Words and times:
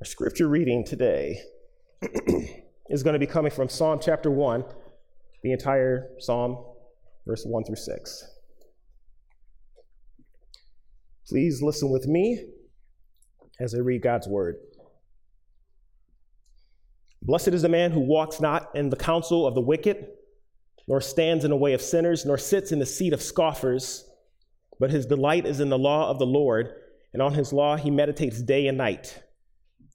Our 0.00 0.04
scripture 0.04 0.46
reading 0.46 0.84
today 0.84 1.40
is 2.88 3.02
going 3.02 3.14
to 3.14 3.18
be 3.18 3.26
coming 3.26 3.50
from 3.50 3.68
Psalm 3.68 3.98
chapter 4.00 4.30
1, 4.30 4.62
the 5.42 5.50
entire 5.50 6.10
Psalm, 6.20 6.56
verse 7.26 7.42
1 7.44 7.64
through 7.64 7.74
6. 7.74 8.24
Please 11.26 11.60
listen 11.62 11.90
with 11.90 12.06
me 12.06 12.44
as 13.58 13.74
I 13.74 13.78
read 13.78 14.00
God's 14.00 14.28
word. 14.28 14.58
Blessed 17.20 17.48
is 17.48 17.62
the 17.62 17.68
man 17.68 17.90
who 17.90 17.98
walks 17.98 18.40
not 18.40 18.70
in 18.76 18.90
the 18.90 18.96
counsel 18.96 19.48
of 19.48 19.56
the 19.56 19.60
wicked, 19.60 20.06
nor 20.86 21.00
stands 21.00 21.44
in 21.44 21.50
the 21.50 21.56
way 21.56 21.72
of 21.72 21.82
sinners, 21.82 22.24
nor 22.24 22.38
sits 22.38 22.70
in 22.70 22.78
the 22.78 22.86
seat 22.86 23.12
of 23.12 23.20
scoffers, 23.20 24.08
but 24.78 24.92
his 24.92 25.06
delight 25.06 25.44
is 25.44 25.58
in 25.58 25.70
the 25.70 25.78
law 25.78 26.08
of 26.08 26.20
the 26.20 26.26
Lord, 26.26 26.72
and 27.12 27.20
on 27.20 27.34
his 27.34 27.52
law 27.52 27.76
he 27.76 27.90
meditates 27.90 28.40
day 28.40 28.68
and 28.68 28.78
night. 28.78 29.24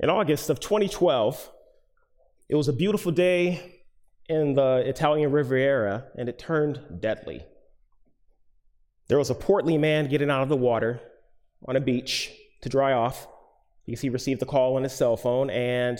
In 0.00 0.10
August 0.10 0.50
of 0.50 0.58
2012, 0.58 1.50
it 2.48 2.56
was 2.56 2.68
a 2.68 2.72
beautiful 2.72 3.12
day 3.12 3.82
in 4.28 4.54
the 4.54 4.82
Italian 4.86 5.30
Riviera, 5.30 6.06
and 6.18 6.28
it 6.28 6.38
turned 6.38 6.80
deadly. 7.00 7.44
There 9.08 9.18
was 9.18 9.30
a 9.30 9.34
portly 9.34 9.78
man 9.78 10.08
getting 10.08 10.30
out 10.30 10.42
of 10.42 10.48
the 10.48 10.56
water 10.56 11.00
on 11.66 11.76
a 11.76 11.80
beach 11.80 12.32
to 12.62 12.68
dry 12.68 12.92
off 12.92 13.28
because 13.86 14.00
he 14.00 14.08
received 14.08 14.42
a 14.42 14.46
call 14.46 14.76
on 14.76 14.82
his 14.82 14.92
cell 14.92 15.16
phone, 15.16 15.50
and 15.50 15.98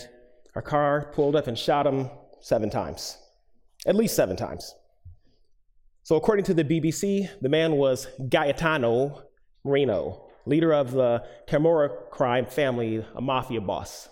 our 0.55 0.61
car 0.61 1.11
pulled 1.13 1.35
up 1.35 1.47
and 1.47 1.57
shot 1.57 1.87
him 1.87 2.09
seven 2.41 2.69
times, 2.69 3.17
at 3.85 3.95
least 3.95 4.15
seven 4.15 4.35
times. 4.35 4.75
So, 6.03 6.15
according 6.15 6.45
to 6.45 6.53
the 6.53 6.63
BBC, 6.63 7.29
the 7.41 7.49
man 7.49 7.77
was 7.77 8.07
Gaetano 8.29 9.23
Marino, 9.63 10.24
leader 10.45 10.73
of 10.73 10.91
the 10.91 11.23
Camorra 11.47 12.09
crime 12.11 12.45
family, 12.45 13.05
a 13.15 13.21
mafia 13.21 13.61
boss. 13.61 14.09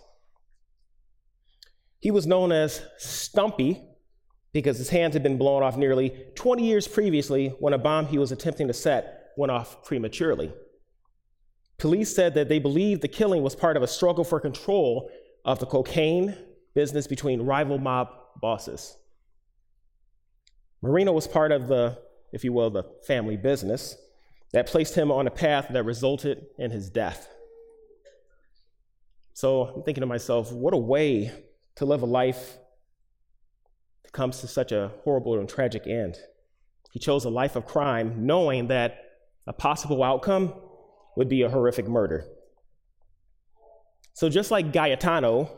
He 1.99 2.11
was 2.11 2.27
known 2.27 2.51
as 2.51 2.81
Stumpy 2.97 3.81
because 4.51 4.77
his 4.77 4.89
hands 4.89 5.13
had 5.13 5.23
been 5.23 5.37
blown 5.37 5.63
off 5.63 5.77
nearly 5.77 6.13
20 6.35 6.65
years 6.65 6.87
previously 6.87 7.49
when 7.59 7.73
a 7.73 7.77
bomb 7.77 8.07
he 8.07 8.17
was 8.17 8.31
attempting 8.31 8.67
to 8.67 8.73
set 8.73 9.31
went 9.37 9.51
off 9.51 9.83
prematurely. 9.83 10.51
Police 11.77 12.15
said 12.15 12.35
that 12.35 12.49
they 12.49 12.59
believed 12.59 13.01
the 13.01 13.07
killing 13.07 13.41
was 13.41 13.55
part 13.55 13.77
of 13.77 13.83
a 13.83 13.87
struggle 13.87 14.23
for 14.23 14.39
control 14.39 15.09
of 15.43 15.59
the 15.59 15.65
cocaine 15.65 16.37
business 16.75 17.07
between 17.07 17.41
rival 17.41 17.77
mob 17.77 18.09
bosses. 18.41 18.95
Marino 20.81 21.13
was 21.13 21.27
part 21.27 21.51
of 21.51 21.67
the, 21.67 21.97
if 22.31 22.43
you 22.43 22.53
will, 22.53 22.69
the 22.69 22.83
family 23.07 23.37
business 23.37 23.95
that 24.53 24.67
placed 24.67 24.95
him 24.95 25.11
on 25.11 25.27
a 25.27 25.31
path 25.31 25.67
that 25.71 25.83
resulted 25.83 26.45
in 26.57 26.71
his 26.71 26.89
death. 26.89 27.27
So 29.33 29.63
I'm 29.63 29.83
thinking 29.83 30.01
to 30.01 30.07
myself, 30.07 30.51
what 30.51 30.73
a 30.73 30.77
way 30.77 31.31
to 31.75 31.85
live 31.85 32.03
a 32.03 32.05
life 32.05 32.57
that 34.03 34.13
comes 34.13 34.41
to 34.41 34.47
such 34.47 34.71
a 34.71 34.91
horrible 35.03 35.39
and 35.39 35.49
tragic 35.49 35.87
end. 35.87 36.17
He 36.91 36.99
chose 36.99 37.25
a 37.25 37.29
life 37.29 37.55
of 37.55 37.65
crime, 37.65 38.27
knowing 38.27 38.67
that 38.67 38.99
a 39.47 39.53
possible 39.53 40.03
outcome 40.03 40.53
would 41.17 41.27
be 41.27 41.41
a 41.41 41.49
horrific 41.49 41.87
murder. 41.87 42.25
So, 44.13 44.29
just 44.29 44.51
like 44.51 44.71
Gaetano, 44.71 45.49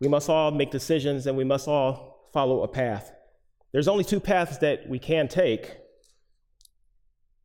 we 0.00 0.08
must 0.08 0.30
all 0.30 0.50
make 0.50 0.70
decisions 0.70 1.26
and 1.26 1.36
we 1.36 1.44
must 1.44 1.68
all 1.68 2.30
follow 2.32 2.62
a 2.62 2.68
path. 2.68 3.12
There's 3.72 3.88
only 3.88 4.04
two 4.04 4.20
paths 4.20 4.56
that 4.58 4.88
we 4.88 4.98
can 4.98 5.28
take. 5.28 5.76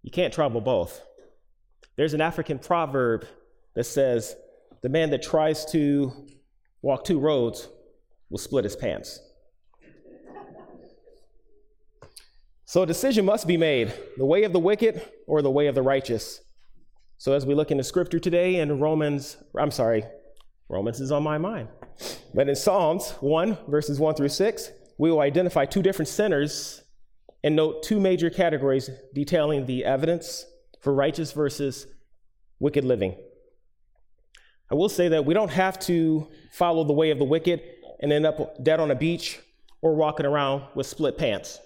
You 0.04 0.12
can't 0.12 0.34
travel 0.34 0.62
both. 0.62 1.02
There's 1.96 2.14
an 2.14 2.22
African 2.22 2.60
proverb 2.60 3.26
that 3.76 3.84
says, 3.86 4.36
The 4.82 4.90
man 4.90 5.10
that 5.12 5.22
tries 5.22 5.66
to 5.72 6.28
walk 6.82 7.04
two 7.04 7.20
roads 7.20 7.68
will 8.30 8.40
split 8.40 8.64
his 8.64 8.76
pants. 8.76 9.20
So 12.66 12.84
a 12.84 12.86
decision 12.86 13.26
must 13.26 13.48
be 13.48 13.58
made 13.58 13.94
the 14.18 14.26
way 14.26 14.44
of 14.44 14.54
the 14.54 14.60
wicked 14.60 15.06
or 15.28 15.42
the 15.42 15.52
way 15.52 15.68
of 15.68 15.76
the 15.76 15.82
righteous. 15.82 16.42
So 17.18 17.34
as 17.34 17.46
we 17.46 17.54
look 17.54 17.70
into 17.70 17.84
scripture 17.84 18.18
today 18.18 18.56
in 18.56 18.80
Romans, 18.80 19.36
I'm 19.60 19.72
sorry, 19.72 20.06
Romans 20.70 21.02
is 21.02 21.12
on 21.12 21.22
my 21.22 21.38
mind. 21.38 21.68
But 22.34 22.48
in 22.48 22.56
Psalms 22.56 23.12
1, 23.20 23.58
verses 23.68 24.00
1 24.00 24.16
through 24.16 24.30
6, 24.30 24.72
we 24.98 25.12
will 25.12 25.20
identify 25.20 25.66
two 25.66 25.82
different 25.82 26.08
sinners 26.08 26.81
and 27.44 27.56
note 27.56 27.84
two 27.84 28.00
major 28.00 28.30
categories 28.30 28.90
detailing 29.14 29.66
the 29.66 29.84
evidence 29.86 30.46
for 30.80 30.94
righteous 30.94 31.32
versus 31.32 31.88
wicked 32.60 32.84
living. 32.84 33.16
I 34.72 34.76
will 34.76 34.90
say 34.90 35.10
that 35.10 35.26
we 35.26 35.34
don't 35.34 35.52
have 35.52 35.80
to 35.80 36.30
follow 36.52 36.84
the 36.84 36.94
way 36.94 37.12
of 37.12 37.18
the 37.18 37.26
wicked 37.26 37.62
and 38.00 38.12
end 38.12 38.26
up 38.26 38.64
dead 38.64 38.80
on 38.80 38.92
a 38.92 38.96
beach 38.96 39.40
or 39.82 39.96
walking 39.96 40.26
around 40.26 40.64
with 40.76 40.88
split 40.88 41.18
pants. 41.18 41.60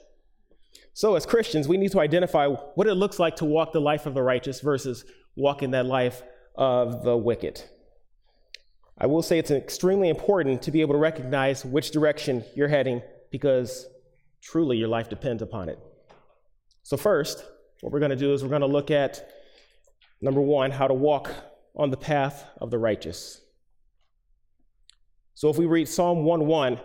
So, 0.94 1.16
as 1.16 1.26
Christians, 1.26 1.68
we 1.68 1.78
need 1.78 1.92
to 1.92 2.00
identify 2.00 2.48
what 2.48 2.88
it 2.88 2.94
looks 2.94 3.20
like 3.20 3.36
to 3.38 3.46
walk 3.46 3.74
the 3.74 3.82
life 3.82 4.06
of 4.06 4.14
the 4.14 4.24
righteous 4.24 4.62
versus 4.62 5.04
walking 5.36 5.72
that 5.72 5.86
life 5.86 6.24
of 6.56 7.04
the 7.04 7.18
wicked. 7.18 7.62
I 8.98 9.08
will 9.08 9.22
say 9.22 9.38
it's 9.38 9.52
extremely 9.52 10.08
important 10.08 10.62
to 10.64 10.72
be 10.72 10.80
able 10.80 10.94
to 10.94 11.00
recognize 11.00 11.66
which 11.66 11.92
direction 11.92 12.46
you're 12.56 12.70
heading 12.70 13.02
because 13.30 13.86
truly 14.46 14.78
your 14.78 14.88
life 14.88 15.10
depends 15.10 15.42
upon 15.42 15.68
it. 15.68 15.80
So, 16.84 16.96
first, 16.96 17.44
what 17.82 17.92
we're 17.92 18.00
going 18.00 18.12
to 18.12 18.16
do 18.16 18.34
is 18.34 18.44
we're 18.44 18.50
going 18.50 18.62
to 18.62 18.68
look 18.68 18.92
at 18.92 19.30
number 20.22 20.42
one, 20.42 20.72
how 20.72 20.88
to 20.88 20.94
walk 20.94 21.32
on 21.76 21.90
the 21.90 21.98
path 21.98 22.46
of 22.62 22.72
the 22.72 22.78
righteous. 22.78 23.42
So 25.34 25.50
if 25.50 25.58
we 25.58 25.66
read 25.66 25.90
Psalm 25.90 26.24
1:1, 26.24 26.80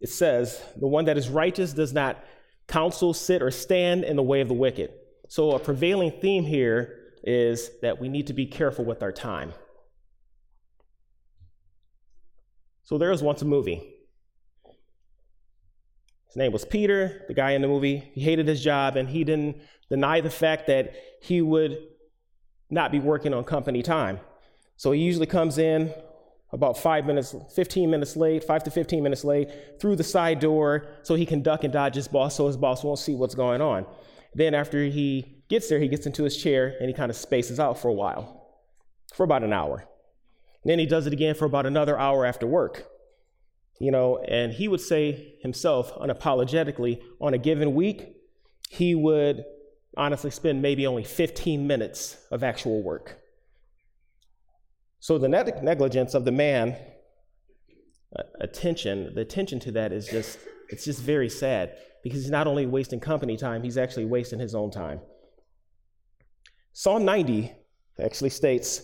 it 0.00 0.10
says, 0.10 0.62
"The 0.76 0.86
one 0.86 1.06
that 1.06 1.16
is 1.16 1.30
righteous 1.30 1.72
does 1.72 1.94
not 1.94 2.22
counsel, 2.66 3.14
sit, 3.14 3.40
or 3.40 3.50
stand 3.50 4.04
in 4.04 4.16
the 4.16 4.22
way 4.22 4.40
of 4.42 4.48
the 4.48 4.54
wicked." 4.54 4.92
So 5.28 5.52
a 5.52 5.58
prevailing 5.58 6.10
theme 6.20 6.44
here 6.44 7.14
is 7.22 7.70
that 7.80 7.98
we 7.98 8.08
need 8.08 8.26
to 8.26 8.34
be 8.34 8.46
careful 8.46 8.84
with 8.84 9.02
our 9.02 9.12
time. 9.12 9.54
So 12.82 12.98
there 12.98 13.10
was 13.10 13.22
once 13.22 13.42
a 13.42 13.46
movie. 13.46 13.95
His 16.36 16.40
name 16.40 16.52
was 16.52 16.66
Peter, 16.66 17.24
the 17.28 17.32
guy 17.32 17.52
in 17.52 17.62
the 17.62 17.66
movie. 17.66 18.10
He 18.12 18.20
hated 18.20 18.46
his 18.46 18.62
job 18.62 18.96
and 18.96 19.08
he 19.08 19.24
didn't 19.24 19.56
deny 19.88 20.20
the 20.20 20.28
fact 20.28 20.66
that 20.66 20.94
he 21.22 21.40
would 21.40 21.78
not 22.68 22.92
be 22.92 23.00
working 23.00 23.32
on 23.32 23.42
company 23.42 23.82
time. 23.82 24.20
So 24.76 24.92
he 24.92 25.00
usually 25.00 25.24
comes 25.24 25.56
in 25.56 25.94
about 26.52 26.76
five 26.76 27.06
minutes, 27.06 27.34
15 27.54 27.88
minutes 27.88 28.16
late, 28.16 28.44
five 28.44 28.62
to 28.64 28.70
15 28.70 29.02
minutes 29.02 29.24
late, 29.24 29.48
through 29.80 29.96
the 29.96 30.04
side 30.04 30.38
door 30.38 30.86
so 31.04 31.14
he 31.14 31.24
can 31.24 31.40
duck 31.40 31.64
and 31.64 31.72
dodge 31.72 31.94
his 31.94 32.06
boss 32.06 32.36
so 32.36 32.48
his 32.48 32.58
boss 32.58 32.84
won't 32.84 32.98
see 32.98 33.14
what's 33.14 33.34
going 33.34 33.62
on. 33.62 33.86
Then 34.34 34.54
after 34.54 34.84
he 34.84 35.42
gets 35.48 35.70
there, 35.70 35.78
he 35.78 35.88
gets 35.88 36.04
into 36.04 36.22
his 36.22 36.36
chair 36.36 36.76
and 36.80 36.90
he 36.90 36.92
kind 36.92 37.08
of 37.08 37.16
spaces 37.16 37.58
out 37.58 37.78
for 37.78 37.88
a 37.88 37.94
while, 37.94 38.46
for 39.14 39.24
about 39.24 39.42
an 39.42 39.54
hour. 39.54 39.88
then 40.66 40.78
he 40.78 40.84
does 40.84 41.06
it 41.06 41.14
again 41.14 41.34
for 41.34 41.46
about 41.46 41.64
another 41.64 41.98
hour 41.98 42.26
after 42.26 42.46
work. 42.46 42.90
You 43.78 43.90
know, 43.90 44.18
and 44.18 44.52
he 44.52 44.68
would 44.68 44.80
say 44.80 45.34
himself 45.40 45.94
unapologetically 45.94 47.02
on 47.20 47.34
a 47.34 47.38
given 47.38 47.74
week, 47.74 48.16
he 48.70 48.94
would 48.94 49.44
honestly 49.96 50.30
spend 50.30 50.62
maybe 50.62 50.86
only 50.86 51.04
15 51.04 51.66
minutes 51.66 52.16
of 52.30 52.42
actual 52.42 52.82
work. 52.82 53.18
So 55.00 55.18
the 55.18 55.28
negligence 55.28 56.14
of 56.14 56.24
the 56.24 56.32
man, 56.32 56.76
uh, 58.14 58.22
attention, 58.40 59.14
the 59.14 59.20
attention 59.20 59.60
to 59.60 59.72
that 59.72 59.92
is 59.92 60.08
just, 60.08 60.38
it's 60.68 60.84
just 60.84 61.00
very 61.00 61.28
sad 61.28 61.76
because 62.02 62.22
he's 62.22 62.30
not 62.30 62.46
only 62.46 62.66
wasting 62.66 63.00
company 63.00 63.36
time, 63.36 63.62
he's 63.62 63.78
actually 63.78 64.04
wasting 64.04 64.38
his 64.38 64.54
own 64.54 64.70
time. 64.70 65.00
Psalm 66.72 67.04
90 67.04 67.52
actually 68.02 68.30
states, 68.30 68.82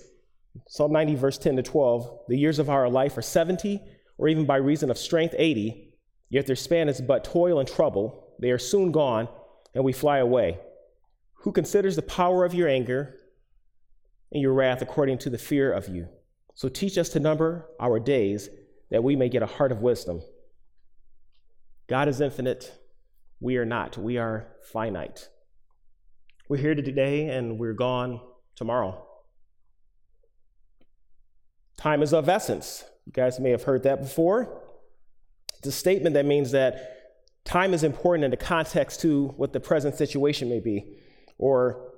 Psalm 0.69 0.93
90, 0.93 1.15
verse 1.17 1.39
10 1.39 1.57
to 1.57 1.63
12, 1.63 2.21
the 2.29 2.39
years 2.39 2.59
of 2.59 2.71
our 2.71 2.89
life 2.89 3.17
are 3.17 3.23
70 3.23 3.81
or 4.19 4.29
even 4.29 4.47
by 4.47 4.57
reason 4.57 4.91
of 4.91 4.99
strength 4.99 5.35
80, 5.37 5.95
yet 6.29 6.47
their 6.47 6.57
span 6.57 6.89
is 6.89 7.01
but 7.01 7.25
toil 7.25 7.59
and 7.59 7.69
trouble. 7.69 8.35
They 8.39 8.51
are 8.51 8.59
soon 8.59 8.93
gone, 8.93 9.29
and 9.75 9.85
we 9.85 9.93
fly 9.93 10.19
away. 10.19 10.59
Who 11.35 11.53
considers 11.53 11.97
the 11.97 12.03
power 12.03 12.45
of 12.45 12.55
your 12.55 12.69
anger 12.69 13.17
and 14.31 14.41
your 14.41 14.53
wrath 14.53 14.83
according 14.83 15.19
to 15.19 15.31
the 15.31 15.39
fear 15.39 15.73
of 15.73 15.89
you? 15.89 16.09
So 16.55 16.69
teach 16.69 16.99
us 16.99 17.09
to 17.11 17.21
number 17.21 17.67
our 17.81 17.99
days 17.99 18.49
that 18.91 19.03
we 19.03 19.17
may 19.17 19.29
get 19.29 19.43
a 19.43 19.47
heart 19.47 19.73
of 19.73 19.81
wisdom. 19.81 20.23
God 21.89 22.09
is 22.09 22.21
infinite. 22.21 22.73
We 23.41 23.57
are 23.57 23.65
not. 23.65 23.99
We 23.99 24.19
are 24.19 24.49
finite. 24.73 25.29
We're 26.49 26.59
here 26.59 26.75
today 26.75 27.29
and 27.29 27.59
we're 27.59 27.73
gone 27.73 28.21
tomorrow. 28.55 29.07
Time 31.77 32.03
is 32.03 32.13
of 32.13 32.29
essence. 32.29 32.85
You 33.07 33.13
guys 33.13 33.41
may 33.41 33.51
have 33.51 33.65
heard 33.65 33.83
that 33.85 34.01
before. 34.01 34.63
It's 35.59 35.69
a 35.69 35.73
statement 35.73 36.15
that 36.15 36.27
means 36.27 36.53
that 36.53 37.45
time 37.45 37.75
is 37.75 37.85
important 37.85 38.25
in 38.25 38.31
the 38.31 38.37
context 38.37 39.01
to 39.03 39.29
what 39.37 39.53
the 39.53 39.61
present 39.61 39.95
situation 39.97 40.49
may 40.49 40.61
be. 40.61 40.99
Or 41.39 41.93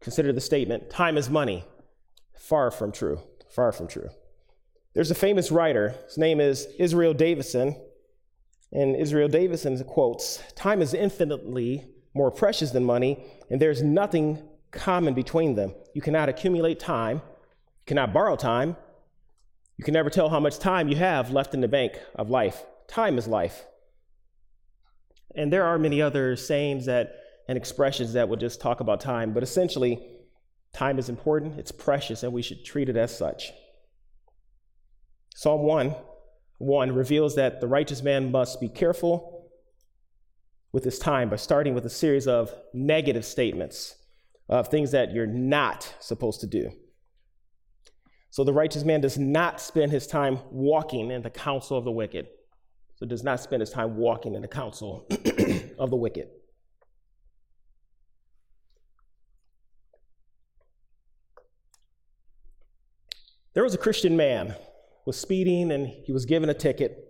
consider 0.00 0.32
the 0.32 0.40
statement 0.40 0.90
time 0.90 1.16
is 1.16 1.30
money. 1.30 1.64
Far 2.34 2.70
from 2.70 2.92
true. 2.92 3.20
Far 3.50 3.72
from 3.72 3.88
true. 3.88 4.08
There's 4.94 5.10
a 5.10 5.14
famous 5.14 5.52
writer, 5.52 5.94
his 6.06 6.18
name 6.18 6.40
is 6.40 6.66
Israel 6.78 7.14
Davidson, 7.14 7.76
and 8.72 8.96
Israel 8.96 9.28
Davidson 9.28 9.82
quotes 9.84 10.42
Time 10.56 10.82
is 10.82 10.94
infinitely 10.94 11.86
more 12.12 12.30
precious 12.30 12.72
than 12.72 12.84
money, 12.84 13.24
and 13.50 13.60
there's 13.60 13.82
nothing 13.82 14.42
common 14.72 15.14
between 15.14 15.54
them. 15.54 15.74
You 15.94 16.02
cannot 16.02 16.28
accumulate 16.28 16.80
time, 16.80 17.18
you 17.18 17.86
cannot 17.86 18.12
borrow 18.12 18.34
time, 18.34 18.76
you 19.80 19.82
can 19.82 19.94
never 19.94 20.10
tell 20.10 20.28
how 20.28 20.40
much 20.40 20.58
time 20.58 20.88
you 20.88 20.96
have 20.96 21.30
left 21.30 21.54
in 21.54 21.62
the 21.62 21.66
bank 21.66 21.98
of 22.14 22.28
life. 22.28 22.64
Time 22.86 23.16
is 23.16 23.26
life. 23.26 23.64
And 25.34 25.50
there 25.50 25.64
are 25.64 25.78
many 25.78 26.02
other 26.02 26.36
sayings 26.36 26.84
that 26.84 27.14
and 27.48 27.56
expressions 27.56 28.12
that 28.12 28.28
would 28.28 28.40
just 28.40 28.60
talk 28.60 28.80
about 28.80 29.00
time, 29.00 29.32
but 29.32 29.42
essentially, 29.42 29.98
time 30.74 30.98
is 30.98 31.08
important, 31.08 31.58
it's 31.58 31.72
precious, 31.72 32.22
and 32.22 32.30
we 32.30 32.42
should 32.42 32.62
treat 32.62 32.90
it 32.90 32.96
as 32.98 33.16
such. 33.16 33.52
Psalm 35.34 35.62
1 35.62 35.94
1 36.58 36.92
reveals 36.94 37.34
that 37.36 37.62
the 37.62 37.66
righteous 37.66 38.02
man 38.02 38.30
must 38.30 38.60
be 38.60 38.68
careful 38.68 39.50
with 40.72 40.84
his 40.84 40.98
time 40.98 41.30
by 41.30 41.36
starting 41.36 41.72
with 41.72 41.86
a 41.86 41.90
series 41.90 42.28
of 42.28 42.54
negative 42.74 43.24
statements 43.24 43.96
of 44.46 44.68
things 44.68 44.90
that 44.90 45.12
you're 45.12 45.26
not 45.26 45.94
supposed 46.00 46.40
to 46.42 46.46
do. 46.46 46.70
So 48.30 48.44
the 48.44 48.52
righteous 48.52 48.84
man 48.84 49.00
does 49.00 49.18
not 49.18 49.60
spend 49.60 49.90
his 49.92 50.06
time 50.06 50.38
walking 50.50 51.10
in 51.10 51.22
the 51.22 51.30
counsel 51.30 51.76
of 51.76 51.84
the 51.84 51.90
wicked. 51.90 52.28
So 52.94 53.06
does 53.06 53.24
not 53.24 53.40
spend 53.40 53.60
his 53.60 53.70
time 53.70 53.96
walking 53.96 54.34
in 54.34 54.42
the 54.42 54.48
counsel 54.48 55.06
of 55.78 55.90
the 55.90 55.96
wicked. 55.96 56.28
There 63.52 63.64
was 63.64 63.74
a 63.74 63.78
Christian 63.78 64.16
man 64.16 64.54
was 65.04 65.18
speeding 65.18 65.72
and 65.72 65.88
he 65.88 66.12
was 66.12 66.24
given 66.24 66.48
a 66.50 66.54
ticket. 66.54 67.08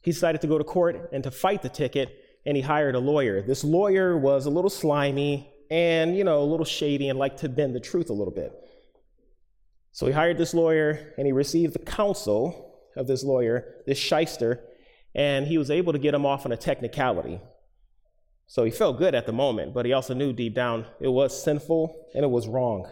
He 0.00 0.12
decided 0.12 0.40
to 0.40 0.46
go 0.46 0.56
to 0.56 0.64
court 0.64 1.10
and 1.12 1.22
to 1.24 1.30
fight 1.30 1.60
the 1.60 1.68
ticket, 1.68 2.24
and 2.46 2.56
he 2.56 2.62
hired 2.62 2.94
a 2.94 2.98
lawyer. 2.98 3.42
This 3.42 3.64
lawyer 3.64 4.16
was 4.16 4.46
a 4.46 4.50
little 4.50 4.70
slimy 4.70 5.52
and, 5.70 6.16
you 6.16 6.24
know, 6.24 6.40
a 6.40 6.44
little 6.44 6.64
shady 6.64 7.10
and 7.10 7.18
liked 7.18 7.40
to 7.40 7.48
bend 7.48 7.74
the 7.74 7.80
truth 7.80 8.08
a 8.08 8.14
little 8.14 8.32
bit. 8.32 8.52
So 9.92 10.06
he 10.06 10.12
hired 10.12 10.38
this 10.38 10.54
lawyer 10.54 11.12
and 11.16 11.26
he 11.26 11.32
received 11.32 11.74
the 11.74 11.80
counsel 11.80 12.76
of 12.96 13.06
this 13.06 13.24
lawyer, 13.24 13.76
this 13.86 13.98
shyster, 13.98 14.60
and 15.14 15.46
he 15.46 15.58
was 15.58 15.70
able 15.70 15.92
to 15.92 15.98
get 15.98 16.14
him 16.14 16.26
off 16.26 16.44
on 16.44 16.52
a 16.52 16.56
technicality. 16.56 17.40
So 18.46 18.64
he 18.64 18.70
felt 18.70 18.98
good 18.98 19.14
at 19.14 19.26
the 19.26 19.32
moment, 19.32 19.74
but 19.74 19.84
he 19.84 19.92
also 19.92 20.14
knew 20.14 20.32
deep 20.32 20.54
down 20.54 20.86
it 21.00 21.08
was 21.08 21.42
sinful 21.42 22.08
and 22.14 22.24
it 22.24 22.30
was 22.30 22.48
wrong. 22.48 22.90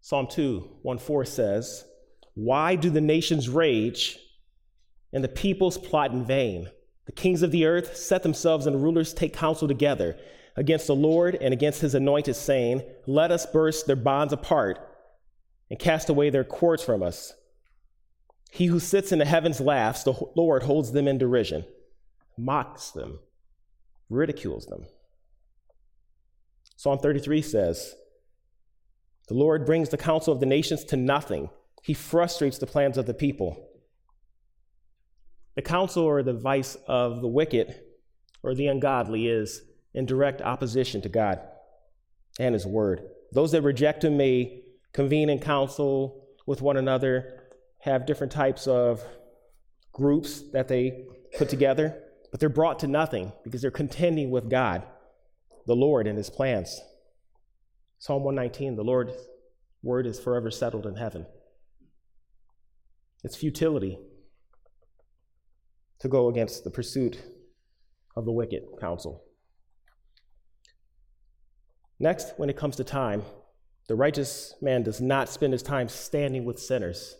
Psalm 0.00 0.26
2, 0.28 0.78
1 0.82 0.98
4 0.98 1.24
says, 1.24 1.84
Why 2.34 2.74
do 2.74 2.90
the 2.90 3.00
nations 3.00 3.48
rage 3.48 4.18
and 5.12 5.22
the 5.22 5.28
peoples 5.28 5.78
plot 5.78 6.12
in 6.12 6.24
vain? 6.24 6.68
The 7.06 7.12
kings 7.12 7.42
of 7.42 7.50
the 7.50 7.66
earth 7.66 7.96
set 7.96 8.22
themselves 8.22 8.66
and 8.66 8.82
rulers 8.82 9.12
take 9.12 9.32
counsel 9.32 9.68
together 9.68 10.16
against 10.56 10.86
the 10.86 10.94
Lord 10.94 11.36
and 11.36 11.52
against 11.52 11.80
his 11.80 11.94
anointed, 11.94 12.36
saying, 12.36 12.82
Let 13.06 13.30
us 13.30 13.46
burst 13.46 13.86
their 13.86 13.96
bonds 13.96 14.32
apart 14.32 14.78
and 15.70 15.78
cast 15.78 16.08
away 16.08 16.30
their 16.30 16.44
cords 16.44 16.82
from 16.82 17.02
us. 17.02 17.32
He 18.50 18.66
who 18.66 18.80
sits 18.80 19.12
in 19.12 19.18
the 19.18 19.24
heavens 19.24 19.60
laughs, 19.60 20.02
the 20.02 20.14
Lord 20.36 20.62
holds 20.62 20.92
them 20.92 21.08
in 21.08 21.18
derision, 21.18 21.64
mocks 22.36 22.90
them, 22.90 23.18
ridicules 24.10 24.66
them. 24.66 24.84
Psalm 26.76 26.98
33 26.98 27.40
says, 27.40 27.94
the 29.28 29.34
Lord 29.34 29.64
brings 29.64 29.88
the 29.88 29.96
counsel 29.96 30.34
of 30.34 30.40
the 30.40 30.46
nations 30.46 30.84
to 30.84 30.96
nothing. 30.96 31.48
He 31.82 31.94
frustrates 31.94 32.58
the 32.58 32.66
plans 32.66 32.98
of 32.98 33.06
the 33.06 33.14
people. 33.14 33.68
The 35.54 35.62
counsel 35.62 36.04
or 36.04 36.22
the 36.22 36.34
vice 36.34 36.76
of 36.86 37.20
the 37.20 37.28
wicked 37.28 37.74
or 38.42 38.54
the 38.54 38.66
ungodly 38.66 39.28
is 39.28 39.62
in 39.94 40.06
direct 40.06 40.40
opposition 40.40 41.02
to 41.02 41.08
God 41.08 41.40
and 42.38 42.54
His 42.54 42.66
word. 42.66 43.02
Those 43.32 43.52
that 43.52 43.62
reject 43.62 44.04
Him 44.04 44.16
may 44.16 44.62
convene 44.92 45.28
in 45.28 45.38
council 45.38 46.28
with 46.46 46.62
one 46.62 46.76
another, 46.76 47.48
have 47.80 48.06
different 48.06 48.32
types 48.32 48.66
of 48.66 49.02
groups 49.92 50.42
that 50.52 50.68
they 50.68 51.06
put 51.36 51.48
together, 51.48 52.02
but 52.30 52.40
they're 52.40 52.48
brought 52.48 52.78
to 52.80 52.86
nothing 52.86 53.32
because 53.44 53.62
they're 53.62 53.70
contending 53.70 54.30
with 54.30 54.50
God, 54.50 54.84
the 55.66 55.76
Lord, 55.76 56.06
and 56.06 56.16
His 56.16 56.30
plans. 56.30 56.80
Psalm 57.98 58.24
119 58.24 58.76
the 58.76 58.82
Lord's 58.82 59.14
word 59.82 60.06
is 60.06 60.18
forever 60.18 60.50
settled 60.50 60.86
in 60.86 60.96
heaven. 60.96 61.26
It's 63.24 63.36
futility 63.36 63.98
to 66.00 66.08
go 66.08 66.28
against 66.28 66.64
the 66.64 66.70
pursuit 66.70 67.22
of 68.16 68.24
the 68.24 68.32
wicked 68.32 68.62
counsel. 68.80 69.22
Next, 71.98 72.32
when 72.36 72.50
it 72.50 72.56
comes 72.56 72.76
to 72.76 72.84
time, 72.84 73.22
the 73.88 73.94
righteous 73.94 74.54
man 74.60 74.82
does 74.82 75.00
not 75.00 75.28
spend 75.28 75.52
his 75.52 75.62
time 75.62 75.88
standing 75.88 76.44
with 76.44 76.58
sinners. 76.58 77.16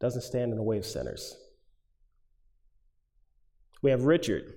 Doesn't 0.00 0.22
stand 0.22 0.52
in 0.52 0.56
the 0.56 0.62
way 0.62 0.78
of 0.78 0.86
sinners. 0.86 1.36
We 3.82 3.90
have 3.90 4.04
Richard, 4.04 4.54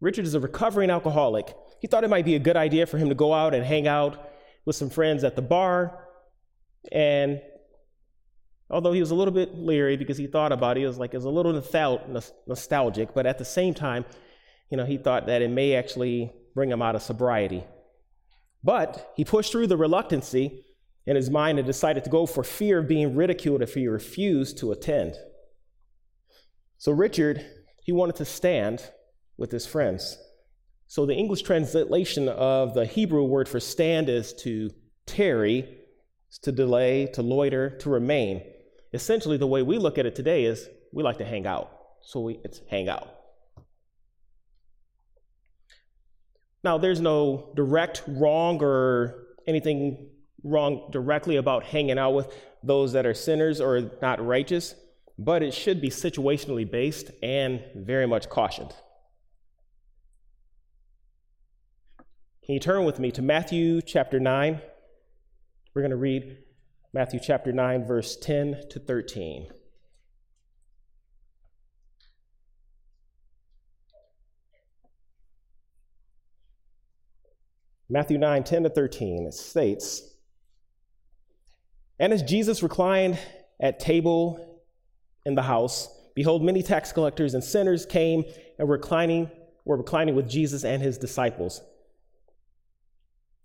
Richard 0.00 0.24
is 0.24 0.34
a 0.34 0.40
recovering 0.40 0.90
alcoholic. 0.90 1.54
He 1.80 1.86
thought 1.86 2.04
it 2.04 2.10
might 2.10 2.24
be 2.24 2.34
a 2.34 2.38
good 2.38 2.56
idea 2.56 2.86
for 2.86 2.98
him 2.98 3.10
to 3.10 3.14
go 3.14 3.34
out 3.34 3.54
and 3.54 3.64
hang 3.64 3.86
out 3.86 4.30
with 4.64 4.76
some 4.76 4.90
friends 4.90 5.24
at 5.24 5.36
the 5.36 5.42
bar. 5.42 6.06
And 6.90 7.40
although 8.70 8.92
he 8.92 9.00
was 9.00 9.10
a 9.10 9.14
little 9.14 9.34
bit 9.34 9.56
leery 9.56 9.96
because 9.96 10.16
he 10.16 10.26
thought 10.26 10.52
about 10.52 10.76
it, 10.76 10.80
he 10.80 10.86
was 10.86 10.98
like, 10.98 11.12
it 11.12 11.18
was 11.18 11.24
a 11.24 11.30
little 11.30 11.52
nostalgic, 12.46 13.14
but 13.14 13.26
at 13.26 13.38
the 13.38 13.44
same 13.44 13.74
time, 13.74 14.06
you 14.70 14.76
know, 14.76 14.84
he 14.84 14.96
thought 14.96 15.26
that 15.26 15.42
it 15.42 15.50
may 15.50 15.74
actually 15.74 16.32
bring 16.54 16.70
him 16.70 16.82
out 16.82 16.94
of 16.94 17.02
sobriety. 17.02 17.64
But 18.62 19.12
he 19.16 19.24
pushed 19.24 19.52
through 19.52 19.66
the 19.66 19.76
reluctancy 19.76 20.64
in 21.06 21.16
his 21.16 21.30
mind 21.30 21.58
and 21.58 21.66
decided 21.66 22.04
to 22.04 22.10
go 22.10 22.26
for 22.26 22.44
fear 22.44 22.78
of 22.78 22.88
being 22.88 23.16
ridiculed 23.16 23.62
if 23.62 23.74
he 23.74 23.88
refused 23.88 24.58
to 24.58 24.70
attend. 24.70 25.16
So 26.78 26.92
Richard, 26.92 27.44
he 27.82 27.92
wanted 27.92 28.16
to 28.16 28.24
stand 28.24 28.82
with 29.36 29.50
his 29.50 29.66
friends. 29.66 30.18
So 30.86 31.06
the 31.06 31.14
English 31.14 31.42
translation 31.42 32.28
of 32.28 32.74
the 32.74 32.84
Hebrew 32.84 33.24
word 33.24 33.48
for 33.48 33.60
stand 33.60 34.08
is 34.08 34.32
to 34.34 34.70
tarry, 35.06 35.78
to 36.42 36.52
delay, 36.52 37.06
to 37.14 37.22
loiter, 37.22 37.70
to 37.78 37.90
remain. 37.90 38.42
Essentially, 38.92 39.36
the 39.36 39.46
way 39.46 39.62
we 39.62 39.78
look 39.78 39.98
at 39.98 40.06
it 40.06 40.14
today 40.14 40.44
is 40.44 40.68
we 40.92 41.02
like 41.02 41.18
to 41.18 41.24
hang 41.24 41.46
out. 41.46 41.70
So 42.02 42.20
we, 42.20 42.40
it's 42.44 42.60
hang 42.68 42.88
out. 42.88 43.08
Now, 46.62 46.78
there's 46.78 47.00
no 47.00 47.52
direct 47.56 48.02
wrong 48.06 48.62
or 48.62 49.26
anything 49.46 50.10
wrong 50.44 50.88
directly 50.90 51.36
about 51.36 51.64
hanging 51.64 51.98
out 51.98 52.14
with 52.14 52.34
those 52.62 52.92
that 52.92 53.06
are 53.06 53.14
sinners 53.14 53.60
or 53.60 53.90
not 54.02 54.24
righteous, 54.24 54.74
but 55.18 55.42
it 55.42 55.54
should 55.54 55.80
be 55.80 55.90
situationally 55.90 56.70
based 56.70 57.10
and 57.22 57.62
very 57.74 58.06
much 58.06 58.28
cautioned. 58.28 58.74
Can 62.44 62.54
you 62.54 62.60
turn 62.60 62.84
with 62.84 62.98
me 62.98 63.10
to 63.12 63.22
Matthew 63.22 63.80
chapter 63.80 64.18
9? 64.18 64.60
We're 65.74 65.82
going 65.82 65.90
to 65.90 65.96
read 65.96 66.38
Matthew 66.92 67.20
chapter 67.22 67.52
9, 67.52 67.86
verse 67.86 68.16
10 68.16 68.64
to 68.70 68.80
13. 68.80 69.48
Matthew 77.92 78.18
9, 78.18 78.44
10 78.44 78.62
to 78.62 78.70
13, 78.70 79.26
it 79.26 79.34
states, 79.34 80.02
And 81.98 82.12
as 82.12 82.22
Jesus 82.22 82.62
reclined 82.62 83.18
at 83.60 83.80
table 83.80 84.62
in 85.26 85.34
the 85.34 85.42
house, 85.42 85.88
behold, 86.14 86.44
many 86.44 86.62
tax 86.62 86.92
collectors 86.92 87.34
and 87.34 87.42
sinners 87.42 87.84
came 87.84 88.22
and 88.60 88.68
were 88.68 88.76
reclining, 88.76 89.28
were 89.64 89.76
reclining 89.76 90.14
with 90.14 90.30
Jesus 90.30 90.64
and 90.64 90.80
his 90.80 90.98
disciples. 90.98 91.62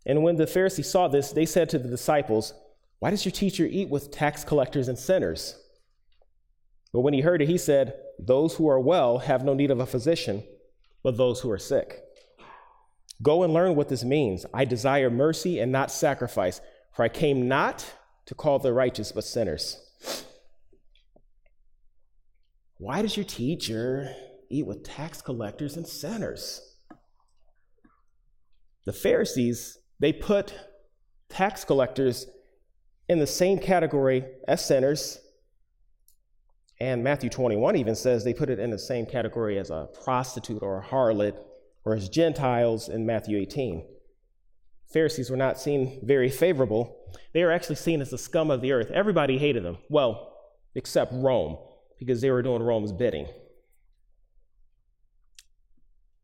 And 0.06 0.22
when 0.22 0.36
the 0.36 0.46
Pharisees 0.46 0.92
saw 0.92 1.08
this, 1.08 1.32
they 1.32 1.48
said 1.48 1.68
to 1.70 1.80
the 1.80 1.90
disciples, 1.90 2.54
Why 3.00 3.10
does 3.10 3.26
your 3.26 3.32
teacher 3.32 3.66
eat 3.66 3.90
with 3.90 4.12
tax 4.12 4.44
collectors 4.44 4.88
and 4.88 5.00
sinners? 5.00 5.60
But 6.94 7.02
when 7.02 7.16
he 7.16 7.22
heard 7.22 7.42
it, 7.42 7.50
he 7.50 7.58
said, 7.58 7.96
Those 8.20 8.54
who 8.54 8.70
are 8.70 8.80
well 8.80 9.18
have 9.18 9.44
no 9.44 9.56
need 9.56 9.72
of 9.72 9.80
a 9.80 9.88
physician, 9.88 10.44
but 11.02 11.18
those 11.18 11.40
who 11.42 11.50
are 11.50 11.58
sick. 11.58 12.05
Go 13.22 13.44
and 13.44 13.54
learn 13.54 13.76
what 13.76 13.90
this 13.90 14.04
means. 14.04 14.46
I 14.54 14.66
desire 14.66 15.10
mercy 15.10 15.60
and 15.60 15.72
not 15.72 15.92
sacrifice, 15.92 16.62
for 16.92 17.04
I 17.04 17.10
came 17.10 17.48
not 17.48 17.86
to 18.26 18.36
call 18.36 18.60
the 18.60 18.74
righteous, 18.74 19.12
but 19.12 19.24
sinners. 19.24 19.82
Why 22.78 23.02
does 23.02 23.16
your 23.16 23.26
teacher 23.26 24.14
eat 24.50 24.66
with 24.66 24.84
tax 24.84 25.22
collectors 25.22 25.78
and 25.78 25.88
sinners? 25.88 26.76
The 28.86 28.94
Pharisees, 28.94 29.80
they 30.00 30.12
put 30.12 30.54
tax 31.30 31.64
collectors 31.64 32.28
in 33.08 33.20
the 33.20 33.28
same 33.28 33.60
category 33.60 34.26
as 34.48 34.66
sinners. 34.66 35.20
And 36.80 37.04
Matthew 37.04 37.30
21 37.30 37.78
even 37.78 37.96
says 37.96 38.24
they 38.24 38.34
put 38.34 38.50
it 38.50 38.60
in 38.60 38.70
the 38.70 38.78
same 38.78 39.06
category 39.06 39.58
as 39.58 39.70
a 39.70 39.88
prostitute 40.04 40.62
or 40.62 40.80
a 40.80 40.84
harlot 40.84 41.38
or 41.86 41.96
as 41.96 42.10
Gentiles 42.10 42.90
in 42.90 43.06
Matthew 43.06 43.38
18. 43.38 43.86
Pharisees 44.92 45.30
were 45.30 45.38
not 45.38 45.60
seen 45.60 46.00
very 46.04 46.30
favorable. 46.30 46.98
They 47.34 47.44
were 47.44 47.52
actually 47.52 47.76
seen 47.76 48.02
as 48.02 48.10
the 48.10 48.18
scum 48.18 48.50
of 48.50 48.62
the 48.62 48.72
earth. 48.72 48.92
Everybody 48.92 49.38
hated 49.38 49.64
them. 49.64 49.78
Well, 49.90 50.34
except 50.74 51.14
Rome, 51.14 51.58
because 52.00 52.22
they 52.22 52.32
were 52.32 52.42
doing 52.42 52.64
Rome's 52.64 52.92
bidding. 52.92 53.28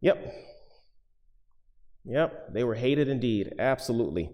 Yep. 0.02 0.34
Yep, 2.06 2.54
they 2.54 2.64
were 2.64 2.76
hated 2.76 3.08
indeed, 3.08 3.54
absolutely. 3.60 4.32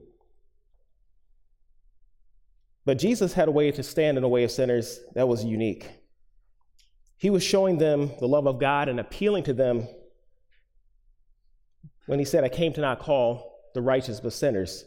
But 2.85 2.97
Jesus 2.97 3.33
had 3.33 3.49
a 3.49 3.51
way 3.51 3.71
to 3.71 3.83
stand 3.83 4.17
in 4.17 4.21
the 4.21 4.29
way 4.29 4.45
of 4.45 4.51
sinners 4.51 5.01
that 5.13 5.27
was 5.27 5.43
unique. 5.43 5.89
He 7.17 7.29
was 7.29 7.43
showing 7.43 7.79
them 7.79 8.11
the 8.19 8.27
love 8.27 8.47
of 8.47 8.59
God 8.59 8.87
and 8.87 8.99
appealing 8.99 9.43
to 9.43 9.53
them 9.53 9.89
when 12.07 12.19
he 12.19 12.25
said, 12.25 12.43
I 12.43 12.49
came 12.49 12.73
to 12.73 12.81
not 12.81 12.99
call 12.99 13.61
the 13.73 13.81
righteous 13.81 14.19
but 14.19 14.33
sinners. 14.33 14.83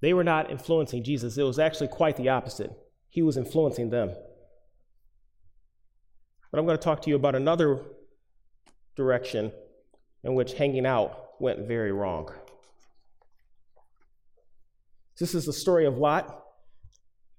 They 0.00 0.14
were 0.14 0.24
not 0.24 0.50
influencing 0.50 1.02
Jesus. 1.02 1.36
It 1.36 1.42
was 1.42 1.58
actually 1.58 1.88
quite 1.88 2.16
the 2.16 2.28
opposite. 2.28 2.70
He 3.10 3.22
was 3.22 3.36
influencing 3.36 3.90
them. 3.90 4.14
But 6.50 6.58
I'm 6.58 6.66
going 6.66 6.78
to 6.78 6.82
talk 6.82 7.02
to 7.02 7.10
you 7.10 7.16
about 7.16 7.34
another 7.34 7.82
direction 8.96 9.52
in 10.22 10.34
which 10.34 10.54
hanging 10.54 10.86
out 10.86 11.40
went 11.40 11.66
very 11.66 11.92
wrong. 11.92 12.30
This 15.18 15.34
is 15.34 15.44
the 15.44 15.52
story 15.52 15.86
of 15.86 15.98
Lot, 15.98 16.44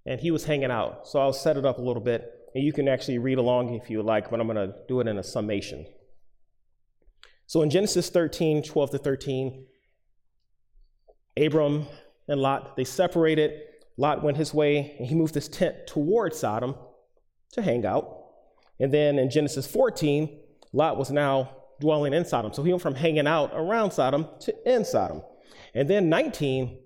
and 0.05 0.19
he 0.19 0.31
was 0.31 0.45
hanging 0.45 0.71
out. 0.71 1.07
So 1.07 1.19
I'll 1.19 1.33
set 1.33 1.57
it 1.57 1.65
up 1.65 1.77
a 1.79 1.81
little 1.81 2.01
bit, 2.01 2.29
and 2.53 2.63
you 2.63 2.73
can 2.73 2.87
actually 2.87 3.17
read 3.17 3.37
along 3.37 3.73
if 3.73 3.89
you 3.89 4.01
like, 4.03 4.29
but 4.29 4.39
I'm 4.39 4.47
going 4.47 4.69
to 4.69 4.75
do 4.87 4.99
it 4.99 5.07
in 5.07 5.17
a 5.17 5.23
summation. 5.23 5.85
So 7.51 7.63
in 7.63 7.69
Genesis 7.69 8.09
13, 8.09 8.63
12 8.63 8.91
to 8.91 8.97
13, 8.97 9.65
Abram 11.35 11.85
and 12.29 12.39
Lot, 12.39 12.77
they 12.77 12.85
separated. 12.85 13.63
Lot 13.97 14.23
went 14.23 14.37
his 14.37 14.53
way 14.53 14.95
and 14.97 15.05
he 15.05 15.15
moved 15.15 15.35
his 15.35 15.49
tent 15.49 15.85
toward 15.85 16.33
Sodom 16.33 16.75
to 17.51 17.61
hang 17.61 17.85
out. 17.85 18.23
And 18.79 18.93
then 18.93 19.19
in 19.19 19.29
Genesis 19.29 19.67
14, 19.67 20.39
Lot 20.71 20.95
was 20.95 21.11
now 21.11 21.57
dwelling 21.81 22.13
in 22.13 22.23
Sodom. 22.23 22.53
So 22.53 22.63
he 22.63 22.71
went 22.71 22.81
from 22.81 22.95
hanging 22.95 23.27
out 23.27 23.51
around 23.53 23.91
Sodom 23.91 24.27
to 24.39 24.55
in 24.65 24.85
Sodom. 24.85 25.21
And 25.73 25.89
then 25.89 26.07
19, 26.07 26.79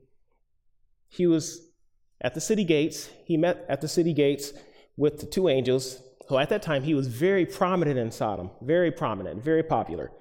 he 1.10 1.28
was 1.28 1.62
at 2.22 2.34
the 2.34 2.42
city 2.42 2.64
gates. 2.64 3.08
He 3.26 3.38
met 3.38 3.64
at 3.70 3.82
the 3.82 3.88
city 3.88 4.14
gates 4.14 4.52
with 4.98 5.20
the 5.20 5.28
two 5.28 5.48
angels. 5.48 6.02
So 6.28 6.40
at 6.40 6.50
that 6.50 6.64
time, 6.64 6.82
he 6.82 6.96
was 6.96 7.06
very 7.06 7.46
prominent 7.46 8.00
in 8.00 8.10
Sodom, 8.10 8.50
very 8.64 8.90
prominent, 8.90 9.44
very 9.44 9.62
popular. 9.62 10.12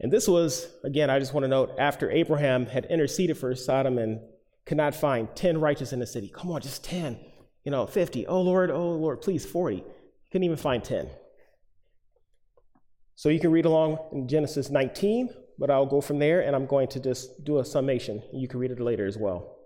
And 0.00 0.12
this 0.12 0.28
was, 0.28 0.68
again, 0.84 1.10
I 1.10 1.18
just 1.18 1.34
want 1.34 1.44
to 1.44 1.48
note, 1.48 1.74
after 1.78 2.10
Abraham 2.10 2.66
had 2.66 2.84
interceded 2.86 3.36
for 3.36 3.54
Sodom 3.54 3.98
and 3.98 4.20
could 4.64 4.76
not 4.76 4.94
find 4.94 5.28
10 5.34 5.60
righteous 5.60 5.92
in 5.92 5.98
the 5.98 6.06
city. 6.06 6.28
Come 6.28 6.52
on, 6.52 6.60
just 6.60 6.84
10. 6.84 7.18
You 7.64 7.72
know, 7.72 7.86
50. 7.86 8.26
Oh, 8.26 8.40
Lord, 8.40 8.70
oh, 8.70 8.92
Lord, 8.92 9.20
please, 9.20 9.44
40. 9.44 9.82
Couldn't 10.30 10.44
even 10.44 10.56
find 10.56 10.84
10. 10.84 11.08
So 13.16 13.28
you 13.28 13.40
can 13.40 13.50
read 13.50 13.64
along 13.64 13.98
in 14.12 14.28
Genesis 14.28 14.70
19, 14.70 15.30
but 15.58 15.70
I'll 15.70 15.86
go 15.86 16.00
from 16.00 16.20
there 16.20 16.42
and 16.42 16.54
I'm 16.54 16.66
going 16.66 16.86
to 16.88 17.00
just 17.00 17.44
do 17.44 17.58
a 17.58 17.64
summation. 17.64 18.22
You 18.32 18.46
can 18.46 18.60
read 18.60 18.70
it 18.70 18.78
later 18.78 19.06
as 19.06 19.18
well. 19.18 19.56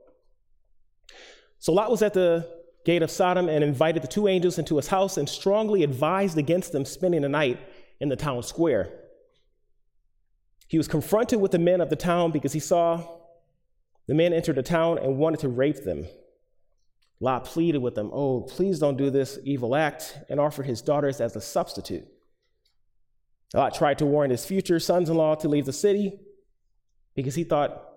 So 1.58 1.72
Lot 1.72 1.90
was 1.90 2.00
at 2.00 2.14
the 2.14 2.48
gate 2.86 3.02
of 3.02 3.10
Sodom 3.10 3.48
and 3.48 3.62
invited 3.62 4.02
the 4.02 4.08
two 4.08 4.26
angels 4.26 4.58
into 4.58 4.76
his 4.76 4.88
house 4.88 5.18
and 5.18 5.28
strongly 5.28 5.82
advised 5.82 6.38
against 6.38 6.72
them 6.72 6.84
spending 6.86 7.20
the 7.20 7.28
night 7.28 7.60
in 8.00 8.08
the 8.08 8.16
town 8.16 8.42
square. 8.42 9.01
He 10.72 10.78
was 10.78 10.88
confronted 10.88 11.38
with 11.38 11.50
the 11.50 11.58
men 11.58 11.82
of 11.82 11.90
the 11.90 11.96
town 11.96 12.30
because 12.30 12.54
he 12.54 12.58
saw 12.58 13.04
the 14.06 14.14
men 14.14 14.32
enter 14.32 14.54
the 14.54 14.62
town 14.62 14.96
and 14.96 15.18
wanted 15.18 15.40
to 15.40 15.50
rape 15.50 15.84
them. 15.84 16.06
Lot 17.20 17.44
pleaded 17.44 17.82
with 17.82 17.94
them, 17.94 18.08
Oh, 18.10 18.40
please 18.40 18.78
don't 18.78 18.96
do 18.96 19.10
this 19.10 19.38
evil 19.44 19.76
act, 19.76 20.18
and 20.30 20.40
offered 20.40 20.64
his 20.64 20.80
daughters 20.80 21.20
as 21.20 21.36
a 21.36 21.42
substitute. 21.42 22.08
Lot 23.52 23.74
tried 23.74 23.98
to 23.98 24.06
warn 24.06 24.30
his 24.30 24.46
future 24.46 24.80
sons 24.80 25.10
in 25.10 25.16
law 25.18 25.34
to 25.34 25.46
leave 25.46 25.66
the 25.66 25.74
city 25.74 26.18
because 27.14 27.34
he 27.34 27.44
thought, 27.44 27.90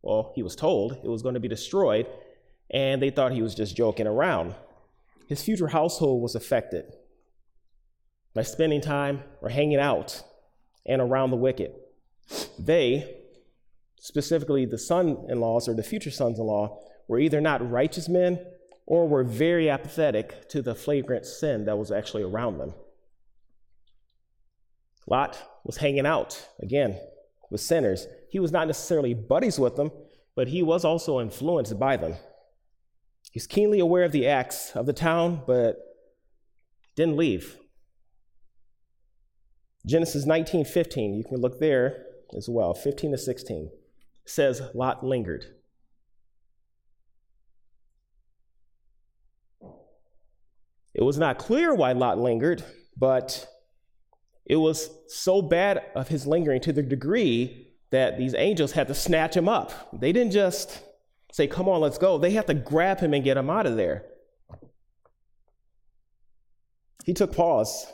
well, 0.00 0.32
he 0.34 0.42
was 0.42 0.56
told 0.56 0.92
it 1.04 1.08
was 1.08 1.20
going 1.20 1.34
to 1.34 1.40
be 1.40 1.48
destroyed, 1.48 2.06
and 2.70 3.02
they 3.02 3.10
thought 3.10 3.32
he 3.32 3.42
was 3.42 3.54
just 3.54 3.76
joking 3.76 4.06
around. 4.06 4.54
His 5.26 5.42
future 5.42 5.68
household 5.68 6.22
was 6.22 6.34
affected 6.34 6.86
by 8.32 8.40
spending 8.40 8.80
time 8.80 9.22
or 9.42 9.50
hanging 9.50 9.80
out 9.80 10.22
and 10.88 11.00
around 11.00 11.30
the 11.30 11.36
wicked. 11.36 11.72
They, 12.58 13.16
specifically 14.00 14.64
the 14.66 14.78
son 14.78 15.26
in 15.28 15.40
laws 15.40 15.68
or 15.68 15.74
the 15.74 15.82
future 15.82 16.10
sons 16.10 16.38
in 16.38 16.46
law, 16.46 16.80
were 17.06 17.18
either 17.18 17.40
not 17.40 17.68
righteous 17.70 18.08
men 18.08 18.44
or 18.86 19.06
were 19.06 19.24
very 19.24 19.68
apathetic 19.68 20.48
to 20.48 20.62
the 20.62 20.74
flagrant 20.74 21.26
sin 21.26 21.66
that 21.66 21.78
was 21.78 21.92
actually 21.92 22.22
around 22.22 22.58
them. 22.58 22.74
Lot 25.06 25.38
was 25.64 25.78
hanging 25.78 26.06
out, 26.06 26.48
again, 26.60 26.98
with 27.50 27.60
sinners. 27.60 28.06
He 28.30 28.40
was 28.40 28.52
not 28.52 28.66
necessarily 28.66 29.14
buddies 29.14 29.58
with 29.58 29.76
them, 29.76 29.90
but 30.34 30.48
he 30.48 30.62
was 30.62 30.84
also 30.84 31.20
influenced 31.20 31.78
by 31.78 31.96
them. 31.96 32.14
He's 33.30 33.46
keenly 33.46 33.78
aware 33.78 34.04
of 34.04 34.12
the 34.12 34.26
acts 34.26 34.72
of 34.74 34.86
the 34.86 34.92
town, 34.92 35.42
but 35.46 35.78
didn't 36.94 37.16
leave. 37.16 37.56
Genesis 39.86 40.26
19 40.26 40.64
15, 40.64 41.14
you 41.14 41.24
can 41.24 41.40
look 41.40 41.60
there 41.60 42.04
as 42.36 42.48
well, 42.48 42.74
15 42.74 43.12
to 43.12 43.18
16, 43.18 43.70
says 44.26 44.62
Lot 44.74 45.04
lingered. 45.04 45.46
It 50.94 51.04
was 51.04 51.16
not 51.16 51.38
clear 51.38 51.74
why 51.74 51.92
Lot 51.92 52.18
lingered, 52.18 52.64
but 52.96 53.46
it 54.46 54.56
was 54.56 54.90
so 55.06 55.40
bad 55.40 55.82
of 55.94 56.08
his 56.08 56.26
lingering 56.26 56.60
to 56.62 56.72
the 56.72 56.82
degree 56.82 57.68
that 57.90 58.18
these 58.18 58.34
angels 58.34 58.72
had 58.72 58.88
to 58.88 58.94
snatch 58.94 59.36
him 59.36 59.48
up. 59.48 59.90
They 59.98 60.12
didn't 60.12 60.32
just 60.32 60.82
say, 61.32 61.46
Come 61.46 61.68
on, 61.68 61.80
let's 61.80 61.98
go. 61.98 62.18
They 62.18 62.32
had 62.32 62.46
to 62.48 62.54
grab 62.54 63.00
him 63.00 63.14
and 63.14 63.22
get 63.22 63.36
him 63.36 63.48
out 63.48 63.66
of 63.66 63.76
there. 63.76 64.06
He 67.04 67.14
took 67.14 67.34
pause 67.34 67.86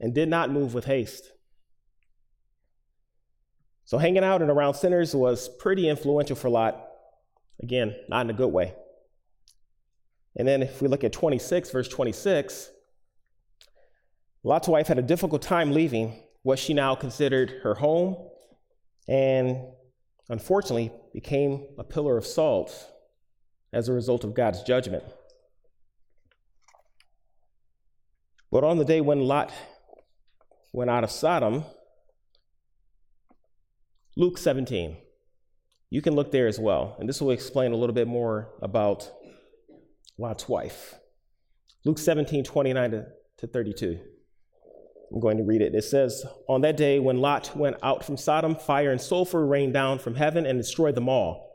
and 0.00 0.14
did 0.14 0.28
not 0.28 0.50
move 0.50 0.74
with 0.74 0.86
haste. 0.86 1.30
So, 3.84 3.98
hanging 3.98 4.24
out 4.24 4.40
and 4.40 4.50
around 4.50 4.74
sinners 4.74 5.14
was 5.14 5.48
pretty 5.48 5.88
influential 5.88 6.36
for 6.36 6.48
Lot. 6.48 6.86
Again, 7.62 7.94
not 8.08 8.24
in 8.26 8.30
a 8.30 8.34
good 8.34 8.48
way. 8.48 8.74
And 10.36 10.46
then, 10.46 10.62
if 10.62 10.80
we 10.80 10.88
look 10.88 11.04
at 11.04 11.12
26, 11.12 11.70
verse 11.70 11.88
26, 11.88 12.70
Lot's 14.42 14.68
wife 14.68 14.86
had 14.86 14.98
a 14.98 15.02
difficult 15.02 15.42
time 15.42 15.72
leaving 15.72 16.22
what 16.42 16.58
she 16.58 16.72
now 16.72 16.94
considered 16.94 17.50
her 17.62 17.74
home 17.74 18.16
and 19.06 19.58
unfortunately 20.28 20.92
became 21.12 21.66
a 21.78 21.84
pillar 21.84 22.16
of 22.16 22.24
salt 22.24 22.90
as 23.72 23.88
a 23.88 23.92
result 23.92 24.24
of 24.24 24.34
God's 24.34 24.62
judgment. 24.62 25.04
But 28.50 28.64
on 28.64 28.78
the 28.78 28.84
day 28.84 29.00
when 29.00 29.20
Lot 29.20 29.52
went 30.72 30.90
out 30.90 31.04
of 31.04 31.10
Sodom, 31.10 31.64
Luke 34.16 34.38
17. 34.38 34.96
You 35.90 36.02
can 36.02 36.14
look 36.14 36.30
there 36.30 36.46
as 36.46 36.58
well. 36.58 36.96
And 36.98 37.08
this 37.08 37.20
will 37.20 37.30
explain 37.30 37.72
a 37.72 37.76
little 37.76 37.94
bit 37.94 38.06
more 38.06 38.48
about 38.62 39.10
Lot's 40.18 40.48
wife. 40.48 40.94
Luke 41.84 41.98
17, 41.98 42.44
29 42.44 42.90
to, 42.90 43.06
to 43.38 43.46
32. 43.46 43.98
I'm 45.12 45.20
going 45.20 45.38
to 45.38 45.42
read 45.42 45.62
it. 45.62 45.74
It 45.74 45.82
says, 45.82 46.24
On 46.48 46.60
that 46.60 46.76
day 46.76 47.00
when 47.00 47.18
Lot 47.18 47.56
went 47.56 47.76
out 47.82 48.04
from 48.04 48.16
Sodom, 48.16 48.54
fire 48.54 48.92
and 48.92 49.00
sulfur 49.00 49.44
rained 49.44 49.72
down 49.72 49.98
from 49.98 50.14
heaven 50.14 50.46
and 50.46 50.58
destroyed 50.58 50.94
them 50.94 51.08
all. 51.08 51.50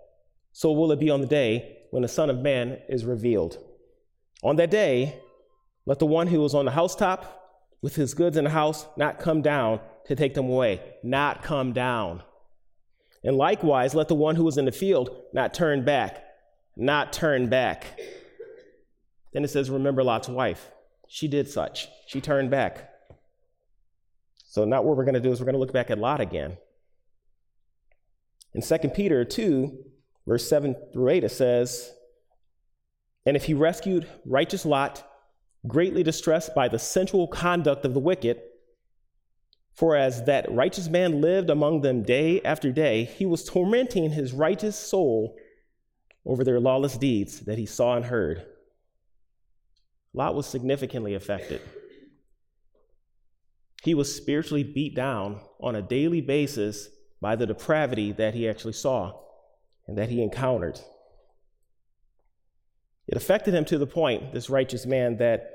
So 0.52 0.72
will 0.72 0.92
it 0.92 1.00
be 1.00 1.10
on 1.10 1.22
the 1.22 1.28
day 1.28 1.78
when 1.92 2.02
the 2.02 2.08
Son 2.10 2.30
of 2.30 2.40
Man 2.40 2.80
is 2.90 3.06
revealed. 3.06 3.58
On 4.44 4.58
that 4.58 4.70
day, 4.70 5.22
let 5.86 6.00
the 6.00 6.06
one 6.06 6.28
who 6.28 6.42
was 6.42 6.54
on 6.54 6.66
the 6.66 6.72
housetop 6.72 7.45
with 7.86 7.96
his 7.96 8.16
goods 8.16 8.36
in 8.36 8.46
the 8.46 8.50
house 8.50 8.88
not 8.98 9.20
come 9.20 9.44
down 9.44 9.80
to 10.08 10.16
take 10.16 10.34
them 10.34 10.48
away, 10.48 10.82
not 11.04 11.44
come 11.44 11.72
down. 11.72 12.24
And 13.24 13.38
likewise, 13.38 13.94
let 13.94 14.08
the 14.08 14.16
one 14.16 14.36
who 14.36 14.44
was 14.44 14.58
in 14.58 14.66
the 14.66 14.72
field 14.72 15.16
not 15.34 15.54
turn 15.54 15.86
back, 15.86 16.24
not 16.76 17.14
turn 17.14 17.48
back. 17.48 18.00
Then 19.34 19.44
it 19.44 19.52
says, 19.52 19.70
Remember 19.70 20.04
Lot's 20.04 20.28
wife. 20.28 20.72
She 21.08 21.28
did 21.28 21.48
such. 21.48 21.88
She 22.08 22.20
turned 22.22 22.50
back. 22.50 22.90
So, 24.48 24.66
not 24.66 24.84
what 24.84 24.98
we're 24.98 25.06
going 25.06 25.14
to 25.14 25.20
do 25.20 25.32
is 25.32 25.40
we're 25.40 25.46
going 25.46 25.54
to 25.54 25.60
look 25.60 25.72
back 25.72 25.92
at 25.92 26.00
Lot 26.00 26.22
again. 26.22 26.58
In 28.56 28.64
2 28.64 28.78
Peter 28.96 29.24
2, 29.24 29.78
verse 30.26 30.50
7 30.50 30.76
through 30.92 31.10
8, 31.10 31.24
it 31.24 31.30
says, 31.30 31.92
And 33.28 33.38
if 33.38 33.44
he 33.44 33.54
rescued 33.54 34.08
righteous 34.26 34.66
Lot, 34.66 35.08
greatly 35.68 36.04
distressed 36.04 36.54
by 36.54 36.68
the 36.68 36.80
sensual 36.80 37.28
conduct 37.28 37.86
of 37.86 37.94
the 37.94 38.00
wicked, 38.00 38.42
for 39.74 39.96
as 39.96 40.24
that 40.24 40.52
righteous 40.52 40.88
man 40.88 41.22
lived 41.22 41.50
among 41.50 41.82
them 41.82 42.04
day 42.04 42.42
after 42.42 42.72
day, 42.72 43.04
he 43.04 43.26
was 43.26 43.44
tormenting 43.44 44.12
his 44.12 44.32
righteous 44.32 44.78
soul 44.78 45.36
over 46.26 46.44
their 46.44 46.60
lawless 46.60 46.98
deeds 46.98 47.42
that 47.42 47.58
he 47.58 47.66
saw 47.66 47.96
and 47.96 48.06
heard. 48.06 48.46
Lot 50.14 50.34
was 50.34 50.48
significantly 50.48 51.14
affected. 51.14 51.62
He 53.84 53.94
was 53.94 54.16
spiritually 54.16 54.64
beat 54.64 54.96
down 54.96 55.42
on 55.60 55.76
a 55.76 55.82
daily 55.82 56.22
basis 56.22 56.88
by 57.22 57.36
the 57.36 57.46
depravity 57.46 58.14
that 58.14 58.34
he 58.34 58.48
actually 58.48 58.74
saw 58.74 59.20
and 59.88 59.98
that 59.98 60.10
he 60.10 60.24
encountered. 60.24 60.80
It 63.08 63.18
affected 63.18 63.54
him 63.54 63.66
to 63.66 63.78
the 63.78 63.86
point, 63.86 64.34
this 64.34 64.50
righteous 64.50 64.86
man, 64.86 65.18
that 65.18 65.55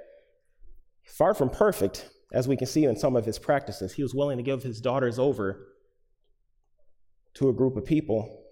far 1.11 1.35
from 1.35 1.51
perfect, 1.51 2.09
as 2.33 2.47
we 2.47 2.57
can 2.57 2.67
see 2.67 2.85
in 2.85 2.97
some 2.97 3.17
of 3.17 3.25
his 3.25 3.39
practices. 3.39 3.95
He 3.95 4.03
was 4.03 4.15
willing 4.15 4.39
to 4.39 4.43
give 4.43 4.63
his 4.63 4.81
daughters 4.81 5.19
over 5.19 5.67
to 7.35 7.49
a 7.49 7.53
group 7.53 7.77
of 7.77 7.85
people, 7.85 8.45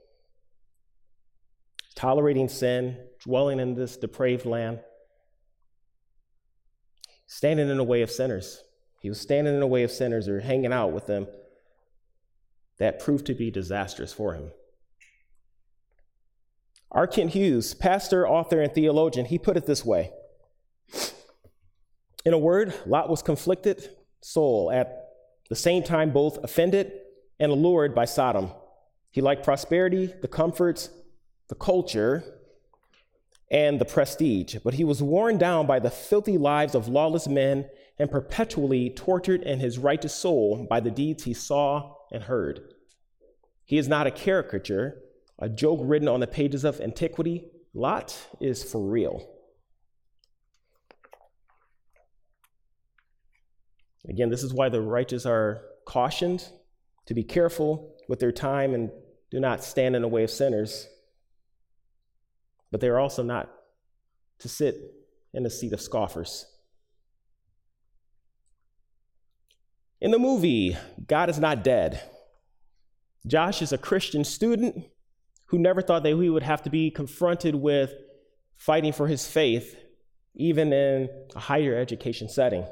tolerating 1.94 2.48
sin, 2.48 2.96
dwelling 3.24 3.60
in 3.60 3.74
this 3.74 3.96
depraved 3.96 4.46
land, 4.46 4.80
standing 7.26 7.68
in 7.68 7.76
the 7.76 7.84
way 7.84 8.02
of 8.02 8.10
sinners. 8.10 8.62
He 9.00 9.08
was 9.08 9.20
standing 9.20 9.54
in 9.54 9.60
the 9.60 9.66
way 9.66 9.82
of 9.84 9.90
sinners 9.90 10.28
or 10.28 10.40
hanging 10.40 10.72
out 10.72 10.92
with 10.92 11.06
them. 11.06 11.26
That 12.78 13.00
proved 13.00 13.26
to 13.26 13.34
be 13.34 13.50
disastrous 13.50 14.12
for 14.12 14.34
him. 14.34 14.52
R. 16.90 17.06
Kent 17.06 17.32
Hughes, 17.32 17.74
pastor, 17.74 18.26
author, 18.26 18.60
and 18.60 18.72
theologian, 18.72 19.26
he 19.26 19.38
put 19.38 19.56
it 19.56 19.66
this 19.66 19.84
way 19.84 20.12
in 22.24 22.32
a 22.32 22.38
word, 22.38 22.74
Lot 22.86 23.08
was 23.08 23.22
conflicted 23.22 23.90
soul 24.20 24.70
at 24.70 25.08
the 25.48 25.56
same 25.56 25.82
time 25.82 26.10
both 26.10 26.42
offended 26.44 26.92
and 27.40 27.50
allured 27.52 27.94
by 27.94 28.04
Sodom. 28.04 28.50
He 29.10 29.20
liked 29.20 29.44
prosperity, 29.44 30.12
the 30.20 30.28
comforts, 30.28 30.90
the 31.48 31.54
culture, 31.54 32.24
and 33.50 33.80
the 33.80 33.84
prestige, 33.84 34.56
but 34.62 34.74
he 34.74 34.84
was 34.84 35.02
worn 35.02 35.38
down 35.38 35.66
by 35.66 35.78
the 35.78 35.90
filthy 35.90 36.36
lives 36.36 36.74
of 36.74 36.88
lawless 36.88 37.26
men 37.26 37.66
and 37.98 38.10
perpetually 38.10 38.90
tortured 38.90 39.42
in 39.42 39.58
his 39.60 39.78
righteous 39.78 40.14
soul 40.14 40.66
by 40.68 40.80
the 40.80 40.90
deeds 40.90 41.24
he 41.24 41.32
saw 41.32 41.94
and 42.12 42.24
heard. 42.24 42.60
He 43.64 43.78
is 43.78 43.88
not 43.88 44.06
a 44.06 44.10
caricature, 44.10 45.00
a 45.38 45.48
joke 45.48 45.80
written 45.82 46.08
on 46.08 46.20
the 46.20 46.26
pages 46.26 46.64
of 46.64 46.80
antiquity. 46.80 47.50
Lot 47.74 48.16
is 48.40 48.62
for 48.62 48.80
real. 48.80 49.26
Again, 54.08 54.30
this 54.30 54.42
is 54.42 54.54
why 54.54 54.68
the 54.68 54.80
righteous 54.80 55.26
are 55.26 55.62
cautioned 55.84 56.48
to 57.06 57.14
be 57.14 57.24
careful 57.24 57.96
with 58.08 58.20
their 58.20 58.32
time 58.32 58.74
and 58.74 58.90
do 59.30 59.40
not 59.40 59.62
stand 59.62 59.96
in 59.96 60.02
the 60.02 60.08
way 60.08 60.24
of 60.24 60.30
sinners. 60.30 60.88
But 62.70 62.80
they 62.80 62.88
are 62.88 62.98
also 62.98 63.22
not 63.22 63.50
to 64.40 64.48
sit 64.48 64.76
in 65.34 65.42
the 65.42 65.50
seat 65.50 65.72
of 65.72 65.80
scoffers. 65.80 66.46
In 70.00 70.10
the 70.10 70.18
movie, 70.18 70.76
God 71.06 71.28
is 71.28 71.38
Not 71.38 71.64
Dead, 71.64 72.02
Josh 73.26 73.60
is 73.60 73.72
a 73.72 73.78
Christian 73.78 74.24
student 74.24 74.86
who 75.46 75.58
never 75.58 75.82
thought 75.82 76.02
that 76.02 76.16
he 76.16 76.30
would 76.30 76.42
have 76.42 76.62
to 76.62 76.70
be 76.70 76.90
confronted 76.90 77.54
with 77.54 77.92
fighting 78.56 78.92
for 78.92 79.06
his 79.06 79.26
faith, 79.26 79.76
even 80.34 80.72
in 80.72 81.08
a 81.34 81.40
higher 81.40 81.76
education 81.76 82.28
setting. 82.28 82.64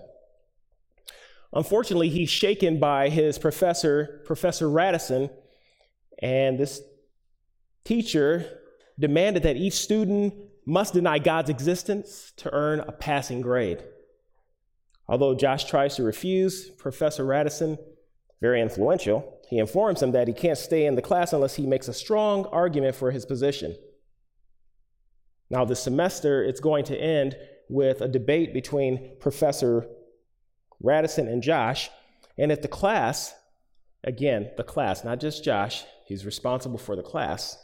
Unfortunately, 1.56 2.10
he's 2.10 2.28
shaken 2.28 2.78
by 2.78 3.08
his 3.08 3.38
professor, 3.38 4.20
Professor 4.26 4.68
Radisson, 4.68 5.30
and 6.20 6.58
this 6.58 6.82
teacher 7.82 8.60
demanded 8.98 9.42
that 9.44 9.56
each 9.56 9.72
student 9.72 10.34
must 10.66 10.92
deny 10.92 11.18
God's 11.18 11.48
existence 11.48 12.34
to 12.36 12.52
earn 12.52 12.80
a 12.80 12.92
passing 12.92 13.40
grade. 13.40 13.82
Although 15.08 15.34
Josh 15.34 15.64
tries 15.64 15.96
to 15.96 16.02
refuse, 16.02 16.68
Professor 16.68 17.24
Radisson, 17.24 17.78
very 18.42 18.60
influential, 18.60 19.40
he 19.48 19.56
informs 19.56 20.02
him 20.02 20.12
that 20.12 20.28
he 20.28 20.34
can't 20.34 20.58
stay 20.58 20.84
in 20.84 20.94
the 20.94 21.00
class 21.00 21.32
unless 21.32 21.54
he 21.54 21.66
makes 21.66 21.88
a 21.88 21.94
strong 21.94 22.44
argument 22.46 22.96
for 22.96 23.12
his 23.12 23.24
position. 23.24 23.74
Now, 25.48 25.64
this 25.64 25.82
semester, 25.82 26.44
it's 26.44 26.60
going 26.60 26.84
to 26.84 26.98
end 26.98 27.34
with 27.70 28.02
a 28.02 28.08
debate 28.08 28.52
between 28.52 29.16
Professor 29.20 29.88
Radisson 30.82 31.28
and 31.28 31.42
Josh. 31.42 31.90
And 32.38 32.52
if 32.52 32.62
the 32.62 32.68
class, 32.68 33.34
again, 34.04 34.50
the 34.56 34.64
class, 34.64 35.04
not 35.04 35.20
just 35.20 35.44
Josh, 35.44 35.84
he's 36.06 36.24
responsible 36.24 36.78
for 36.78 36.96
the 36.96 37.02
class. 37.02 37.58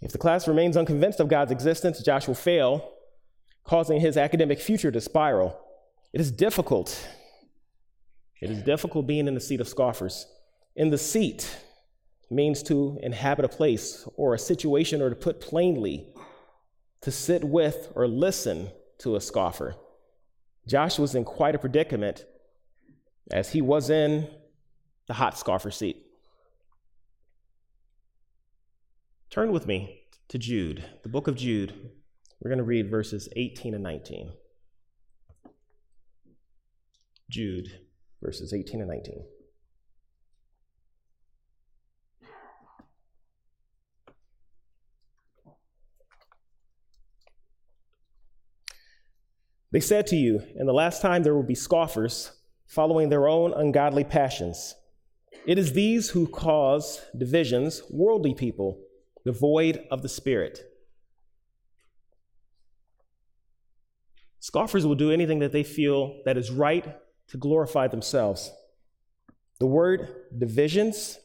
If 0.00 0.10
the 0.10 0.18
class 0.18 0.48
remains 0.48 0.76
unconvinced 0.76 1.20
of 1.20 1.28
God's 1.28 1.52
existence, 1.52 2.02
Josh 2.02 2.26
will 2.26 2.34
fail, 2.34 2.90
causing 3.64 4.00
his 4.00 4.16
academic 4.16 4.60
future 4.60 4.90
to 4.90 5.00
spiral. 5.00 5.58
It 6.12 6.20
is 6.20 6.32
difficult. 6.32 7.08
It 8.40 8.50
is 8.50 8.62
difficult 8.62 9.06
being 9.06 9.28
in 9.28 9.34
the 9.34 9.40
seat 9.40 9.60
of 9.60 9.68
scoffers. 9.68 10.26
In 10.74 10.90
the 10.90 10.98
seat 10.98 11.56
means 12.28 12.64
to 12.64 12.98
inhabit 13.02 13.44
a 13.44 13.48
place 13.48 14.08
or 14.16 14.34
a 14.34 14.38
situation, 14.38 15.00
or 15.00 15.10
to 15.10 15.14
put 15.14 15.40
plainly, 15.40 16.08
to 17.02 17.12
sit 17.12 17.44
with 17.44 17.92
or 17.94 18.08
listen 18.08 18.70
to 19.02 19.16
a 19.16 19.20
scoffer. 19.20 19.76
Josh 20.66 20.98
was 20.98 21.14
in 21.14 21.24
quite 21.24 21.54
a 21.54 21.58
predicament 21.58 22.24
as 23.30 23.50
he 23.50 23.60
was 23.60 23.90
in 23.90 24.28
the 25.08 25.14
hot 25.14 25.36
scoffer 25.36 25.70
seat. 25.70 26.06
Turn 29.30 29.50
with 29.50 29.66
me 29.66 30.02
to 30.28 30.38
Jude, 30.38 30.84
the 31.02 31.08
book 31.08 31.26
of 31.26 31.36
Jude. 31.36 31.72
We're 32.40 32.50
going 32.50 32.58
to 32.58 32.64
read 32.64 32.90
verses 32.90 33.28
18 33.34 33.74
and 33.74 33.82
19. 33.82 34.32
Jude, 37.30 37.68
verses 38.22 38.52
18 38.52 38.80
and 38.80 38.90
19. 38.90 39.24
They 49.72 49.80
said 49.80 50.06
to 50.08 50.16
you, 50.16 50.42
In 50.54 50.66
the 50.66 50.74
last 50.74 51.00
time 51.00 51.22
there 51.22 51.34
will 51.34 51.42
be 51.42 51.54
scoffers, 51.54 52.32
following 52.66 53.08
their 53.08 53.26
own 53.26 53.52
ungodly 53.54 54.04
passions. 54.04 54.74
It 55.46 55.58
is 55.58 55.72
these 55.72 56.10
who 56.10 56.28
cause 56.28 57.00
divisions, 57.16 57.82
worldly 57.90 58.34
people, 58.34 58.80
devoid 59.24 59.84
of 59.90 60.02
the 60.02 60.08
Spirit. 60.08 60.60
Scoffers 64.40 64.84
will 64.84 64.94
do 64.94 65.10
anything 65.10 65.38
that 65.38 65.52
they 65.52 65.62
feel 65.62 66.20
that 66.24 66.36
is 66.36 66.50
right 66.50 66.96
to 67.28 67.36
glorify 67.38 67.88
themselves. 67.88 68.52
The 69.58 69.66
word 69.66 70.08
divisions 70.36 71.18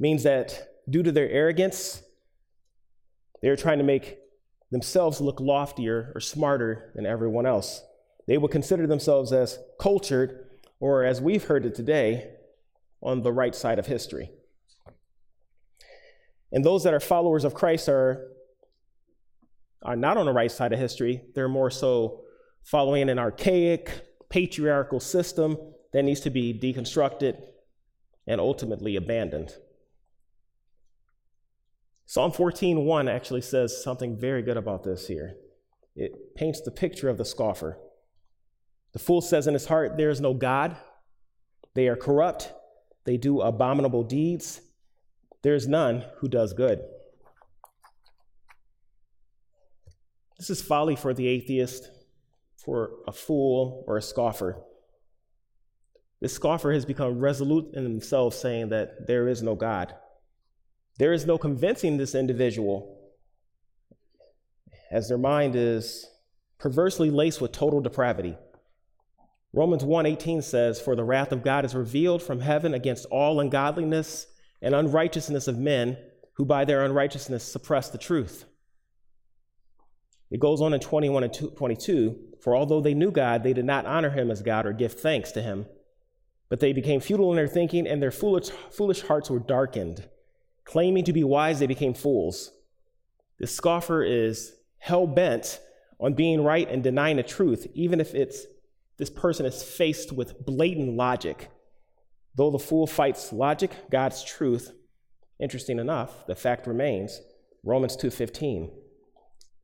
means 0.00 0.22
that 0.24 0.68
due 0.88 1.02
to 1.02 1.12
their 1.12 1.28
arrogance, 1.28 2.02
they 3.42 3.48
are 3.48 3.56
trying 3.56 3.78
to 3.78 3.84
make 3.84 4.18
themselves 4.70 5.20
look 5.20 5.40
loftier 5.40 6.12
or 6.14 6.20
smarter 6.20 6.92
than 6.94 7.06
everyone 7.06 7.46
else. 7.46 7.82
They 8.26 8.38
would 8.38 8.50
consider 8.50 8.86
themselves 8.86 9.32
as 9.32 9.58
cultured, 9.78 10.48
or 10.80 11.04
as 11.04 11.20
we've 11.20 11.44
heard 11.44 11.66
it 11.66 11.74
today, 11.74 12.30
on 13.02 13.22
the 13.22 13.32
right 13.32 13.54
side 13.54 13.78
of 13.78 13.86
history. 13.86 14.30
And 16.50 16.64
those 16.64 16.84
that 16.84 16.94
are 16.94 17.00
followers 17.00 17.44
of 17.44 17.54
Christ 17.54 17.88
are 17.88 18.30
are 19.82 19.96
not 19.96 20.16
on 20.16 20.24
the 20.24 20.32
right 20.32 20.50
side 20.50 20.72
of 20.72 20.78
history. 20.78 21.22
They're 21.34 21.48
more 21.48 21.70
so 21.70 22.22
following 22.62 23.10
an 23.10 23.18
archaic, 23.18 23.90
patriarchal 24.30 24.98
system 24.98 25.58
that 25.92 26.04
needs 26.04 26.20
to 26.20 26.30
be 26.30 26.58
deconstructed 26.58 27.38
and 28.26 28.40
ultimately 28.40 28.96
abandoned. 28.96 29.54
Psalm 32.06 32.32
14:1 32.32 33.08
actually 33.08 33.40
says 33.40 33.82
something 33.82 34.18
very 34.18 34.42
good 34.42 34.56
about 34.56 34.82
this 34.82 35.06
here. 35.06 35.36
It 35.96 36.34
paints 36.34 36.60
the 36.60 36.70
picture 36.70 37.08
of 37.08 37.18
the 37.18 37.24
scoffer. 37.24 37.78
The 38.92 38.98
fool 38.98 39.20
says 39.20 39.46
in 39.46 39.54
his 39.54 39.66
heart, 39.66 39.96
There 39.96 40.10
is 40.10 40.20
no 40.20 40.34
God. 40.34 40.76
They 41.74 41.88
are 41.88 41.96
corrupt. 41.96 42.52
They 43.04 43.16
do 43.16 43.40
abominable 43.40 44.04
deeds. 44.04 44.60
There 45.42 45.54
is 45.54 45.68
none 45.68 46.04
who 46.18 46.28
does 46.28 46.52
good. 46.52 46.82
This 50.38 50.50
is 50.50 50.62
folly 50.62 50.96
for 50.96 51.14
the 51.14 51.26
atheist, 51.26 51.90
for 52.56 52.92
a 53.06 53.12
fool, 53.12 53.84
or 53.86 53.96
a 53.96 54.02
scoffer. 54.02 54.62
This 56.20 56.32
scoffer 56.32 56.72
has 56.72 56.84
become 56.84 57.20
resolute 57.20 57.74
in 57.74 57.82
himself, 57.82 58.34
saying 58.34 58.70
that 58.70 59.06
there 59.06 59.28
is 59.28 59.42
no 59.42 59.54
God. 59.54 59.94
There 60.98 61.12
is 61.12 61.26
no 61.26 61.38
convincing 61.38 61.96
this 61.96 62.14
individual, 62.14 62.98
as 64.90 65.08
their 65.08 65.18
mind 65.18 65.56
is 65.56 66.08
perversely 66.58 67.10
laced 67.10 67.40
with 67.40 67.52
total 67.52 67.80
depravity. 67.80 68.36
Romans 69.52 69.84
1:18 69.84 70.40
says, 70.40 70.80
"For 70.80 70.94
the 70.94 71.04
wrath 71.04 71.32
of 71.32 71.42
God 71.42 71.64
is 71.64 71.74
revealed 71.74 72.22
from 72.22 72.40
heaven 72.40 72.74
against 72.74 73.06
all 73.06 73.40
ungodliness 73.40 74.26
and 74.62 74.74
unrighteousness 74.74 75.48
of 75.48 75.58
men 75.58 75.98
who 76.34 76.44
by 76.44 76.64
their 76.64 76.84
unrighteousness 76.84 77.42
suppress 77.42 77.90
the 77.90 77.98
truth." 77.98 78.46
It 80.30 80.40
goes 80.40 80.60
on 80.60 80.74
in 80.74 80.80
21 80.80 81.24
and 81.24 81.34
22, 81.34 82.34
"For 82.40 82.56
although 82.56 82.80
they 82.80 82.94
knew 82.94 83.10
God, 83.10 83.42
they 83.42 83.52
did 83.52 83.64
not 83.64 83.86
honor 83.86 84.10
him 84.10 84.30
as 84.30 84.42
God 84.42 84.64
or 84.66 84.72
give 84.72 84.92
thanks 84.92 85.32
to 85.32 85.42
him, 85.42 85.66
but 86.48 86.60
they 86.60 86.72
became 86.72 87.00
futile 87.00 87.30
in 87.30 87.36
their 87.36 87.48
thinking 87.48 87.86
and 87.86 88.02
their 88.02 88.10
foolish, 88.10 88.50
foolish 88.70 89.02
hearts 89.02 89.28
were 89.28 89.38
darkened. 89.38 90.08
Claiming 90.64 91.04
to 91.04 91.12
be 91.12 91.24
wise, 91.24 91.58
they 91.58 91.66
became 91.66 91.94
fools." 91.94 92.52
The 93.38 93.46
scoffer 93.46 94.02
is 94.02 94.56
hell 94.78 95.06
bent 95.06 95.60
on 96.00 96.14
being 96.14 96.42
right 96.42 96.68
and 96.68 96.82
denying 96.82 97.16
the 97.16 97.22
truth, 97.22 97.66
even 97.74 98.00
if 98.00 98.14
it's 98.14 98.46
this 98.96 99.10
person 99.10 99.44
is 99.46 99.62
faced 99.62 100.12
with 100.12 100.44
blatant 100.44 100.96
logic. 100.96 101.50
Though 102.36 102.50
the 102.50 102.58
fool 102.58 102.86
fights 102.86 103.32
logic, 103.32 103.70
God's 103.90 104.22
truth, 104.22 104.72
interesting 105.38 105.78
enough, 105.78 106.26
the 106.26 106.34
fact 106.34 106.66
remains, 106.66 107.20
Romans 107.62 107.96
2:15 107.96 108.70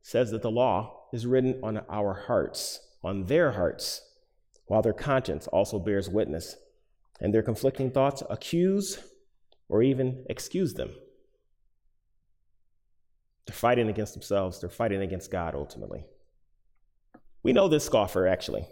says 0.01 0.31
that 0.31 0.41
the 0.41 0.51
law 0.51 1.07
is 1.13 1.27
written 1.27 1.59
on 1.63 1.77
our 1.89 2.13
hearts, 2.13 2.79
on 3.03 3.25
their 3.25 3.51
hearts, 3.51 4.01
while 4.65 4.81
their 4.81 4.93
conscience 4.93 5.47
also 5.47 5.79
bears 5.79 6.09
witness, 6.09 6.55
and 7.19 7.33
their 7.33 7.43
conflicting 7.43 7.91
thoughts 7.91 8.23
accuse 8.29 8.99
or 9.71 9.81
even 9.81 10.25
excuse 10.29 10.73
them. 10.73 10.91
They're 13.47 13.55
fighting 13.55 13.89
against 13.89 14.13
themselves, 14.13 14.59
they're 14.59 14.69
fighting 14.69 15.01
against 15.01 15.31
God 15.31 15.55
ultimately. 15.55 16.03
We 17.41 17.53
know 17.53 17.69
this 17.69 17.85
scoffer 17.85 18.27
actually. 18.27 18.67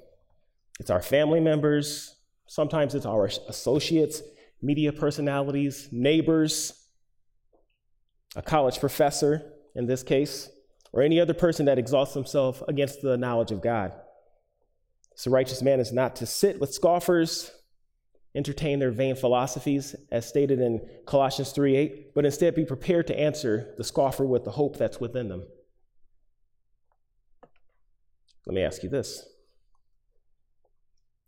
It's 0.79 0.89
our 0.89 1.01
family 1.01 1.39
members, 1.39 2.15
sometimes 2.47 2.93
it's 2.95 3.05
our 3.05 3.25
associates, 3.47 4.21
media 4.61 4.91
personalities, 4.91 5.87
neighbors, 5.91 6.73
a 8.35 8.41
college 8.41 8.79
professor 8.79 9.53
in 9.75 9.87
this 9.87 10.03
case, 10.03 10.49
or 10.91 11.01
any 11.01 11.19
other 11.19 11.33
person 11.33 11.65
that 11.65 11.79
exalts 11.79 12.13
himself 12.13 12.61
against 12.67 13.01
the 13.01 13.17
knowledge 13.17 13.51
of 13.51 13.61
God. 13.61 13.93
So, 15.15 15.31
righteous 15.31 15.61
man 15.61 15.79
is 15.79 15.93
not 15.93 16.17
to 16.17 16.25
sit 16.25 16.59
with 16.59 16.73
scoffers, 16.73 17.51
entertain 18.35 18.79
their 18.79 18.91
vain 18.91 19.15
philosophies, 19.15 19.95
as 20.11 20.27
stated 20.27 20.59
in 20.59 20.87
Colossians 21.05 21.51
3 21.51 21.75
8, 21.75 22.13
but 22.15 22.25
instead 22.25 22.55
be 22.55 22.65
prepared 22.65 23.07
to 23.07 23.19
answer 23.19 23.73
the 23.77 23.83
scoffer 23.83 24.25
with 24.25 24.43
the 24.43 24.51
hope 24.51 24.77
that's 24.77 24.99
within 24.99 25.29
them. 25.29 25.43
Let 28.45 28.55
me 28.55 28.63
ask 28.63 28.83
you 28.83 28.89
this 28.89 29.25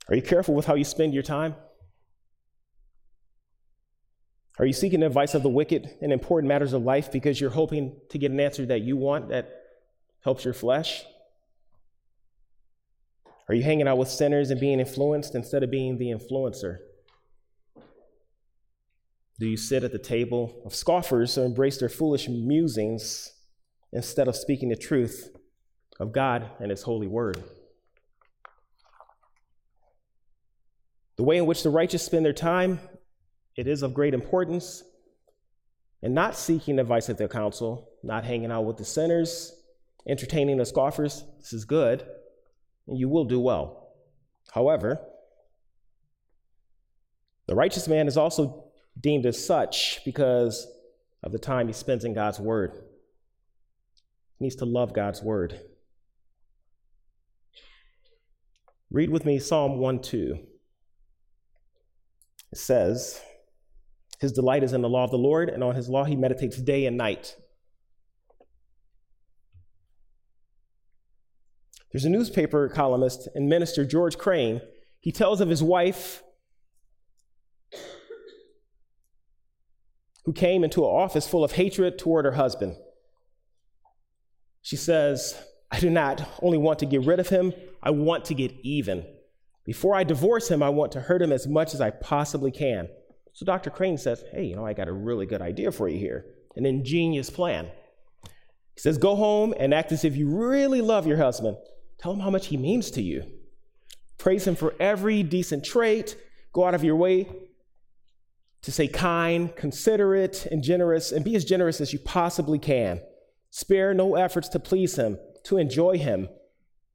are 0.10 0.16
you 0.16 0.22
careful 0.22 0.56
with 0.56 0.66
how 0.66 0.76
you 0.76 0.84
spend 0.84 1.14
your 1.14 1.24
time? 1.24 1.56
Are 4.60 4.66
you 4.66 4.74
seeking 4.74 5.02
advice 5.02 5.34
of 5.34 5.44
the 5.44 5.50
wicked 5.50 5.90
in 6.02 6.12
important 6.12 6.48
matters 6.48 6.74
of 6.74 6.84
life 6.84 7.12
because 7.12 7.40
you're 7.40 7.50
hoping 7.50 7.96
to 8.10 8.18
get 8.18 8.32
an 8.32 8.40
answer 8.40 8.66
that 8.66 8.82
you 8.82 8.98
want 8.98 9.30
that 9.30 9.50
helps 10.24 10.44
your 10.46 10.54
flesh? 10.54 11.04
Are 13.48 13.56
you 13.56 13.64
hanging 13.64 13.88
out 13.88 13.98
with 13.98 14.10
sinners 14.10 14.52
and 14.52 14.60
being 14.60 14.80
influenced 14.80 15.36
instead 15.36 15.64
of 15.64 15.72
being 15.72 15.98
the 15.98 16.12
influencer? 16.12 16.78
Do 19.40 19.48
you 19.48 19.58
sit 19.58 19.84
at 19.84 19.92
the 19.92 20.00
table 20.00 20.62
of 20.66 20.76
scoffers 20.76 21.36
who 21.36 21.42
embrace 21.42 21.78
their 21.78 21.90
foolish 21.90 22.28
musings 22.28 23.34
instead 23.92 24.28
of 24.28 24.36
speaking 24.36 24.70
the 24.70 24.76
truth 24.76 25.36
of 26.00 26.12
God 26.12 26.50
and 26.60 26.70
His 26.70 26.84
holy 26.84 27.08
word? 27.08 27.44
The 31.18 31.24
way 31.24 31.38
in 31.38 31.46
which 31.46 31.64
the 31.64 31.70
righteous 31.70 32.04
spend 32.04 32.26
their 32.26 32.34
time, 32.34 32.80
it 33.56 33.68
is 33.68 33.84
of 33.84 33.94
great 33.94 34.14
importance. 34.14 34.84
And 36.04 36.16
not 36.16 36.36
seeking 36.36 36.80
advice 36.80 37.10
at 37.10 37.20
their 37.20 37.28
counsel, 37.28 37.90
not 38.02 38.24
hanging 38.26 38.52
out 38.52 38.66
with 38.66 38.78
the 38.78 38.86
sinners, 38.86 39.54
entertaining 40.08 40.58
the 40.58 40.66
scoffers, 40.66 41.24
this 41.40 41.54
is 41.54 41.64
good, 41.64 42.04
and 42.88 42.98
you 42.98 43.08
will 43.08 43.26
do 43.26 43.40
well. 43.40 43.94
However, 44.52 45.00
the 47.48 47.54
righteous 47.54 47.88
man 47.88 48.08
is 48.08 48.18
also 48.18 48.71
deemed 49.02 49.26
as 49.26 49.44
such 49.44 50.00
because 50.06 50.68
of 51.24 51.32
the 51.32 51.40
time 51.40 51.68
he 51.68 51.74
spends 51.74 52.06
in 52.06 52.14
God's 52.14 52.40
word. 52.40 52.74
He 54.38 54.46
needs 54.46 54.56
to 54.58 54.66
love 54.66 54.94
God's 54.94 55.22
word. 55.22 55.60
Read 58.90 59.10
with 59.10 59.26
me 59.26 59.40
Psalm 59.40 59.78
1 59.78 60.02
2. 60.02 60.40
It 62.52 62.58
says, 62.58 63.22
His 64.20 64.34
delight 64.34 64.64
is 64.64 64.74
in 64.74 64.82
the 64.82 64.90
law 64.90 65.06
of 65.06 65.12
the 65.12 65.18
Lord, 65.18 65.50
and 65.50 65.64
on 65.64 65.76
his 65.76 65.88
law 65.88 66.04
he 66.04 66.16
meditates 66.16 66.58
day 66.58 66.86
and 66.86 66.98
night. 66.98 67.36
There's 71.92 72.06
a 72.06 72.10
newspaper 72.10 72.70
columnist 72.70 73.28
and 73.36 73.48
minister, 73.48 73.86
George 73.86 74.18
Crane. 74.18 74.62
He 75.00 75.12
tells 75.12 75.42
of 75.42 75.50
his 75.50 75.64
wife 75.64 76.24
who 80.24 80.34
came 80.34 80.64
into 80.64 80.82
an 80.82 80.90
office 80.90 81.28
full 81.28 81.44
of 81.44 81.54
hatred 81.54 81.98
toward 81.98 82.26
her 82.26 82.34
husband. 82.34 82.76
She 84.62 84.76
says, 84.76 85.36
I 85.72 85.80
do 85.80 85.90
not 85.90 86.28
only 86.42 86.58
want 86.58 86.80
to 86.80 86.86
get 86.86 87.06
rid 87.06 87.20
of 87.20 87.30
him, 87.30 87.54
I 87.82 87.92
want 87.92 88.26
to 88.26 88.34
get 88.34 88.52
even. 88.62 89.06
Before 89.66 89.96
I 89.96 90.04
divorce 90.04 90.50
him, 90.50 90.62
I 90.62 90.70
want 90.70 90.92
to 90.94 91.02
hurt 91.02 91.22
him 91.22 91.32
as 91.32 91.48
much 91.48 91.74
as 91.74 91.82
I 91.82 91.90
possibly 91.90 92.52
can. 92.52 92.90
So 93.34 93.46
Dr. 93.46 93.70
Crane 93.70 93.98
says, 93.98 94.24
Hey, 94.32 94.44
you 94.44 94.56
know, 94.56 94.66
I 94.66 94.74
got 94.74 94.88
a 94.88 94.94
really 94.94 95.26
good 95.26 95.42
idea 95.42 95.72
for 95.72 95.88
you 95.88 95.98
here, 95.98 96.26
an 96.56 96.66
ingenious 96.66 97.30
plan. 97.30 97.70
He 98.74 98.80
says, 98.80 98.98
Go 98.98 99.16
home 99.16 99.54
and 99.58 99.74
act 99.74 99.92
as 99.92 100.04
if 100.04 100.16
you 100.16 100.28
really 100.28 100.82
love 100.82 101.08
your 101.08 101.18
husband. 101.18 101.58
Tell 101.98 102.14
him 102.14 102.20
how 102.20 102.30
much 102.30 102.48
he 102.48 102.58
means 102.58 102.92
to 102.92 103.02
you. 103.02 103.24
Praise 104.18 104.46
him 104.46 104.56
for 104.56 104.76
every 104.80 105.24
decent 105.24 105.64
trait. 105.64 106.16
Go 106.54 106.66
out 106.66 106.76
of 106.76 106.84
your 106.84 106.96
way 106.96 107.28
to 108.62 108.72
say 108.72 108.88
kind, 108.88 109.56
considerate, 109.56 110.46
and 110.46 110.64
generous, 110.64 111.12
and 111.12 111.26
be 111.26 111.36
as 111.36 111.46
generous 111.46 111.82
as 111.82 111.94
you 111.94 112.00
possibly 112.00 112.60
can. 112.60 113.02
Spare 113.50 113.94
no 113.94 114.16
efforts 114.16 114.48
to 114.50 114.60
please 114.60 114.96
him, 114.96 115.18
to 115.44 115.58
enjoy 115.58 115.98
him. 115.98 116.30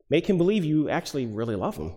Make 0.09 0.29
him 0.29 0.39
believe 0.39 0.65
you 0.65 0.89
actually 0.89 1.27
really 1.27 1.57
love 1.57 1.77
him. 1.77 1.95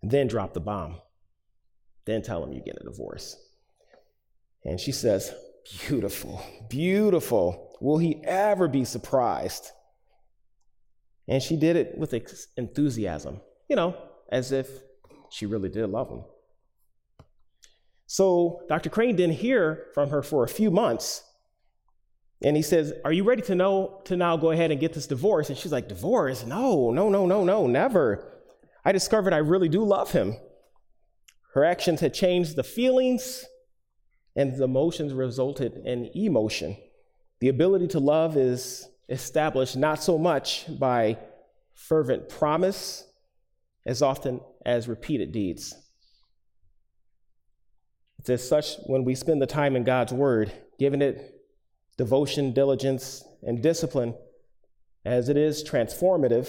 And 0.00 0.10
then 0.10 0.26
drop 0.26 0.54
the 0.54 0.60
bomb. 0.60 0.96
Then 2.06 2.22
tell 2.22 2.42
him 2.42 2.52
you 2.52 2.62
get 2.62 2.78
a 2.80 2.84
divorce. 2.84 3.36
And 4.64 4.80
she 4.80 4.92
says, 4.92 5.32
Beautiful, 5.86 6.42
beautiful. 6.68 7.76
Will 7.80 7.98
he 7.98 8.20
ever 8.24 8.66
be 8.66 8.84
surprised? 8.84 9.70
And 11.28 11.40
she 11.40 11.56
did 11.56 11.76
it 11.76 11.96
with 11.96 12.14
enthusiasm, 12.56 13.40
you 13.68 13.76
know, 13.76 13.96
as 14.28 14.50
if 14.50 14.68
she 15.32 15.46
really 15.46 15.68
did 15.68 15.88
love 15.88 16.10
him. 16.10 16.24
So 18.06 18.60
Dr. 18.68 18.90
Crane 18.90 19.16
didn't 19.16 19.36
hear 19.36 19.86
from 19.94 20.10
her 20.10 20.22
for 20.22 20.44
a 20.44 20.48
few 20.48 20.70
months. 20.70 21.24
And 22.44 22.56
he 22.56 22.62
says, 22.62 22.92
Are 23.04 23.12
you 23.12 23.24
ready 23.24 23.42
to 23.42 23.54
know 23.54 24.02
to 24.04 24.16
now 24.16 24.36
go 24.36 24.50
ahead 24.50 24.70
and 24.70 24.78
get 24.78 24.92
this 24.92 25.06
divorce? 25.06 25.48
And 25.48 25.56
she's 25.56 25.72
like, 25.72 25.88
Divorce? 25.88 26.44
No, 26.44 26.90
no, 26.90 27.08
no, 27.08 27.24
no, 27.24 27.44
no, 27.44 27.66
never. 27.66 28.28
I 28.84 28.92
discovered 28.92 29.32
I 29.32 29.38
really 29.38 29.68
do 29.68 29.82
love 29.82 30.12
him. 30.12 30.36
Her 31.54 31.64
actions 31.64 32.00
had 32.00 32.14
changed 32.14 32.56
the 32.56 32.62
feelings, 32.62 33.44
and 34.36 34.56
the 34.56 34.64
emotions 34.64 35.12
resulted 35.12 35.80
in 35.84 36.10
emotion. 36.14 36.76
The 37.40 37.48
ability 37.48 37.88
to 37.88 37.98
love 37.98 38.36
is 38.36 38.88
established 39.08 39.76
not 39.76 40.02
so 40.02 40.18
much 40.18 40.66
by 40.78 41.18
fervent 41.74 42.28
promise 42.28 43.06
as 43.84 44.02
often 44.02 44.40
as 44.64 44.88
repeated 44.88 45.32
deeds. 45.32 45.74
It's 48.18 48.30
as 48.30 48.48
such 48.48 48.76
when 48.86 49.04
we 49.04 49.14
spend 49.14 49.42
the 49.42 49.46
time 49.46 49.74
in 49.74 49.84
God's 49.84 50.12
Word, 50.12 50.52
giving 50.78 51.02
it 51.02 51.42
devotion, 51.96 52.52
diligence, 52.52 53.24
and 53.42 53.62
discipline, 53.62 54.14
as 55.04 55.28
it 55.28 55.36
is 55.36 55.64
transformative 55.64 56.46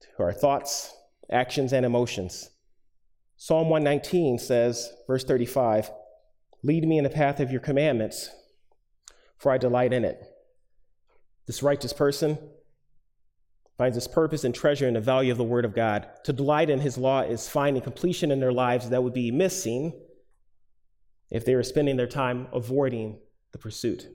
to 0.00 0.22
our 0.22 0.32
thoughts, 0.32 0.92
actions, 1.30 1.72
and 1.72 1.86
emotions. 1.86 2.50
Psalm 3.36 3.68
119 3.68 4.38
says, 4.38 4.92
verse 5.06 5.24
35, 5.24 5.90
Lead 6.62 6.86
me 6.86 6.98
in 6.98 7.04
the 7.04 7.10
path 7.10 7.38
of 7.38 7.52
your 7.52 7.60
commandments, 7.60 8.30
for 9.38 9.52
I 9.52 9.58
delight 9.58 9.92
in 9.92 10.04
it. 10.04 10.20
This 11.46 11.62
righteous 11.62 11.92
person 11.92 12.38
finds 13.78 13.96
its 13.96 14.08
purpose 14.08 14.44
and 14.44 14.54
treasure 14.54 14.88
in 14.88 14.94
the 14.94 15.00
value 15.00 15.30
of 15.30 15.38
the 15.38 15.44
Word 15.44 15.64
of 15.64 15.74
God. 15.74 16.08
To 16.24 16.32
delight 16.32 16.70
in 16.70 16.80
His 16.80 16.96
law 16.96 17.20
is 17.20 17.48
finding 17.48 17.82
completion 17.82 18.30
in 18.30 18.40
their 18.40 18.52
lives 18.52 18.90
that 18.90 19.02
would 19.02 19.12
be 19.12 19.30
missing 19.30 19.92
if 21.30 21.44
they 21.44 21.54
were 21.54 21.62
spending 21.62 21.96
their 21.96 22.06
time 22.06 22.48
avoiding 22.52 23.18
the 23.52 23.58
pursuit. 23.58 24.08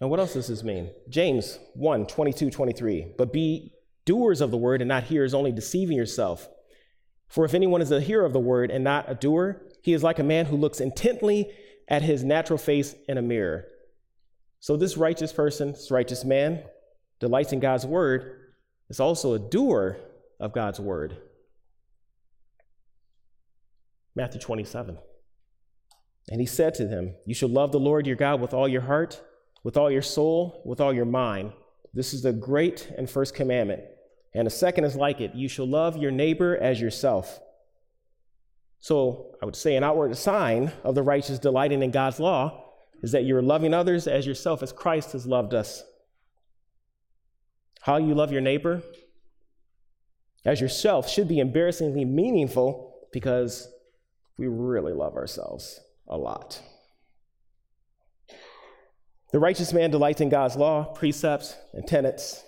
And 0.00 0.08
what 0.08 0.20
else 0.20 0.34
does 0.34 0.48
this 0.48 0.62
mean? 0.62 0.90
James 1.08 1.58
1 1.74 2.06
22, 2.06 2.50
23. 2.50 3.14
But 3.18 3.32
be 3.32 3.74
doers 4.06 4.40
of 4.40 4.50
the 4.50 4.56
word 4.56 4.80
and 4.80 4.88
not 4.88 5.04
hearers, 5.04 5.34
only 5.34 5.52
deceiving 5.52 5.96
yourself. 5.96 6.48
For 7.28 7.44
if 7.44 7.54
anyone 7.54 7.82
is 7.82 7.92
a 7.92 8.00
hearer 8.00 8.24
of 8.24 8.32
the 8.32 8.40
word 8.40 8.70
and 8.70 8.82
not 8.82 9.10
a 9.10 9.14
doer, 9.14 9.62
he 9.82 9.92
is 9.92 10.02
like 10.02 10.18
a 10.18 10.24
man 10.24 10.46
who 10.46 10.56
looks 10.56 10.80
intently 10.80 11.52
at 11.86 12.02
his 12.02 12.24
natural 12.24 12.58
face 12.58 12.94
in 13.08 13.18
a 13.18 13.22
mirror. 13.22 13.66
So, 14.60 14.76
this 14.76 14.98
righteous 14.98 15.32
person, 15.32 15.72
this 15.72 15.90
righteous 15.90 16.22
man, 16.22 16.62
delights 17.18 17.52
in 17.52 17.60
God's 17.60 17.86
word, 17.86 18.52
is 18.90 19.00
also 19.00 19.32
a 19.32 19.38
doer 19.38 19.96
of 20.38 20.52
God's 20.52 20.78
word. 20.78 21.16
Matthew 24.14 24.40
27. 24.40 24.98
And 26.28 26.40
he 26.40 26.46
said 26.46 26.74
to 26.74 26.86
them, 26.86 27.14
You 27.24 27.34
shall 27.34 27.48
love 27.48 27.72
the 27.72 27.80
Lord 27.80 28.06
your 28.06 28.16
God 28.16 28.40
with 28.42 28.52
all 28.52 28.68
your 28.68 28.82
heart, 28.82 29.22
with 29.64 29.78
all 29.78 29.90
your 29.90 30.02
soul, 30.02 30.62
with 30.66 30.80
all 30.80 30.92
your 30.92 31.06
mind. 31.06 31.52
This 31.94 32.12
is 32.12 32.22
the 32.22 32.32
great 32.32 32.92
and 32.98 33.08
first 33.08 33.34
commandment. 33.34 33.82
And 34.34 34.46
the 34.46 34.50
second 34.50 34.84
is 34.84 34.94
like 34.94 35.22
it 35.22 35.34
you 35.34 35.48
shall 35.48 35.66
love 35.66 35.96
your 35.96 36.10
neighbor 36.10 36.54
as 36.56 36.80
yourself. 36.80 37.40
So, 38.80 39.36
I 39.42 39.46
would 39.46 39.56
say 39.56 39.76
an 39.76 39.84
outward 39.84 40.14
sign 40.18 40.72
of 40.84 40.94
the 40.94 41.02
righteous 41.02 41.38
delighting 41.38 41.82
in 41.82 41.90
God's 41.90 42.20
law 42.20 42.69
is 43.02 43.12
that 43.12 43.24
you're 43.24 43.42
loving 43.42 43.74
others 43.74 44.06
as 44.06 44.26
yourself, 44.26 44.62
as 44.62 44.72
Christ 44.72 45.12
has 45.12 45.26
loved 45.26 45.54
us. 45.54 45.82
How 47.82 47.96
you 47.96 48.14
love 48.14 48.30
your 48.30 48.42
neighbor 48.42 48.82
as 50.44 50.60
yourself 50.60 51.08
should 51.08 51.28
be 51.28 51.38
embarrassingly 51.38 52.04
meaningful 52.04 52.94
because 53.12 53.68
we 54.38 54.46
really 54.46 54.92
love 54.92 55.14
ourselves 55.16 55.80
a 56.08 56.16
lot. 56.16 56.62
The 59.32 59.38
righteous 59.38 59.72
man 59.72 59.90
delights 59.90 60.20
in 60.20 60.28
God's 60.28 60.56
law, 60.56 60.84
precepts, 60.94 61.56
and 61.72 61.86
tenets. 61.86 62.42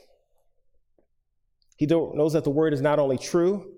He 1.76 1.86
knows 1.86 2.32
that 2.32 2.44
the 2.44 2.50
word 2.50 2.72
is 2.72 2.80
not 2.80 2.98
only 2.98 3.18
true, 3.18 3.72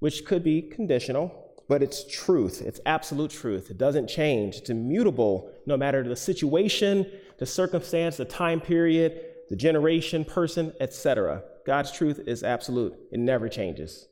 which 0.00 0.24
could 0.24 0.42
be 0.42 0.62
conditional, 0.62 1.43
but 1.68 1.82
it's 1.82 2.04
truth. 2.10 2.62
It's 2.62 2.80
absolute 2.86 3.30
truth. 3.30 3.70
It 3.70 3.78
doesn't 3.78 4.08
change. 4.08 4.56
It's 4.56 4.70
immutable 4.70 5.50
no 5.66 5.76
matter 5.76 6.02
the 6.02 6.16
situation, 6.16 7.10
the 7.38 7.46
circumstance, 7.46 8.16
the 8.16 8.24
time 8.24 8.60
period, 8.60 9.20
the 9.48 9.56
generation, 9.56 10.24
person, 10.24 10.72
etc. 10.80 11.42
God's 11.66 11.92
truth 11.92 12.20
is 12.26 12.42
absolute. 12.42 12.94
It 13.10 13.20
never 13.20 13.48
changes. 13.48 14.08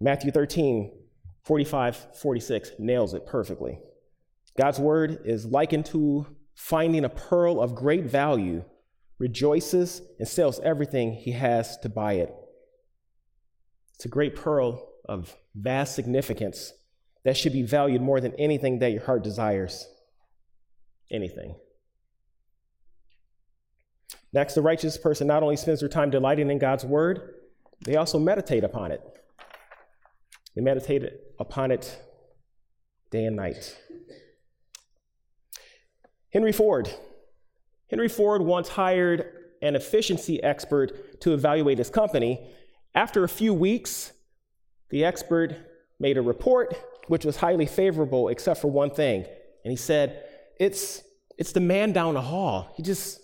Matthew 0.00 0.32
13, 0.32 0.92
45, 1.44 2.16
46 2.16 2.72
nails 2.78 3.14
it 3.14 3.26
perfectly. 3.26 3.78
God's 4.58 4.80
word 4.80 5.20
is 5.24 5.46
likened 5.46 5.86
to 5.86 6.26
finding 6.54 7.04
a 7.04 7.08
pearl 7.08 7.60
of 7.60 7.74
great 7.74 8.04
value, 8.04 8.64
rejoices 9.18 10.02
and 10.18 10.26
sells 10.26 10.58
everything 10.60 11.12
he 11.12 11.32
has 11.32 11.78
to 11.78 11.88
buy 11.88 12.14
it. 12.14 12.34
It's 13.94 14.06
a 14.06 14.08
great 14.08 14.34
pearl 14.34 14.89
of 15.10 15.36
vast 15.56 15.96
significance 15.96 16.72
that 17.24 17.36
should 17.36 17.52
be 17.52 17.62
valued 17.62 18.00
more 18.00 18.20
than 18.20 18.32
anything 18.36 18.78
that 18.78 18.92
your 18.92 19.04
heart 19.04 19.24
desires. 19.24 19.86
Anything. 21.10 21.56
Next, 24.32 24.54
the 24.54 24.62
righteous 24.62 24.96
person 24.96 25.26
not 25.26 25.42
only 25.42 25.56
spends 25.56 25.80
their 25.80 25.88
time 25.88 26.10
delighting 26.10 26.48
in 26.48 26.58
God's 26.58 26.84
word, 26.84 27.34
they 27.84 27.96
also 27.96 28.18
meditate 28.18 28.62
upon 28.62 28.92
it. 28.92 29.02
They 30.54 30.62
meditate 30.62 31.02
upon 31.40 31.72
it 31.72 32.00
day 33.10 33.24
and 33.24 33.34
night. 33.34 33.76
Henry 36.32 36.52
Ford. 36.52 36.88
Henry 37.90 38.08
Ford 38.08 38.42
once 38.42 38.68
hired 38.68 39.26
an 39.60 39.74
efficiency 39.74 40.40
expert 40.40 41.20
to 41.22 41.34
evaluate 41.34 41.78
his 41.78 41.90
company. 41.90 42.48
After 42.94 43.24
a 43.24 43.28
few 43.28 43.52
weeks, 43.52 44.12
the 44.90 45.04
expert 45.04 45.56
made 45.98 46.16
a 46.16 46.22
report 46.22 46.74
which 47.10 47.24
was 47.24 47.36
highly 47.36 47.66
favorable 47.66 48.28
except 48.28 48.60
for 48.60 48.68
one 48.68 48.90
thing. 48.90 49.24
And 49.64 49.70
he 49.72 49.76
said, 49.76 50.24
It's, 50.58 51.02
it's 51.36 51.52
the 51.52 51.60
man 51.60 51.92
down 51.92 52.14
the 52.14 52.20
hall. 52.20 52.72
He 52.76 52.84
just, 52.84 53.20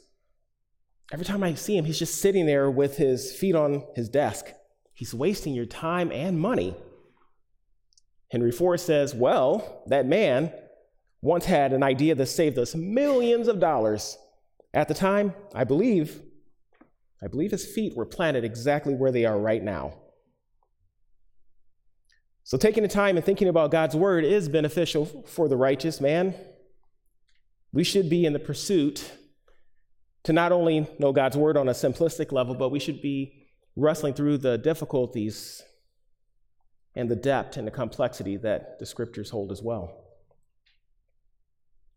every 1.13 1.25
time 1.25 1.43
I 1.45 1.55
see 1.55 1.77
him, 1.77 1.85
he's 1.85 1.99
just 1.99 2.21
sitting 2.21 2.47
there 2.47 2.69
with 2.69 2.97
his 2.97 3.33
feet 3.33 3.55
on 3.55 3.85
his 3.95 4.09
desk. 4.09 4.47
He's 4.93 5.15
wasting 5.15 5.55
your 5.55 5.67
time 5.67 6.11
and 6.11 6.41
money. 6.41 6.75
Henry 8.31 8.51
Ford 8.51 8.81
says, 8.81 9.15
Well, 9.15 9.85
that 9.87 10.07
man 10.07 10.53
once 11.23 11.45
had 11.45 11.73
an 11.73 11.83
idea 11.83 12.15
that 12.15 12.27
saved 12.27 12.59
us 12.59 12.75
millions 12.75 13.47
of 13.47 13.61
dollars. 13.61 14.19
At 14.75 14.89
the 14.89 14.95
time, 14.95 15.33
I 15.55 15.65
believe, 15.65 16.21
I 17.23 17.29
believe 17.29 17.53
his 17.53 17.67
feet 17.67 17.97
were 17.97 18.05
planted 18.05 18.45
exactly 18.45 18.95
where 18.95 19.13
they 19.13 19.25
are 19.25 19.39
right 19.39 19.63
now. 19.63 19.95
So, 22.47 22.57
taking 22.57 22.85
the 22.85 22.89
time 22.89 23.17
and 23.17 23.27
thinking 23.27 23.49
about 23.49 23.73
God's 23.73 23.97
word 23.97 24.23
is 24.23 24.49
beneficial 24.49 25.05
for 25.27 25.49
the 25.49 25.57
righteous 25.57 26.01
man. 26.01 26.33
We 27.73 27.83
should 27.83 28.09
be 28.09 28.25
in 28.25 28.35
the 28.35 28.39
pursuit 28.39 29.11
to 30.23 30.33
not 30.33 30.53
only 30.53 30.89
know 31.01 31.11
God's 31.11 31.37
word 31.37 31.57
on 31.57 31.69
a 31.69 31.73
simplistic 31.73 32.31
level, 32.31 32.55
but 32.55 32.69
we 32.69 32.79
should 32.79 33.03
be 33.03 33.49
wrestling 33.75 34.15
through 34.15 34.39
the 34.39 34.59
difficulties 34.59 35.61
and 36.95 37.11
the 37.11 37.17
depth 37.17 37.57
and 37.57 37.67
the 37.67 37.73
complexity 37.73 38.37
that 38.37 38.79
the 38.79 38.87
scriptures 38.87 39.31
hold 39.31 39.51
as 39.51 39.61
well. 39.61 40.05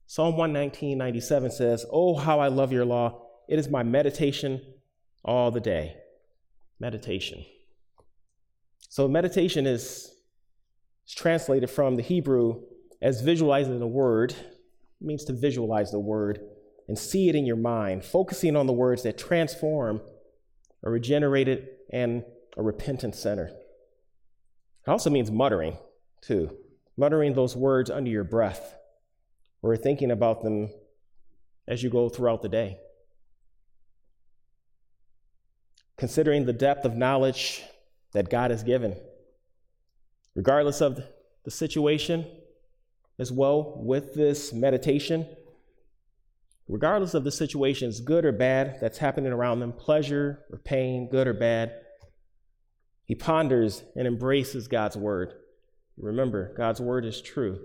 Psalm 0.08 0.36
119, 0.36 0.98
97 0.98 1.52
says, 1.52 1.86
Oh, 1.92 2.16
how 2.16 2.40
I 2.40 2.48
love 2.48 2.72
your 2.72 2.86
law. 2.86 3.22
It 3.48 3.60
is 3.60 3.70
my 3.70 3.84
meditation 3.84 4.62
all 5.24 5.52
the 5.52 5.60
day. 5.60 5.98
Meditation. 6.80 7.46
So, 8.90 9.08
meditation 9.08 9.68
is 9.68 10.16
translated 11.16 11.70
from 11.70 11.96
the 11.96 12.02
Hebrew 12.02 12.62
as 13.02 13.22
visualizing 13.22 13.80
the 13.80 13.88
word. 13.88 14.32
It 14.32 14.38
means 15.02 15.24
to 15.26 15.34
visualize 15.34 15.92
the 15.92 16.00
word 16.00 16.40
and 16.88 16.98
see 16.98 17.30
it 17.30 17.36
in 17.36 17.46
your 17.46 17.56
mind, 17.56 18.04
focusing 18.04 18.56
on 18.56 18.68
the 18.68 18.74
words 18.74 19.04
that 19.04 19.18
transform 19.18 20.02
a 20.84 20.90
regenerated 20.90 21.68
and 21.92 22.24
a 22.58 22.64
repentant 22.64 23.16
sinner. 23.16 23.48
It 23.48 24.90
also 24.90 25.10
means 25.10 25.30
muttering, 25.30 25.78
too, 26.22 26.56
muttering 26.98 27.34
those 27.34 27.56
words 27.56 27.90
under 27.90 28.10
your 28.10 28.24
breath 28.24 28.76
or 29.62 29.76
thinking 29.78 30.12
about 30.12 30.42
them 30.42 30.70
as 31.68 31.84
you 31.84 31.90
go 31.90 32.10
throughout 32.10 32.42
the 32.42 32.50
day. 32.50 32.80
Considering 35.98 36.46
the 36.46 36.54
depth 36.54 36.86
of 36.86 36.96
knowledge 36.96 37.62
that 38.14 38.30
God 38.30 38.52
has 38.52 38.64
given 38.64 38.96
regardless 40.40 40.80
of 40.80 41.04
the 41.44 41.52
situation 41.52 42.26
as 43.20 43.30
well 43.30 43.74
with 43.76 44.14
this 44.14 44.54
meditation. 44.54 45.28
Regardless 46.70 47.14
of 47.14 47.26
the 47.26 47.32
situations, 47.32 48.00
good 48.00 48.24
or 48.24 48.32
bad, 48.32 48.78
that's 48.80 49.00
happening 49.00 49.34
around 49.34 49.60
them, 49.60 49.74
pleasure 49.74 50.46
or 50.50 50.60
pain, 50.60 51.10
good 51.12 51.28
or 51.28 51.34
bad, 51.34 51.74
he 53.04 53.16
ponders 53.16 53.84
and 53.98 54.08
embraces 54.08 54.70
God's 54.70 54.96
word. 54.96 55.34
Remember, 55.98 56.54
God's 56.56 56.80
word 56.80 57.04
is 57.04 57.22
true. 57.22 57.60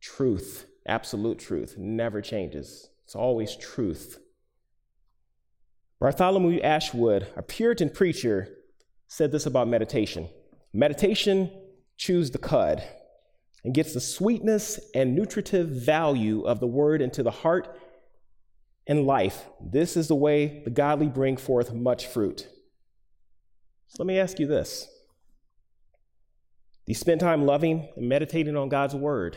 Truth, 0.00 0.64
absolute 0.86 1.38
truth, 1.38 1.74
never 1.76 2.22
changes. 2.22 2.88
It's 3.04 3.14
always 3.14 3.58
truth. 3.58 4.18
Bartholomew 6.00 6.62
Ashwood, 6.62 7.26
a 7.36 7.42
Puritan 7.42 7.90
preacher, 7.90 8.48
said 9.06 9.32
this 9.32 9.44
about 9.44 9.68
meditation. 9.68 10.30
Meditation 10.72 11.50
chews 11.96 12.30
the 12.30 12.38
cud. 12.38 12.82
and 13.64 13.74
gets 13.74 13.94
the 13.94 14.00
sweetness 14.00 14.80
and 14.94 15.14
nutritive 15.14 15.68
value 15.68 16.42
of 16.42 16.58
the 16.58 16.66
word 16.66 17.00
into 17.00 17.22
the 17.22 17.30
heart 17.30 17.78
and 18.86 19.06
life, 19.06 19.44
this 19.60 19.96
is 19.96 20.08
the 20.08 20.14
way 20.14 20.62
the 20.64 20.70
godly 20.70 21.06
bring 21.06 21.36
forth 21.36 21.72
much 21.72 22.06
fruit. 22.06 22.48
So 23.86 23.96
let 24.02 24.06
me 24.06 24.18
ask 24.18 24.38
you 24.40 24.46
this 24.46 24.88
Do 26.86 26.90
you 26.90 26.94
spend 26.94 27.20
time 27.20 27.46
loving 27.46 27.88
and 27.96 28.08
meditating 28.08 28.56
on 28.56 28.68
God's 28.68 28.94
word? 28.94 29.36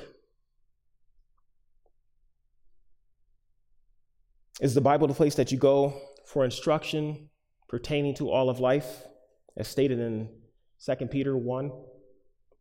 Is 4.61 4.73
the 4.73 4.81
Bible 4.81 5.07
the 5.07 5.13
place 5.13 5.35
that 5.35 5.51
you 5.51 5.57
go 5.57 6.01
for 6.25 6.45
instruction 6.45 7.29
pertaining 7.67 8.15
to 8.15 8.31
all 8.31 8.49
of 8.49 8.59
life, 8.59 9.03
as 9.57 9.67
stated 9.67 9.99
in 9.99 10.29
2 10.85 11.07
Peter 11.07 11.35
1, 11.35 11.71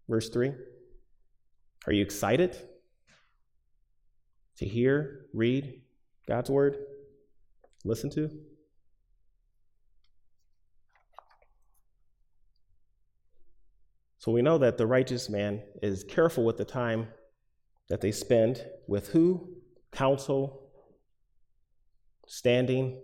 verse 0.09 0.31
3? 0.31 0.53
Are 1.87 1.93
you 1.93 2.03
excited 2.03 2.57
to 4.57 4.65
hear, 4.65 5.27
read 5.35 5.83
God's 6.27 6.49
word, 6.49 6.79
listen 7.85 8.09
to? 8.11 8.31
So 14.17 14.33
we 14.33 14.41
know 14.41 14.57
that 14.57 14.79
the 14.79 14.87
righteous 14.87 15.29
man 15.29 15.61
is 15.83 16.03
careful 16.03 16.47
with 16.47 16.57
the 16.57 16.65
time 16.65 17.09
that 17.91 18.01
they 18.01 18.11
spend 18.11 18.65
with 18.87 19.09
who? 19.09 19.51
Counsel, 19.93 20.71
standing, 22.27 23.03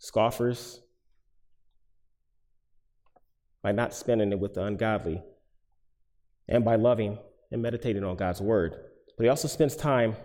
scoffers, 0.00 0.80
by 3.62 3.72
not 3.72 3.94
spending 3.94 4.32
it 4.32 4.38
with 4.38 4.54
the 4.54 4.62
ungodly, 4.62 5.22
and 6.48 6.64
by 6.64 6.76
loving 6.76 7.18
and 7.50 7.62
meditating 7.62 8.04
on 8.04 8.16
God's 8.16 8.40
word. 8.40 8.74
But 9.16 9.24
he 9.24 9.28
also 9.28 9.48
spends 9.48 9.76
time 9.76 10.16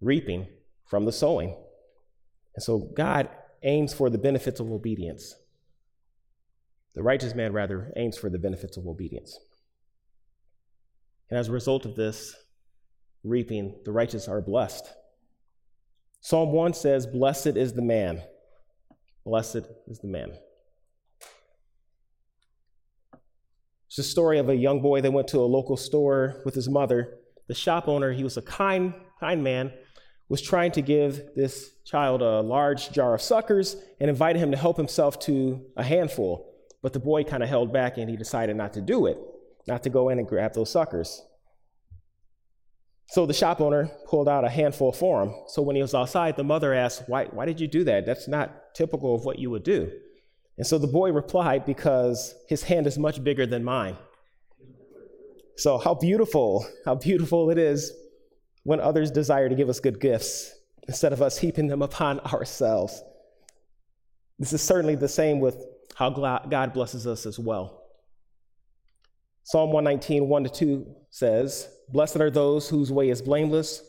reaping 0.00 0.46
from 0.86 1.04
the 1.04 1.12
sowing. 1.12 1.56
And 2.54 2.62
so 2.62 2.78
God 2.78 3.28
aims 3.62 3.92
for 3.92 4.10
the 4.10 4.18
benefits 4.18 4.60
of 4.60 4.70
obedience. 4.70 5.34
The 6.94 7.02
righteous 7.02 7.34
man, 7.34 7.52
rather, 7.52 7.92
aims 7.96 8.16
for 8.16 8.30
the 8.30 8.38
benefits 8.38 8.76
of 8.76 8.86
obedience. 8.86 9.38
And 11.28 11.38
as 11.38 11.48
a 11.48 11.52
result 11.52 11.84
of 11.84 11.96
this 11.96 12.34
reaping, 13.24 13.74
the 13.84 13.92
righteous 13.92 14.28
are 14.28 14.40
blessed. 14.40 14.86
Psalm 16.20 16.52
1 16.52 16.74
says, 16.74 17.06
Blessed 17.06 17.56
is 17.56 17.72
the 17.72 17.82
man. 17.82 18.22
Blessed 19.24 19.66
is 19.88 19.98
the 19.98 20.08
man. 20.08 20.32
It's 23.96 24.06
a 24.06 24.10
story 24.10 24.38
of 24.38 24.50
a 24.50 24.54
young 24.54 24.82
boy 24.82 25.00
that 25.00 25.10
went 25.10 25.28
to 25.28 25.38
a 25.38 25.48
local 25.48 25.78
store 25.78 26.42
with 26.44 26.54
his 26.54 26.68
mother. 26.68 27.16
The 27.48 27.54
shop 27.54 27.88
owner, 27.88 28.12
he 28.12 28.24
was 28.24 28.36
a 28.36 28.42
kind, 28.42 28.92
kind 29.20 29.42
man, 29.42 29.72
was 30.28 30.42
trying 30.42 30.72
to 30.72 30.82
give 30.82 31.34
this 31.34 31.70
child 31.86 32.20
a 32.20 32.42
large 32.42 32.92
jar 32.92 33.14
of 33.14 33.22
suckers 33.22 33.74
and 33.98 34.10
invited 34.10 34.38
him 34.38 34.50
to 34.50 34.56
help 34.58 34.76
himself 34.76 35.18
to 35.20 35.64
a 35.78 35.82
handful. 35.82 36.54
But 36.82 36.92
the 36.92 36.98
boy 36.98 37.24
kind 37.24 37.42
of 37.42 37.48
held 37.48 37.72
back 37.72 37.96
and 37.96 38.10
he 38.10 38.18
decided 38.18 38.54
not 38.54 38.74
to 38.74 38.82
do 38.82 39.06
it, 39.06 39.16
not 39.66 39.82
to 39.84 39.88
go 39.88 40.10
in 40.10 40.18
and 40.18 40.28
grab 40.28 40.52
those 40.52 40.68
suckers. 40.68 41.22
So 43.08 43.24
the 43.24 43.32
shop 43.32 43.62
owner 43.62 43.90
pulled 44.04 44.28
out 44.28 44.44
a 44.44 44.50
handful 44.50 44.92
for 44.92 45.22
him. 45.22 45.34
So 45.46 45.62
when 45.62 45.74
he 45.74 45.80
was 45.80 45.94
outside, 45.94 46.36
the 46.36 46.44
mother 46.44 46.74
asked, 46.74 47.04
Why, 47.06 47.28
why 47.30 47.46
did 47.46 47.62
you 47.62 47.66
do 47.66 47.82
that? 47.84 48.04
That's 48.04 48.28
not 48.28 48.74
typical 48.74 49.14
of 49.14 49.24
what 49.24 49.38
you 49.38 49.48
would 49.48 49.64
do. 49.64 49.90
And 50.58 50.66
so 50.66 50.78
the 50.78 50.86
boy 50.86 51.12
replied, 51.12 51.64
Because 51.64 52.34
his 52.48 52.62
hand 52.62 52.86
is 52.86 52.98
much 52.98 53.22
bigger 53.22 53.46
than 53.46 53.64
mine. 53.64 53.96
So, 55.56 55.78
how 55.78 55.94
beautiful, 55.94 56.66
how 56.84 56.96
beautiful 56.96 57.50
it 57.50 57.58
is 57.58 57.92
when 58.64 58.80
others 58.80 59.10
desire 59.10 59.48
to 59.48 59.54
give 59.54 59.68
us 59.68 59.80
good 59.80 60.00
gifts 60.00 60.52
instead 60.88 61.12
of 61.12 61.22
us 61.22 61.38
heaping 61.38 61.66
them 61.66 61.82
upon 61.82 62.20
ourselves. 62.32 63.02
This 64.38 64.52
is 64.52 64.62
certainly 64.62 64.96
the 64.96 65.08
same 65.08 65.40
with 65.40 65.64
how 65.94 66.10
God 66.10 66.72
blesses 66.74 67.06
us 67.06 67.24
as 67.24 67.38
well. 67.38 67.82
Psalm 69.44 69.70
119, 69.72 70.28
1 70.28 70.44
to 70.44 70.50
2 70.50 70.86
says, 71.10 71.68
Blessed 71.88 72.16
are 72.16 72.30
those 72.30 72.68
whose 72.68 72.90
way 72.90 73.08
is 73.08 73.22
blameless, 73.22 73.82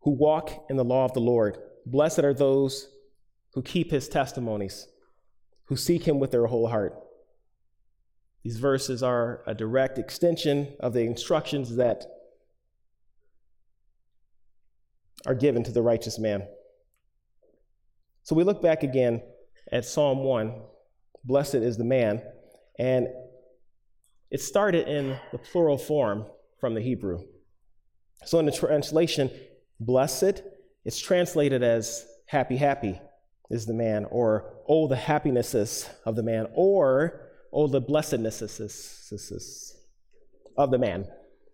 who 0.00 0.12
walk 0.12 0.64
in 0.70 0.76
the 0.76 0.84
law 0.84 1.04
of 1.04 1.12
the 1.12 1.20
Lord. 1.20 1.58
Blessed 1.86 2.20
are 2.20 2.34
those 2.34 2.88
who 3.52 3.62
keep 3.62 3.90
his 3.90 4.08
testimonies, 4.08 4.88
who 5.66 5.76
seek 5.76 6.04
him 6.04 6.18
with 6.18 6.30
their 6.30 6.46
whole 6.46 6.68
heart. 6.68 6.94
These 8.42 8.58
verses 8.58 9.02
are 9.02 9.42
a 9.46 9.54
direct 9.54 9.98
extension 9.98 10.74
of 10.80 10.92
the 10.92 11.02
instructions 11.02 11.76
that 11.76 12.04
are 15.26 15.34
given 15.34 15.62
to 15.64 15.70
the 15.70 15.82
righteous 15.82 16.18
man. 16.18 16.46
So 18.24 18.34
we 18.34 18.44
look 18.44 18.60
back 18.60 18.82
again 18.82 19.22
at 19.70 19.84
Psalm 19.84 20.18
1 20.18 20.62
Blessed 21.24 21.56
is 21.56 21.76
the 21.76 21.84
man. 21.84 22.22
And 22.78 23.08
it 24.30 24.40
started 24.40 24.88
in 24.88 25.18
the 25.30 25.38
plural 25.38 25.78
form 25.78 26.26
from 26.58 26.74
the 26.74 26.80
Hebrew. 26.80 27.20
So 28.24 28.38
in 28.38 28.46
the 28.46 28.52
translation, 28.52 29.30
blessed, 29.78 30.42
it's 30.84 30.98
translated 30.98 31.62
as 31.62 32.04
happy, 32.26 32.56
happy 32.56 33.00
is 33.50 33.66
the 33.66 33.74
man, 33.74 34.06
or 34.10 34.54
oh, 34.68 34.88
the 34.88 34.96
happinesses 34.96 35.88
of 36.04 36.16
the 36.16 36.22
man, 36.22 36.46
or 36.54 37.30
oh, 37.52 37.66
the 37.66 37.80
blessednesses 37.80 39.74
of 40.56 40.70
the 40.70 40.78
man. 40.78 41.06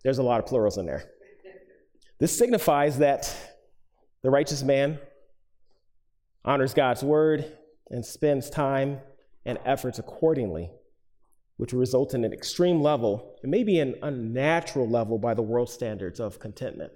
There's 0.03 0.17
a 0.17 0.23
lot 0.23 0.39
of 0.39 0.45
plurals 0.45 0.77
in 0.77 0.85
there. 0.85 1.09
This 2.19 2.37
signifies 2.37 2.99
that 2.99 3.35
the 4.21 4.29
righteous 4.29 4.63
man 4.63 4.99
honors 6.45 6.73
God's 6.73 7.03
word 7.03 7.57
and 7.89 8.05
spends 8.05 8.49
time 8.49 8.99
and 9.45 9.57
efforts 9.65 9.99
accordingly 9.99 10.69
which 11.59 11.73
will 11.73 11.81
result 11.81 12.13
in 12.13 12.23
an 12.23 12.31
extreme 12.31 12.81
level, 12.81 13.35
and 13.43 13.51
maybe 13.51 13.81
an 13.81 13.93
unnatural 14.01 14.87
level 14.87 15.19
by 15.19 15.33
the 15.33 15.41
world 15.41 15.69
standards 15.69 16.17
of 16.17 16.39
contentment. 16.39 16.89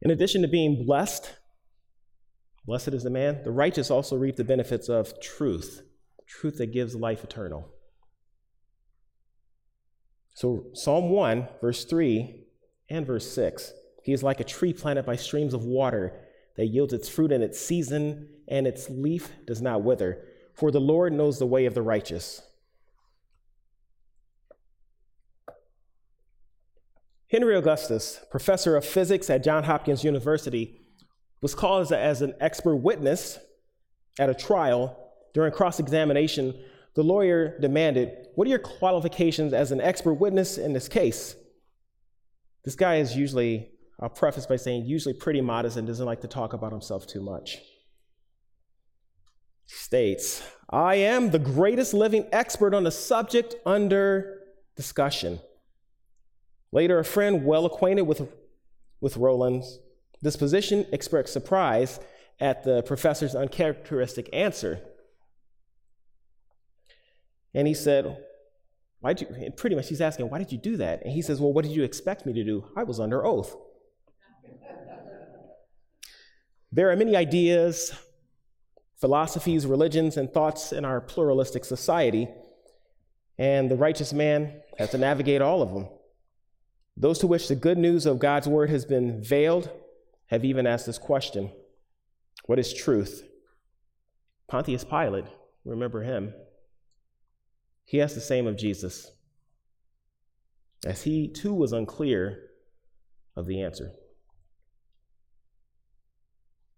In 0.00 0.10
addition 0.10 0.42
to 0.42 0.48
being 0.48 0.84
blessed, 0.84 1.34
blessed 2.66 2.88
is 2.88 3.02
the 3.02 3.10
man, 3.10 3.42
the 3.44 3.50
righteous 3.50 3.90
also 3.90 4.16
reap 4.16 4.36
the 4.36 4.44
benefits 4.44 4.88
of 4.88 5.20
truth, 5.20 5.82
truth 6.26 6.58
that 6.58 6.72
gives 6.72 6.94
life 6.94 7.24
eternal. 7.24 7.68
So, 10.34 10.66
Psalm 10.72 11.10
1, 11.10 11.48
verse 11.60 11.84
3 11.84 12.44
and 12.90 13.06
verse 13.06 13.28
6 13.32 13.72
He 14.04 14.12
is 14.12 14.22
like 14.22 14.38
a 14.38 14.44
tree 14.44 14.72
planted 14.72 15.04
by 15.04 15.16
streams 15.16 15.52
of 15.52 15.64
water 15.64 16.12
that 16.56 16.66
yields 16.66 16.92
its 16.92 17.08
fruit 17.08 17.32
in 17.32 17.42
its 17.42 17.58
season, 17.58 18.28
and 18.48 18.66
its 18.66 18.88
leaf 18.88 19.30
does 19.46 19.60
not 19.60 19.82
wither. 19.82 20.24
For 20.54 20.70
the 20.70 20.80
Lord 20.80 21.12
knows 21.12 21.38
the 21.38 21.46
way 21.46 21.66
of 21.66 21.74
the 21.74 21.82
righteous. 21.82 22.42
Henry 27.30 27.56
Augustus, 27.56 28.20
professor 28.30 28.76
of 28.76 28.84
physics 28.84 29.28
at 29.28 29.44
Johns 29.44 29.66
Hopkins 29.66 30.04
University, 30.04 30.80
was 31.42 31.54
called 31.54 31.92
as, 31.92 32.22
an 32.22 32.34
expert 32.40 32.76
witness 32.76 33.38
at 34.18 34.30
a 34.30 34.34
trial. 34.34 35.12
During 35.34 35.52
cross 35.52 35.78
examination, 35.78 36.54
the 36.94 37.02
lawyer 37.02 37.58
demanded, 37.60 38.28
What 38.34 38.46
are 38.46 38.50
your 38.50 38.58
qualifications 38.58 39.52
as 39.52 39.70
an 39.72 39.80
expert 39.80 40.14
witness 40.14 40.58
in 40.58 40.72
this 40.72 40.88
case? 40.88 41.36
This 42.64 42.74
guy 42.74 42.96
is 42.96 43.16
usually 43.16 43.70
I'll 44.00 44.08
preface 44.08 44.46
by 44.46 44.56
saying 44.56 44.86
usually 44.86 45.14
pretty 45.14 45.40
modest 45.40 45.76
and 45.76 45.86
doesn't 45.86 46.06
like 46.06 46.20
to 46.20 46.28
talk 46.28 46.52
about 46.52 46.70
himself 46.70 47.06
too 47.06 47.20
much. 47.20 47.58
States, 49.66 50.42
I 50.70 50.96
am 50.96 51.30
the 51.30 51.38
greatest 51.38 51.94
living 51.94 52.26
expert 52.30 52.74
on 52.74 52.84
the 52.84 52.90
subject 52.90 53.56
under 53.66 54.40
discussion. 54.76 55.40
Later, 56.72 56.98
a 56.98 57.04
friend 57.04 57.44
well 57.44 57.64
acquainted 57.66 58.02
with, 58.02 58.28
with 59.00 59.16
Rowland's 59.16 59.78
disposition 60.22 60.86
expressed 60.92 61.32
surprise 61.32 62.00
at 62.40 62.64
the 62.64 62.82
professor's 62.82 63.34
uncharacteristic 63.34 64.28
answer. 64.32 64.80
And 67.54 67.66
he 67.66 67.74
said, 67.74 68.24
why 69.00 69.12
did 69.12 69.28
you, 69.30 69.50
pretty 69.52 69.76
much 69.76 69.88
he's 69.88 70.00
asking, 70.00 70.28
why 70.28 70.38
did 70.38 70.52
you 70.52 70.58
do 70.58 70.76
that? 70.76 71.02
And 71.02 71.12
he 71.12 71.22
says, 71.22 71.40
well, 71.40 71.52
what 71.52 71.64
did 71.64 71.72
you 71.72 71.84
expect 71.84 72.26
me 72.26 72.32
to 72.32 72.44
do? 72.44 72.64
I 72.76 72.84
was 72.84 73.00
under 73.00 73.24
oath. 73.24 73.56
There 76.70 76.90
are 76.90 76.96
many 76.96 77.16
ideas, 77.16 77.92
philosophies, 79.00 79.64
religions, 79.64 80.16
and 80.18 80.30
thoughts 80.30 80.72
in 80.72 80.84
our 80.84 81.00
pluralistic 81.00 81.64
society, 81.64 82.28
and 83.38 83.70
the 83.70 83.76
righteous 83.76 84.12
man 84.12 84.60
has 84.76 84.90
to 84.90 84.98
navigate 84.98 85.40
all 85.40 85.62
of 85.62 85.72
them. 85.72 85.88
Those 87.00 87.20
to 87.20 87.28
which 87.28 87.46
the 87.46 87.54
good 87.54 87.78
news 87.78 88.06
of 88.06 88.18
God's 88.18 88.48
word 88.48 88.70
has 88.70 88.84
been 88.84 89.22
veiled 89.22 89.70
have 90.26 90.44
even 90.44 90.66
asked 90.66 90.86
this 90.86 90.98
question 90.98 91.52
What 92.46 92.58
is 92.58 92.74
truth? 92.74 93.22
Pontius 94.48 94.82
Pilate, 94.82 95.26
remember 95.64 96.02
him, 96.02 96.34
he 97.84 98.00
asked 98.00 98.16
the 98.16 98.20
same 98.20 98.46
of 98.46 98.56
Jesus, 98.56 99.12
as 100.84 101.02
he 101.02 101.28
too 101.28 101.54
was 101.54 101.72
unclear 101.72 102.38
of 103.36 103.46
the 103.46 103.62
answer. 103.62 103.92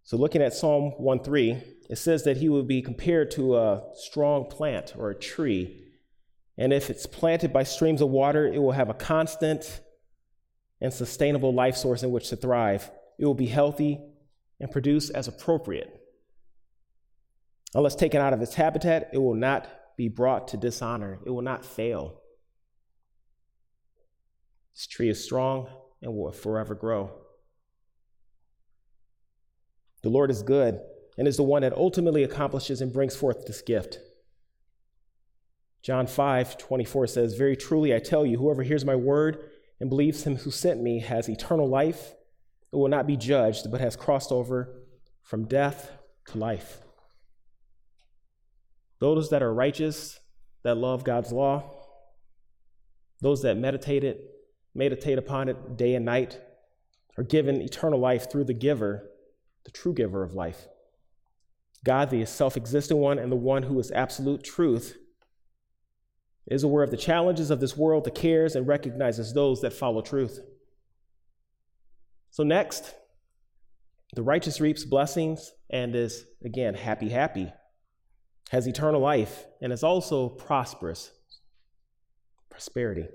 So, 0.03 0.18
looking 0.18 0.43
at 0.43 0.53
Psalm 0.53 0.93
1 0.99 1.25
3, 1.25 1.62
it 1.89 1.97
says 1.97 2.25
that 2.25 2.37
he 2.37 2.49
would 2.51 2.68
be 2.68 2.83
compared 2.83 3.31
to 3.33 3.57
a 3.57 3.85
strong 3.95 4.51
plant 4.51 4.95
or 4.99 5.11
a 5.11 5.18
tree. 5.18 5.87
And 6.59 6.75
if 6.75 6.91
it's 6.91 7.07
planted 7.07 7.55
by 7.55 7.62
streams 7.62 8.03
of 8.03 8.11
water, 8.11 8.47
it 8.47 8.59
will 8.59 8.73
have 8.73 8.91
a 8.91 8.95
constant 8.95 9.81
and 10.81 10.93
sustainable 10.93 11.53
life 11.53 11.76
source 11.76 12.03
in 12.03 12.11
which 12.11 12.28
to 12.31 12.37
thrive. 12.37 12.91
It 13.18 13.26
will 13.26 13.35
be 13.35 13.47
healthy 13.47 14.01
and 14.59 14.70
produce 14.70 15.11
as 15.11 15.28
appropriate. 15.28 16.01
Unless 17.74 17.97
taken 17.97 18.20
out 18.20 18.33
of 18.33 18.43
its 18.43 18.55
habitat, 18.55 19.11
it 19.12 19.18
will 19.18 19.35
not 19.35 19.68
be 19.97 20.09
brought 20.09 20.49
to 20.49 20.57
dishonor, 20.57 21.20
it 21.24 21.31
will 21.31 21.43
not 21.43 21.64
fail. 21.64 22.20
This 24.74 24.87
tree 24.87 25.11
is 25.11 25.22
strong 25.22 25.68
and 26.01 26.16
will 26.16 26.33
forever 26.33 26.74
grow. 26.74 27.12
The 30.03 30.09
Lord 30.09 30.31
is 30.31 30.43
good 30.43 30.81
and 31.18 31.28
is 31.28 31.37
the 31.37 31.43
one 31.43 31.62
that 31.62 31.74
ultimately 31.74 32.22
accomplishes 32.22 32.81
and 32.81 32.93
brings 32.93 33.14
forth 33.14 33.47
this 33.47 33.61
gift. 33.61 33.99
John 35.83 36.07
5 36.07 36.59
24 36.59 37.07
says, 37.07 37.35
Very 37.35 37.57
truly 37.57 37.95
I 37.95 37.99
tell 37.99 38.24
you, 38.24 38.39
whoever 38.39 38.62
hears 38.62 38.85
my 38.85 38.97
word 38.97 39.49
and 39.81 39.89
believes 39.89 40.24
him 40.24 40.37
who 40.37 40.51
sent 40.51 40.83
me 40.83 41.01
has 41.01 41.28
eternal 41.28 41.68
life. 41.68 42.14
It 42.72 42.76
will 42.76 42.89
not 42.89 43.07
be 43.07 43.16
judged, 43.16 43.70
but 43.70 43.81
has 43.81 43.97
crossed 43.97 44.31
over 44.31 44.85
from 45.22 45.47
death 45.47 45.91
to 46.28 46.39
life. 46.39 46.78
Those 49.01 49.31
that 49.31 49.43
are 49.43 49.53
righteous, 49.53 50.20
that 50.62 50.76
love 50.76 51.05
God's 51.05 51.33
law, 51.33 51.81
those 53.20 53.43
that 53.43 53.57
meditate 53.57 54.05
it, 54.05 54.31
meditate 54.74 55.18
upon 55.18 55.49
it 55.49 55.76
day 55.76 55.95
and 55.95 56.05
night, 56.05 56.39
are 57.16 57.24
given 57.24 57.61
eternal 57.61 57.99
life 57.99 58.31
through 58.31 58.45
the 58.45 58.55
giver, 58.55 59.11
the 59.64 59.70
true 59.70 59.95
giver 59.95 60.22
of 60.22 60.35
life. 60.35 60.68
God, 61.85 62.11
the 62.11 62.24
self 62.26 62.57
existent 62.57 63.01
one 63.01 63.18
and 63.18 63.33
the 63.33 63.37
one 63.37 63.62
who 63.64 63.78
is 63.78 63.91
absolute 63.91 64.45
truth, 64.45 64.97
is 66.47 66.62
aware 66.62 66.82
of 66.82 66.91
the 66.91 66.97
challenges 66.97 67.51
of 67.51 67.61
this 67.61 67.76
world, 67.76 68.05
the 68.05 68.11
cares, 68.11 68.57
and 68.57 68.66
recognizes 68.66 69.32
those 69.32 69.61
that 69.61 69.72
follow 69.72 70.03
truth. 70.03 70.41
So, 72.30 72.43
next, 72.43 72.95
the 74.14 74.22
righteous 74.22 74.61
reaps 74.61 74.84
blessings 74.84 75.53
and 75.68 75.95
is, 75.95 76.24
again, 76.45 76.74
happy, 76.74 77.09
happy, 77.09 77.53
has 78.51 78.66
eternal 78.66 79.01
life, 79.01 79.47
and 79.61 79.72
is 79.72 79.84
also 79.84 80.28
prosperous. 80.28 81.12
Prosperity. 82.49 83.07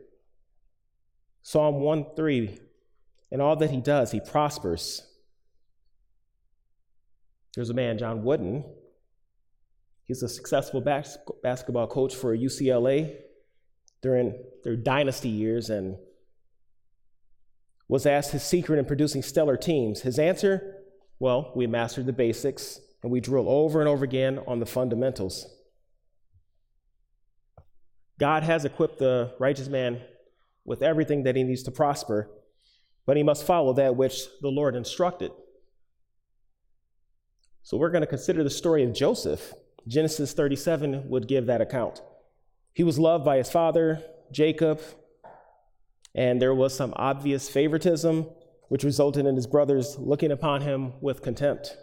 Psalm 1.42 1.82
1 1.82 2.16
3 2.16 2.58
In 3.32 3.42
all 3.42 3.56
that 3.58 3.70
he 3.70 3.82
does, 3.82 4.12
he 4.12 4.20
prospers. 4.20 5.04
There's 7.56 7.70
a 7.70 7.74
man, 7.74 7.98
John 7.98 8.24
Wooden. 8.24 8.66
He's 10.06 10.24
a 10.24 10.30
successful 10.30 10.82
bas- 10.82 11.18
basketball 11.42 11.88
coach 11.88 12.16
for 12.16 12.36
UCLA 12.36 13.18
during 14.02 14.44
their 14.64 14.76
dynasty 14.76 15.30
years 15.30 15.70
and 15.70 15.98
was 17.88 18.06
asked 18.06 18.32
his 18.32 18.44
secret 18.44 18.78
in 18.78 18.86
producing 18.86 19.22
stellar 19.22 19.58
teams. 19.58 20.02
His 20.02 20.20
answer 20.20 20.76
well, 21.20 21.54
we 21.56 21.68
mastered 21.68 22.06
the 22.06 22.14
basics 22.14 22.80
and 23.02 23.12
we 23.12 23.20
drill 23.22 23.48
over 23.48 23.80
and 23.80 23.88
over 23.88 24.04
again 24.04 24.40
on 24.48 24.60
the 24.60 24.66
fundamentals. 24.66 25.48
God 28.20 28.44
has 28.44 28.66
equipped 28.66 29.00
the 29.00 29.34
righteous 29.40 29.68
man 29.68 30.02
with 30.66 30.82
everything 30.82 31.24
that 31.24 31.36
he 31.36 31.44
needs 31.44 31.64
to 31.64 31.72
prosper, 31.72 32.30
but 33.06 33.18
he 33.18 33.24
must 33.24 33.46
follow 33.46 33.74
that 33.74 33.96
which 33.96 34.24
the 34.42 34.50
Lord 34.50 34.76
instructed. 34.76 35.32
So 37.64 37.78
we're 37.78 37.92
going 37.92 38.02
to 38.02 38.08
consider 38.08 38.44
the 38.44 38.50
story 38.50 38.84
of 38.84 38.94
Joseph. 38.94 39.54
Genesis 39.88 40.34
37 40.34 41.10
would 41.10 41.28
give 41.28 41.46
that 41.46 41.62
account. 41.62 42.02
He 42.74 42.84
was 42.84 43.00
loved 43.00 43.24
by 43.24 43.38
his 43.38 43.52
father, 43.52 44.04
Jacob, 44.32 44.82
and 46.14 46.42
there 46.42 46.56
was 46.56 46.76
some 46.76 46.94
obvious 46.96 47.50
favoritism, 47.50 48.28
which 48.70 48.84
resulted 48.84 49.26
in 49.26 49.36
his 49.36 49.48
brothers 49.48 49.98
looking 50.00 50.32
upon 50.32 50.62
him 50.62 50.94
with 51.02 51.22
contempt. 51.22 51.78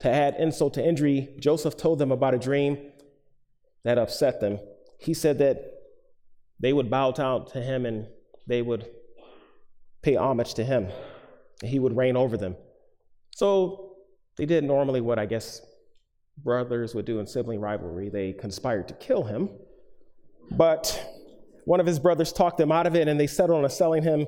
To 0.00 0.10
add 0.10 0.36
insult 0.38 0.74
to 0.74 0.86
injury, 0.86 1.34
Joseph 1.40 1.76
told 1.76 1.98
them 1.98 2.12
about 2.12 2.34
a 2.34 2.38
dream 2.38 2.78
that 3.84 3.98
upset 3.98 4.40
them. 4.40 4.58
He 4.98 5.14
said 5.14 5.38
that 5.38 5.72
they 6.60 6.72
would 6.72 6.90
bow 6.90 7.12
down 7.12 7.46
to 7.46 7.60
him 7.62 7.86
and 7.86 8.06
they 8.46 8.62
would 8.62 8.86
pay 10.02 10.16
homage 10.16 10.54
to 10.54 10.64
him. 10.64 10.88
He 11.64 11.78
would 11.78 11.96
reign 11.96 12.16
over 12.16 12.36
them. 12.36 12.56
So 13.30 13.96
they 14.36 14.44
did 14.44 14.64
normally 14.64 15.00
what 15.00 15.18
I 15.18 15.26
guess 15.26 15.62
brothers 16.38 16.94
would 16.94 17.04
do 17.04 17.18
in 17.18 17.26
sibling 17.26 17.60
rivalry. 17.60 18.08
They 18.08 18.32
conspired 18.32 18.88
to 18.88 18.94
kill 18.94 19.24
him. 19.24 19.50
But 20.50 21.04
one 21.64 21.80
of 21.80 21.86
his 21.86 21.98
brothers 21.98 22.32
talked 22.32 22.58
them 22.58 22.70
out 22.70 22.86
of 22.86 22.94
it, 22.94 23.08
and 23.08 23.18
they 23.18 23.26
settled 23.26 23.64
on 23.64 23.70
selling 23.70 24.02
him 24.02 24.26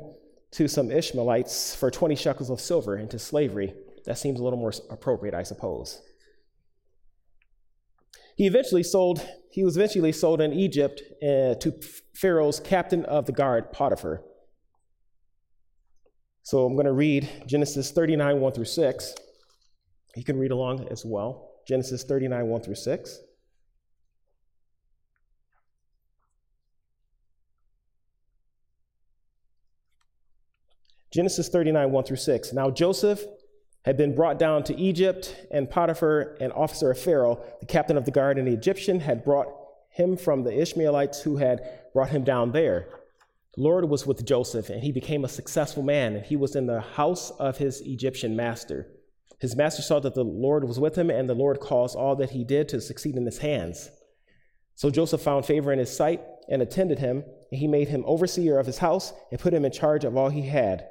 to 0.52 0.66
some 0.66 0.90
Ishmaelites 0.90 1.74
for 1.74 1.90
20 1.90 2.16
shekels 2.16 2.50
of 2.50 2.60
silver 2.60 2.96
into 2.96 3.18
slavery. 3.18 3.74
That 4.06 4.18
seems 4.18 4.40
a 4.40 4.44
little 4.44 4.58
more 4.58 4.72
appropriate, 4.90 5.34
I 5.34 5.42
suppose. 5.42 6.00
He 8.36 8.46
eventually 8.46 8.82
sold, 8.82 9.26
he 9.50 9.64
was 9.64 9.76
eventually 9.76 10.12
sold 10.12 10.40
in 10.40 10.52
Egypt 10.52 11.02
uh, 11.22 11.54
to 11.56 11.80
Pharaoh's 12.14 12.60
captain 12.60 13.04
of 13.04 13.26
the 13.26 13.32
guard, 13.32 13.72
Potiphar. 13.72 14.22
So 16.42 16.64
I'm 16.64 16.74
going 16.74 16.86
to 16.86 16.92
read 16.92 17.28
Genesis 17.46 17.90
39, 17.90 18.40
1 18.40 18.52
through 18.52 18.64
6. 18.64 19.14
You 20.16 20.24
can 20.24 20.38
read 20.38 20.50
along 20.50 20.88
as 20.90 21.04
well. 21.04 21.47
Genesis 21.68 22.02
39, 22.02 22.46
1 22.46 22.62
through 22.62 22.74
6. 22.74 23.20
Genesis 31.10 31.48
39, 31.50 31.90
1 31.92 32.04
through 32.04 32.16
6. 32.16 32.52
Now 32.54 32.70
Joseph 32.70 33.22
had 33.84 33.98
been 33.98 34.14
brought 34.14 34.38
down 34.38 34.64
to 34.64 34.76
Egypt, 34.76 35.36
and 35.50 35.68
Potiphar, 35.68 36.38
an 36.40 36.52
officer 36.52 36.90
of 36.90 36.98
Pharaoh, 36.98 37.44
the 37.60 37.66
captain 37.66 37.98
of 37.98 38.06
the 38.06 38.12
guard, 38.12 38.38
and 38.38 38.48
the 38.48 38.54
Egyptian, 38.54 39.00
had 39.00 39.22
brought 39.22 39.48
him 39.90 40.16
from 40.16 40.44
the 40.44 40.58
Ishmaelites 40.58 41.20
who 41.20 41.36
had 41.36 41.60
brought 41.92 42.08
him 42.08 42.24
down 42.24 42.52
there. 42.52 42.88
The 43.56 43.62
Lord 43.62 43.86
was 43.90 44.06
with 44.06 44.24
Joseph, 44.24 44.70
and 44.70 44.82
he 44.82 44.92
became 44.92 45.22
a 45.22 45.28
successful 45.28 45.82
man, 45.82 46.16
and 46.16 46.24
he 46.24 46.36
was 46.36 46.56
in 46.56 46.66
the 46.66 46.80
house 46.80 47.30
of 47.32 47.58
his 47.58 47.82
Egyptian 47.82 48.34
master. 48.34 48.86
His 49.38 49.54
master 49.54 49.82
saw 49.82 50.00
that 50.00 50.14
the 50.14 50.24
Lord 50.24 50.64
was 50.64 50.80
with 50.80 50.96
him, 50.96 51.10
and 51.10 51.28
the 51.28 51.34
Lord 51.34 51.60
caused 51.60 51.96
all 51.96 52.16
that 52.16 52.30
he 52.30 52.44
did 52.44 52.68
to 52.70 52.80
succeed 52.80 53.16
in 53.16 53.24
his 53.24 53.38
hands. 53.38 53.90
So 54.74 54.90
Joseph 54.90 55.22
found 55.22 55.46
favor 55.46 55.72
in 55.72 55.78
his 55.78 55.94
sight 55.94 56.22
and 56.48 56.62
attended 56.62 56.98
him, 56.98 57.24
and 57.50 57.60
he 57.60 57.68
made 57.68 57.88
him 57.88 58.04
overseer 58.06 58.58
of 58.58 58.66
his 58.66 58.78
house 58.78 59.12
and 59.30 59.40
put 59.40 59.54
him 59.54 59.64
in 59.64 59.72
charge 59.72 60.04
of 60.04 60.16
all 60.16 60.28
he 60.28 60.42
had. 60.42 60.88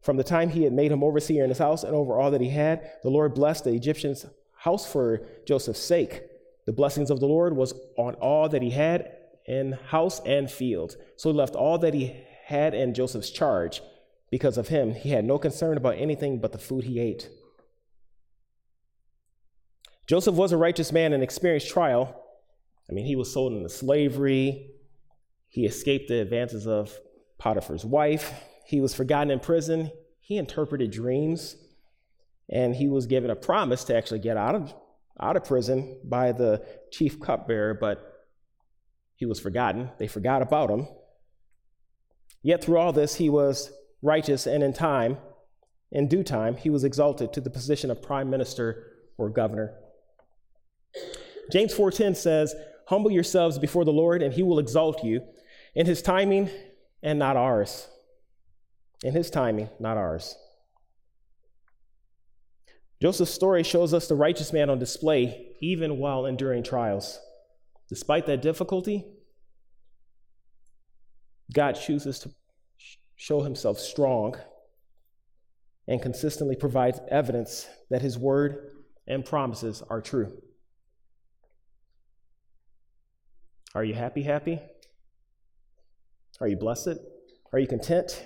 From 0.00 0.16
the 0.16 0.24
time 0.24 0.50
he 0.50 0.64
had 0.64 0.72
made 0.72 0.90
him 0.90 1.04
overseer 1.04 1.44
in 1.44 1.48
his 1.48 1.58
house 1.58 1.84
and 1.84 1.94
over 1.94 2.18
all 2.18 2.30
that 2.32 2.40
he 2.40 2.50
had, 2.50 2.90
the 3.02 3.10
Lord 3.10 3.34
blessed 3.34 3.64
the 3.64 3.74
Egyptian's 3.74 4.26
house 4.56 4.90
for 4.90 5.26
Joseph's 5.46 5.80
sake. 5.80 6.22
The 6.66 6.72
blessings 6.72 7.10
of 7.10 7.20
the 7.20 7.26
Lord 7.26 7.56
was 7.56 7.74
on 7.96 8.14
all 8.14 8.48
that 8.48 8.62
he 8.62 8.70
had 8.70 9.16
in 9.46 9.72
house 9.72 10.20
and 10.24 10.50
field. 10.50 10.96
So 11.16 11.30
he 11.30 11.36
left 11.36 11.54
all 11.54 11.78
that 11.78 11.94
he 11.94 12.16
had 12.44 12.74
in 12.74 12.94
Joseph's 12.94 13.30
charge. 13.30 13.82
Because 14.30 14.58
of 14.58 14.68
him, 14.68 14.94
he 14.94 15.10
had 15.10 15.24
no 15.24 15.38
concern 15.38 15.76
about 15.76 15.98
anything 15.98 16.38
but 16.38 16.52
the 16.52 16.58
food 16.58 16.84
he 16.84 16.98
ate. 16.98 17.28
Joseph 20.06 20.34
was 20.34 20.52
a 20.52 20.56
righteous 20.56 20.92
man 20.92 21.12
and 21.12 21.22
experienced 21.22 21.68
trial. 21.68 22.22
I 22.90 22.92
mean, 22.92 23.06
he 23.06 23.16
was 23.16 23.32
sold 23.32 23.52
into 23.52 23.68
slavery. 23.68 24.70
He 25.48 25.64
escaped 25.64 26.08
the 26.08 26.20
advances 26.20 26.66
of 26.66 26.98
Potiphar's 27.38 27.84
wife. 27.84 28.32
He 28.66 28.80
was 28.80 28.94
forgotten 28.94 29.30
in 29.30 29.40
prison. 29.40 29.90
He 30.20 30.38
interpreted 30.38 30.90
dreams, 30.90 31.56
and 32.48 32.74
he 32.74 32.88
was 32.88 33.06
given 33.06 33.30
a 33.30 33.36
promise 33.36 33.84
to 33.84 33.96
actually 33.96 34.20
get 34.20 34.36
out 34.36 34.54
of, 34.54 34.74
out 35.20 35.36
of 35.36 35.44
prison 35.44 36.00
by 36.04 36.32
the 36.32 36.64
chief 36.90 37.20
cupbearer, 37.20 37.74
but 37.74 38.24
he 39.14 39.26
was 39.26 39.40
forgotten. 39.40 39.90
They 39.98 40.06
forgot 40.06 40.42
about 40.42 40.70
him. 40.70 40.88
Yet 42.42 42.64
through 42.64 42.78
all 42.78 42.92
this, 42.92 43.16
he 43.16 43.28
was 43.28 43.72
righteous, 44.00 44.46
and 44.46 44.62
in 44.62 44.72
time, 44.72 45.18
in 45.90 46.08
due 46.08 46.24
time, 46.24 46.56
he 46.56 46.70
was 46.70 46.82
exalted 46.82 47.32
to 47.32 47.40
the 47.40 47.50
position 47.50 47.90
of 47.90 48.02
prime 48.02 48.30
minister 48.30 48.86
or 49.18 49.28
governor. 49.28 49.74
James 51.50 51.74
4:10 51.74 52.14
says, 52.14 52.54
"Humble 52.86 53.10
yourselves 53.10 53.58
before 53.58 53.84
the 53.84 53.92
Lord, 53.92 54.22
and 54.22 54.32
he 54.32 54.42
will 54.42 54.58
exalt 54.58 55.02
you 55.02 55.22
in 55.74 55.86
his 55.86 56.02
timing 56.02 56.50
and 57.02 57.18
not 57.18 57.36
ours." 57.36 57.88
in 59.02 59.14
his 59.14 59.30
timing, 59.30 59.68
not 59.78 59.96
ours. 59.96 60.36
Joseph's 63.00 63.32
story 63.32 63.64
shows 63.64 63.92
us 63.92 64.06
the 64.06 64.14
righteous 64.14 64.52
man 64.52 64.70
on 64.70 64.78
display 64.78 65.56
even 65.60 65.98
while 65.98 66.24
enduring 66.24 66.62
trials. 66.62 67.18
Despite 67.88 68.26
that 68.26 68.42
difficulty, 68.42 69.04
God 71.52 71.72
chooses 71.72 72.20
to 72.20 72.30
show 73.16 73.40
himself 73.40 73.78
strong 73.78 74.36
and 75.88 76.00
consistently 76.00 76.54
provides 76.54 77.00
evidence 77.10 77.66
that 77.90 78.02
his 78.02 78.16
word 78.16 78.70
and 79.06 79.24
promises 79.24 79.82
are 79.90 80.00
true. 80.00 80.40
Are 83.74 83.84
you 83.84 83.94
happy, 83.94 84.22
happy? 84.22 84.60
Are 86.40 86.48
you 86.48 86.56
blessed? 86.56 86.98
Are 87.52 87.58
you 87.58 87.66
content? 87.66 88.22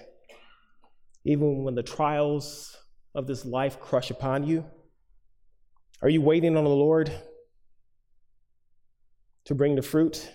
Even 1.24 1.62
when 1.62 1.74
the 1.74 1.82
trials 1.82 2.76
of 3.14 3.26
this 3.26 3.44
life 3.44 3.78
crush 3.78 4.10
upon 4.10 4.46
you? 4.46 4.64
Are 6.02 6.08
you 6.08 6.20
waiting 6.20 6.56
on 6.56 6.64
the 6.64 6.70
Lord 6.70 7.12
to 9.44 9.54
bring 9.54 9.76
the 9.76 9.82
fruit? 9.82 10.30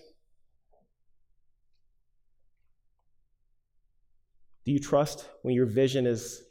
Do 4.65 4.71
you 4.71 4.79
trust 4.79 5.27
when 5.41 5.55
your 5.55 5.65
vision 5.65 6.05
is 6.05 6.41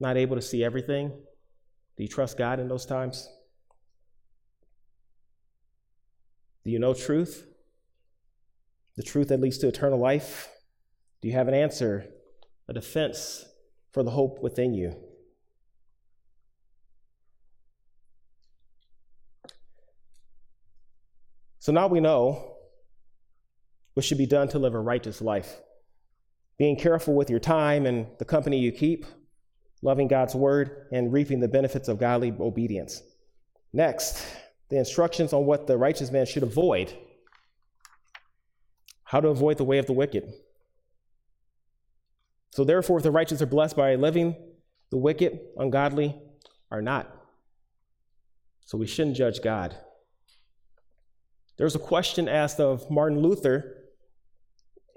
not 0.00 0.16
able 0.16 0.36
to 0.36 0.42
see 0.42 0.64
everything? 0.64 1.08
Do 1.08 2.02
you 2.02 2.08
trust 2.08 2.38
God 2.38 2.58
in 2.58 2.68
those 2.68 2.86
times? 2.86 3.28
Do 6.64 6.70
you 6.70 6.78
know 6.78 6.94
truth? 6.94 7.46
The 8.96 9.02
truth 9.02 9.28
that 9.28 9.40
leads 9.40 9.58
to 9.58 9.68
eternal 9.68 9.98
life? 9.98 10.48
Do 11.20 11.28
you 11.28 11.34
have 11.34 11.48
an 11.48 11.54
answer, 11.54 12.06
a 12.68 12.72
defense 12.72 13.44
for 13.92 14.02
the 14.02 14.10
hope 14.10 14.42
within 14.42 14.74
you? 14.74 14.96
So 21.58 21.70
now 21.70 21.86
we 21.86 22.00
know 22.00 22.56
what 23.94 24.04
should 24.04 24.18
be 24.18 24.26
done 24.26 24.48
to 24.48 24.58
live 24.58 24.74
a 24.74 24.80
righteous 24.80 25.22
life. 25.22 25.60
Being 26.58 26.76
careful 26.76 27.14
with 27.14 27.30
your 27.30 27.38
time 27.38 27.86
and 27.86 28.06
the 28.18 28.24
company 28.24 28.58
you 28.58 28.72
keep, 28.72 29.06
loving 29.80 30.08
God's 30.08 30.34
word, 30.34 30.88
and 30.92 31.12
reaping 31.12 31.40
the 31.40 31.48
benefits 31.48 31.88
of 31.88 31.98
godly 31.98 32.34
obedience. 32.40 33.00
Next, 33.72 34.26
the 34.72 34.78
instructions 34.78 35.34
on 35.34 35.44
what 35.44 35.66
the 35.66 35.76
righteous 35.76 36.10
man 36.10 36.24
should 36.24 36.42
avoid. 36.42 36.90
How 39.04 39.20
to 39.20 39.28
avoid 39.28 39.58
the 39.58 39.64
way 39.64 39.76
of 39.76 39.84
the 39.84 39.92
wicked. 39.92 40.32
So, 42.52 42.64
therefore, 42.64 42.96
if 42.96 43.02
the 43.02 43.10
righteous 43.10 43.42
are 43.42 43.46
blessed 43.46 43.76
by 43.76 43.94
living, 43.96 44.34
the 44.90 44.96
wicked, 44.96 45.38
ungodly, 45.58 46.18
are 46.70 46.80
not. 46.80 47.14
So, 48.64 48.78
we 48.78 48.86
shouldn't 48.86 49.16
judge 49.16 49.42
God. 49.42 49.76
There's 51.58 51.76
a 51.76 51.78
question 51.78 52.26
asked 52.26 52.58
of 52.58 52.90
Martin 52.90 53.20
Luther 53.20 53.76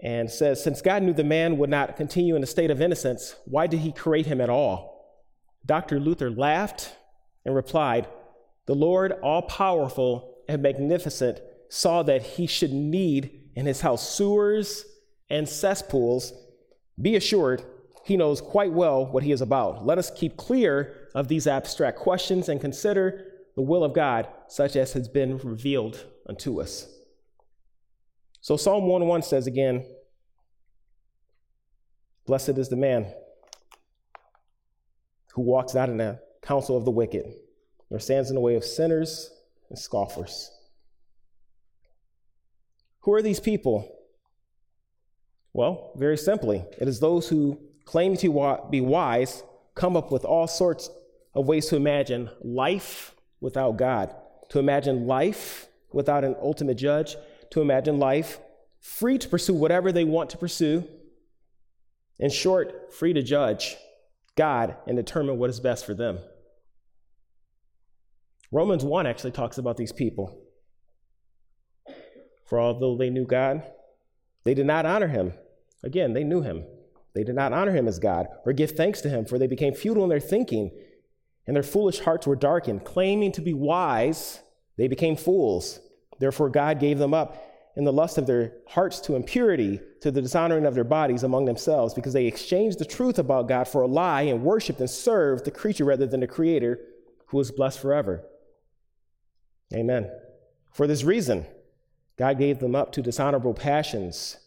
and 0.02 0.32
says, 0.32 0.64
Since 0.64 0.82
God 0.82 1.04
knew 1.04 1.14
the 1.14 1.26
man 1.26 1.58
would 1.58 1.70
not 1.70 1.98
continue 1.98 2.38
in 2.38 2.44
a 2.44 2.48
state 2.48 2.72
of 2.72 2.82
innocence, 2.82 3.36
why 3.44 3.68
did 3.68 3.82
he 3.82 3.92
create 3.92 4.26
him 4.26 4.40
at 4.40 4.50
all? 4.50 5.20
Dr. 5.66 6.00
Luther 6.00 6.32
laughed 6.32 6.96
and 7.44 7.54
replied, 7.54 8.08
the 8.66 8.76
Lord, 8.76 9.12
all 9.24 9.44
powerful 9.44 10.38
and 10.48 10.62
magnificent, 10.62 11.40
saw 11.70 12.04
that 12.04 12.22
he 12.22 12.48
should 12.48 12.74
need 12.74 13.42
in 13.56 13.66
his 13.66 13.82
house 13.82 14.08
sewers 14.08 14.86
and 15.30 15.48
cesspools. 15.48 16.34
Be 17.00 17.16
assured, 17.16 17.64
he 18.06 18.18
knows 18.18 18.42
quite 18.42 18.72
well 18.72 19.06
what 19.06 19.24
he 19.24 19.32
is 19.32 19.42
about. 19.42 19.86
Let 19.86 19.98
us 19.98 20.12
keep 20.12 20.38
clear 20.38 21.10
of 21.14 21.28
these 21.28 21.48
abstract 21.48 22.00
questions 22.00 22.50
and 22.50 22.62
consider 22.62 23.32
the 23.56 23.62
will 23.62 23.84
of 23.84 23.94
God, 23.94 24.28
such 24.48 24.76
as 24.76 24.94
has 24.94 25.08
been 25.08 25.38
revealed 25.40 26.06
unto 26.28 26.62
us. 26.62 26.88
So, 28.42 28.58
Psalm 28.58 28.86
1 28.86 29.22
says 29.24 29.48
again, 29.48 29.86
Blessed 32.28 32.58
is 32.58 32.70
the 32.70 32.76
man 32.76 33.14
who 35.34 35.42
walks 35.42 35.74
not 35.74 35.90
in 35.90 35.98
the 35.98 36.20
counsel 36.42 36.78
of 36.78 36.86
the 36.86 36.92
wicked 36.92 37.34
nor 37.90 38.00
stands 38.00 38.30
in 38.30 38.36
the 38.36 38.42
way 38.42 38.56
of 38.56 38.64
sinners 38.64 39.30
and 39.70 39.78
scoffers. 39.78 40.52
Who 43.02 43.14
are 43.14 43.22
these 43.22 43.40
people? 43.40 43.92
Well, 45.54 45.92
very 45.96 46.18
simply, 46.18 46.66
it 46.80 46.88
is 46.88 47.00
those 47.00 47.30
who 47.30 47.60
claim 47.86 48.18
to 48.18 48.60
be 48.70 48.82
wise 48.82 49.44
come 49.76 49.96
up 49.96 50.12
with 50.12 50.26
all 50.26 50.48
sorts 50.48 50.90
of 51.34 51.48
ways 51.48 51.68
to 51.68 51.76
imagine 51.76 52.30
life 52.42 53.14
without 53.40 53.78
God, 53.78 54.14
to 54.50 54.60
imagine 54.60 55.06
life 55.06 55.68
without 55.94 56.24
an 56.24 56.36
ultimate 56.42 56.76
judge, 56.76 57.16
to 57.52 57.62
imagine 57.62 58.00
life 58.00 58.40
free 58.80 59.18
to 59.18 59.30
pursue 59.30 59.54
whatever 59.54 59.92
they 59.92 60.04
want 60.04 60.30
to 60.32 60.38
pursue. 60.38 60.88
In 62.20 62.30
short, 62.30 62.94
free 62.94 63.14
to 63.14 63.22
judge 63.22 63.76
God 64.36 64.76
and 64.88 64.98
determine 64.98 65.38
what 65.38 65.50
is 65.50 65.60
best 65.60 65.86
for 65.86 65.94
them. 65.94 66.20
Romans 68.56 68.86
1 68.86 69.06
actually 69.06 69.32
talks 69.32 69.58
about 69.58 69.76
these 69.76 69.92
people. 69.92 70.40
For 72.46 72.58
although 72.58 72.96
they 72.96 73.10
knew 73.10 73.26
God, 73.26 73.64
they 74.46 74.54
did 74.54 74.66
not 74.66 74.86
honor 74.86 75.10
him. 75.10 75.34
Again, 75.84 76.14
they 76.14 76.24
knew 76.24 76.42
him. 76.42 76.64
They 77.14 77.26
did 77.26 77.36
not 77.36 77.52
honor 77.52 77.74
him 77.74 77.86
as 77.86 78.00
God 78.00 78.28
or 78.46 78.54
give 78.54 78.72
thanks 78.72 79.02
to 79.02 79.10
him, 79.10 79.26
for 79.26 79.38
they 79.38 79.48
became 79.48 79.74
futile 79.74 80.04
in 80.04 80.10
their 80.10 80.22
thinking, 80.22 80.72
and 81.46 81.54
their 81.54 81.64
foolish 81.64 82.00
hearts 82.00 82.26
were 82.26 82.38
darkened. 82.38 82.86
Claiming 82.86 83.34
to 83.34 83.42
be 83.42 83.54
wise, 83.54 84.40
they 84.78 84.88
became 84.88 85.18
fools. 85.18 85.82
Therefore, 86.20 86.50
God 86.50 86.80
gave 86.80 86.98
them 86.98 87.14
up 87.14 87.44
in 87.76 87.84
the 87.84 87.92
lust 87.92 88.18
of 88.18 88.26
their 88.26 88.54
hearts 88.70 89.02
to 89.02 89.18
impurity, 89.18 89.82
to 90.00 90.12
the 90.12 90.22
dishonoring 90.22 90.66
of 90.66 90.76
their 90.76 90.86
bodies 90.86 91.24
among 91.24 91.44
themselves, 91.44 91.94
because 91.94 92.14
they 92.14 92.26
exchanged 92.26 92.80
the 92.80 92.86
truth 92.86 93.20
about 93.20 93.50
God 93.50 93.68
for 93.68 93.82
a 93.82 93.88
lie 93.88 94.22
and 94.22 94.44
worshiped 94.44 94.80
and 94.80 94.90
served 94.90 95.44
the 95.44 95.52
creature 95.52 95.84
rather 95.84 96.08
than 96.08 96.22
the 96.22 96.28
Creator, 96.28 96.80
who 97.28 97.40
is 97.42 97.52
blessed 97.52 97.82
forever. 97.82 98.24
Amen. 99.74 100.10
For 100.74 100.88
this 100.88 101.04
reason, 101.04 101.46
God 102.18 102.38
gave 102.38 102.60
them 102.60 102.76
up 102.76 102.92
to 102.94 103.02
dishonorable 103.02 103.54
passions. 103.54 104.38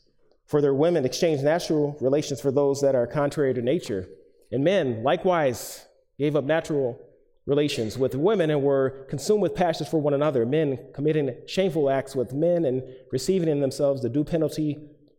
For 0.46 0.60
their 0.60 0.74
women 0.74 1.04
exchanged 1.04 1.44
natural 1.44 1.96
relations 2.00 2.40
for 2.40 2.50
those 2.50 2.80
that 2.80 2.94
are 2.94 3.06
contrary 3.06 3.52
to 3.54 3.62
nature. 3.62 4.08
And 4.50 4.64
men 4.64 5.02
likewise 5.02 5.86
gave 6.18 6.36
up 6.36 6.44
natural 6.44 6.98
relations 7.46 7.98
with 7.98 8.14
women 8.14 8.50
and 8.50 8.62
were 8.62 9.06
consumed 9.08 9.42
with 9.42 9.54
passions 9.54 9.88
for 9.88 9.98
one 9.98 10.14
another, 10.14 10.44
men 10.44 10.78
committing 10.94 11.34
shameful 11.46 11.90
acts 11.90 12.14
with 12.14 12.32
men 12.32 12.64
and 12.64 12.82
receiving 13.10 13.48
in 13.48 13.60
themselves 13.60 14.02
the 14.02 14.08
due 14.08 14.24
penalty 14.24 14.78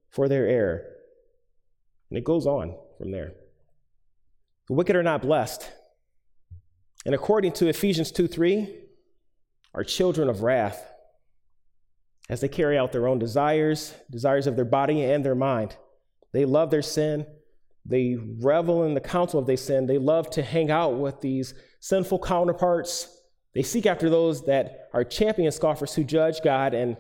for 0.10 0.28
their 0.28 0.48
error. 0.48 0.86
And 2.10 2.18
it 2.18 2.24
goes 2.24 2.46
on 2.46 2.76
from 2.98 3.12
there. 3.12 3.34
The 4.68 4.74
wicked 4.74 4.96
are 4.96 5.04
not 5.04 5.22
blessed. 5.22 5.70
And 7.06 7.16
according 7.16 7.54
to 7.54 7.68
Ephesians 7.68 8.12
2 8.12 8.28
3, 8.28 8.76
are 9.74 9.84
children 9.84 10.30
of 10.30 10.42
wrath 10.42 10.86
as 12.30 12.42
they 12.42 12.48
carry 12.48 12.78
out 12.78 12.92
their 12.92 13.08
own 13.08 13.20
desires, 13.20 13.94
desires 14.10 14.48
of 14.48 14.56
their 14.56 14.66
body 14.66 15.04
and 15.04 15.26
their 15.26 15.36
mind. 15.36 15.76
They 16.32 16.46
love 16.46 16.70
their 16.70 16.84
sin. 16.84 17.26
They 17.86 18.18
revel 18.40 18.84
in 18.84 18.94
the 18.94 19.02
counsel 19.02 19.40
of 19.40 19.48
their 19.48 19.58
sin. 19.58 19.88
They 19.88 19.98
love 19.98 20.30
to 20.32 20.44
hang 20.44 20.70
out 20.70 21.00
with 21.00 21.22
these 21.22 21.56
sinful 21.80 22.20
counterparts. 22.20 23.08
They 23.56 23.64
seek 23.64 23.88
after 23.88 24.10
those 24.10 24.46
that 24.46 24.90
are 24.94 25.04
champion 25.04 25.52
scoffers 25.52 25.96
who 25.96 26.04
judge 26.04 26.42
God 26.44 26.76
and 26.76 26.98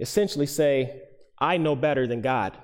essentially 0.00 0.46
say, 0.46 1.02
I 1.38 1.58
know 1.58 1.76
better 1.76 2.08
than 2.08 2.22
God. 2.22 2.58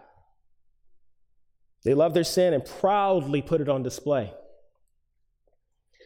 They 1.85 1.95
love 1.95 2.15
their 2.15 2.25
sin 2.25 2.53
and 2.53 2.65
proudly 2.65 3.43
put 3.43 3.61
it 3.61 3.69
on 3.69 3.85
display. 3.85 4.33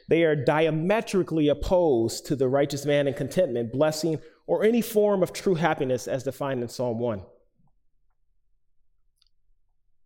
They 0.09 0.25
are 0.25 0.37
diametrically 0.37 1.49
opposed 1.49 2.27
to 2.27 2.37
the 2.37 2.49
righteous 2.49 2.85
man 2.85 3.07
in 3.07 3.15
contentment, 3.15 3.73
blessing, 3.73 4.19
or 4.47 4.65
any 4.65 4.83
form 4.83 5.23
of 5.23 5.33
true 5.33 5.55
happiness 5.55 6.09
as 6.09 6.25
defined 6.25 6.63
in 6.63 6.69
Psalm 6.69 6.99
1. 6.99 7.23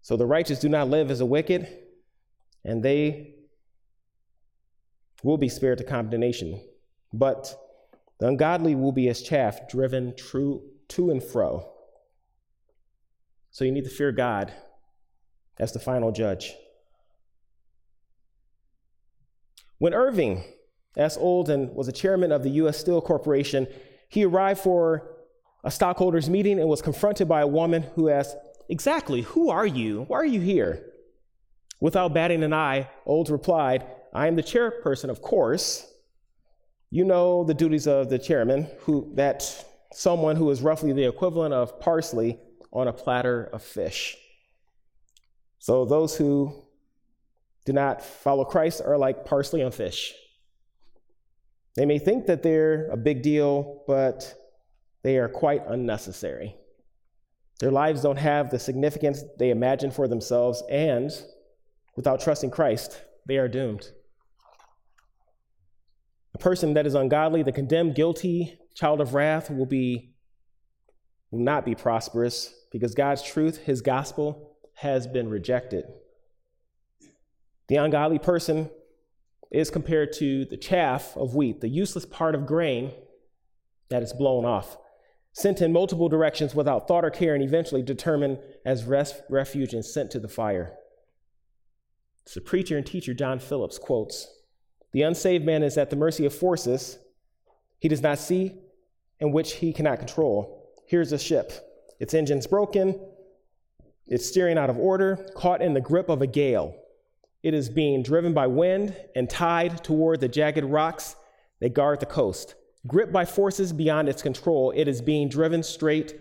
So 0.03 0.17
the 0.17 0.27
righteous 0.27 0.61
do 0.61 0.69
not 0.69 0.89
live 0.89 1.11
as 1.11 1.21
a 1.21 1.27
wicked, 1.27 1.67
and 2.65 2.83
they 2.83 3.35
will 5.23 5.39
be 5.39 5.49
spared 5.49 5.79
to 5.79 5.85
condemnation. 5.85 6.63
But 7.13 7.55
the 8.21 8.29
ungodly 8.29 8.75
will 8.75 8.93
be 8.93 9.09
as 9.09 9.23
chaff 9.23 9.69
driven 9.69 10.15
true 10.17 10.63
to 10.91 11.11
and 11.11 11.23
fro. 11.23 11.73
So 13.51 13.65
you 13.65 13.73
need 13.73 13.85
to 13.85 13.91
fear 13.91 14.13
God 14.13 14.53
as 15.59 15.73
the 15.73 15.81
final 15.81 16.13
judge. 16.13 16.55
When 19.79 19.95
Irving 19.95 20.45
S. 20.97 21.16
Olds 21.16 21.51
was 21.51 21.89
a 21.89 21.93
chairman 21.93 22.33
of 22.33 22.43
the 22.43 22.51
U.S. 22.51 22.79
Steel 22.79 23.01
Corporation, 23.01 23.66
he 24.09 24.24
arrived 24.24 24.61
for 24.61 25.16
a 25.64 25.70
stockholders 25.70 26.31
meeting 26.31 26.59
and 26.59 26.68
was 26.68 26.81
confronted 26.81 27.29
by 27.29 27.43
a 27.43 27.47
woman 27.47 27.83
who 27.95 28.09
asked, 28.09 28.37
Exactly, 28.68 29.22
who 29.22 29.51
are 29.51 29.66
you? 29.66 30.05
Why 30.09 30.18
are 30.18 30.24
you 30.24 30.41
here? 30.41 30.93
Without 31.81 32.14
batting 32.14 32.43
an 32.43 32.53
eye, 32.53 32.89
Olds 33.05 33.31
replied, 33.31 33.87
I 34.12 34.27
am 34.29 34.37
the 34.37 34.43
chairperson, 34.43 35.11
of 35.11 35.20
course. 35.20 35.87
You 36.91 37.05
know 37.05 37.45
the 37.45 37.55
duties 37.55 37.87
of 37.87 38.09
the 38.09 38.18
chairman, 38.18 38.68
who 38.81 39.12
that 39.14 39.64
someone 39.93 40.37
who 40.37 40.51
is 40.51 40.62
roughly 40.62 40.93
the 40.93 41.07
equivalent 41.07 41.53
of 41.53 41.79
parsley 41.81 42.39
on 42.72 42.89
a 42.89 42.93
platter 42.93 43.45
of 43.53 43.62
fish. 43.62 44.16
So 45.59 45.85
those 45.85 46.16
who 46.16 46.66
do 47.67 47.73
not 47.73 48.01
follow 48.01 48.45
Christ 48.45 48.81
are 48.85 48.97
like 48.97 49.27
parsley 49.27 49.62
on 49.62 49.73
fish. 49.73 50.14
They 51.75 51.85
may 51.85 51.99
think 51.99 52.27
that 52.27 52.43
they're 52.43 52.89
a 52.91 52.97
big 52.97 53.23
deal, 53.23 53.83
but 53.87 54.35
they 55.03 55.19
are 55.19 55.29
quite 55.29 55.62
unnecessary. 55.69 56.57
Their 57.61 57.71
lives 57.71 58.03
don't 58.03 58.17
have 58.17 58.51
the 58.51 58.59
significance 58.59 59.23
they 59.39 59.51
imagine 59.51 59.91
for 59.91 60.09
themselves, 60.09 60.62
and 60.71 61.11
without 61.97 62.21
trusting 62.21 62.51
Christ, 62.51 63.03
they 63.27 63.37
are 63.37 63.49
doomed. 63.49 63.91
A 66.35 66.39
person 66.39 66.75
that 66.75 66.87
is 66.87 66.95
ungodly, 66.95 67.43
the 67.43 67.53
condemned, 67.53 67.95
guilty 67.95 68.59
child 68.75 69.01
of 69.01 69.14
wrath, 69.14 69.51
will 69.51 69.67
be 69.67 70.12
will 71.31 71.41
not 71.41 71.64
be 71.64 71.75
prosperous 71.75 72.55
because 72.71 72.95
God's 72.95 73.23
truth, 73.23 73.59
his 73.64 73.81
gospel, 73.81 74.57
has 74.75 75.07
been 75.07 75.29
rejected. 75.29 75.85
The 77.69 77.77
ungodly 77.77 78.19
person 78.19 78.71
is 79.51 79.71
compared 79.71 80.12
to 80.14 80.45
the 80.45 80.57
chaff 80.57 81.17
of 81.17 81.35
wheat, 81.35 81.61
the 81.61 81.69
useless 81.69 82.07
part 82.07 82.35
of 82.35 82.47
grain 82.47 82.93
that 83.89 84.03
is 84.03 84.12
blown 84.12 84.45
off, 84.45 84.77
sent 85.33 85.61
in 85.61 85.73
multiple 85.73 86.09
directions 86.09 86.55
without 86.55 86.89
thought 86.89 87.05
or 87.05 87.11
care, 87.11 87.35
and 87.35 87.43
eventually 87.43 87.83
determined 87.83 88.39
as 88.64 88.85
rest, 88.85 89.23
refuge 89.29 89.73
and 89.73 89.85
sent 89.85 90.11
to 90.11 90.21
the 90.21 90.29
fire. 90.29 90.77
The 92.35 92.41
preacher 92.41 92.77
and 92.77 92.85
teacher 92.85 93.14
John 93.14 93.39
Phillips 93.39 93.79
quotes 93.79 94.29
The 94.93 95.03
unsaved 95.03 95.45
man 95.45 95.62
is 95.62 95.79
at 95.79 95.91
the 95.91 95.97
mercy 95.97 96.27
of 96.27 96.35
forces 96.35 96.99
he 97.79 97.89
does 97.89 98.03
not 98.03 98.19
see 98.19 98.55
and 99.21 99.33
which 99.33 99.55
he 99.55 99.73
cannot 99.73 99.99
control. 99.99 100.73
Here's 100.87 101.12
a 101.12 101.19
ship, 101.19 101.53
its 102.01 102.14
engine's 102.14 102.47
broken, 102.47 103.01
it's 104.07 104.27
steering 104.27 104.59
out 104.59 104.71
of 104.71 104.79
order, 104.79 105.29
caught 105.35 105.62
in 105.62 105.75
the 105.75 105.81
grip 105.81 106.09
of 106.09 106.23
a 106.23 106.27
gale. 106.27 106.77
It 107.47 107.55
is 107.55 107.69
being 107.69 108.03
driven 108.03 108.35
by 108.35 108.49
wind 108.49 108.97
and 109.15 109.31
tide 109.31 109.85
toward 109.85 110.19
the 110.19 110.27
jagged 110.27 110.65
rocks 110.65 111.15
that 111.61 111.75
guard 111.75 112.01
the 112.01 112.07
coast. 112.07 112.57
Gripped 112.89 113.13
by 113.13 113.25
forces 113.25 113.73
beyond 113.73 114.09
its 114.09 114.21
control, 114.21 114.73
it 114.75 114.89
is 114.89 115.01
being 115.01 115.29
driven 115.29 115.63
straight 115.63 116.21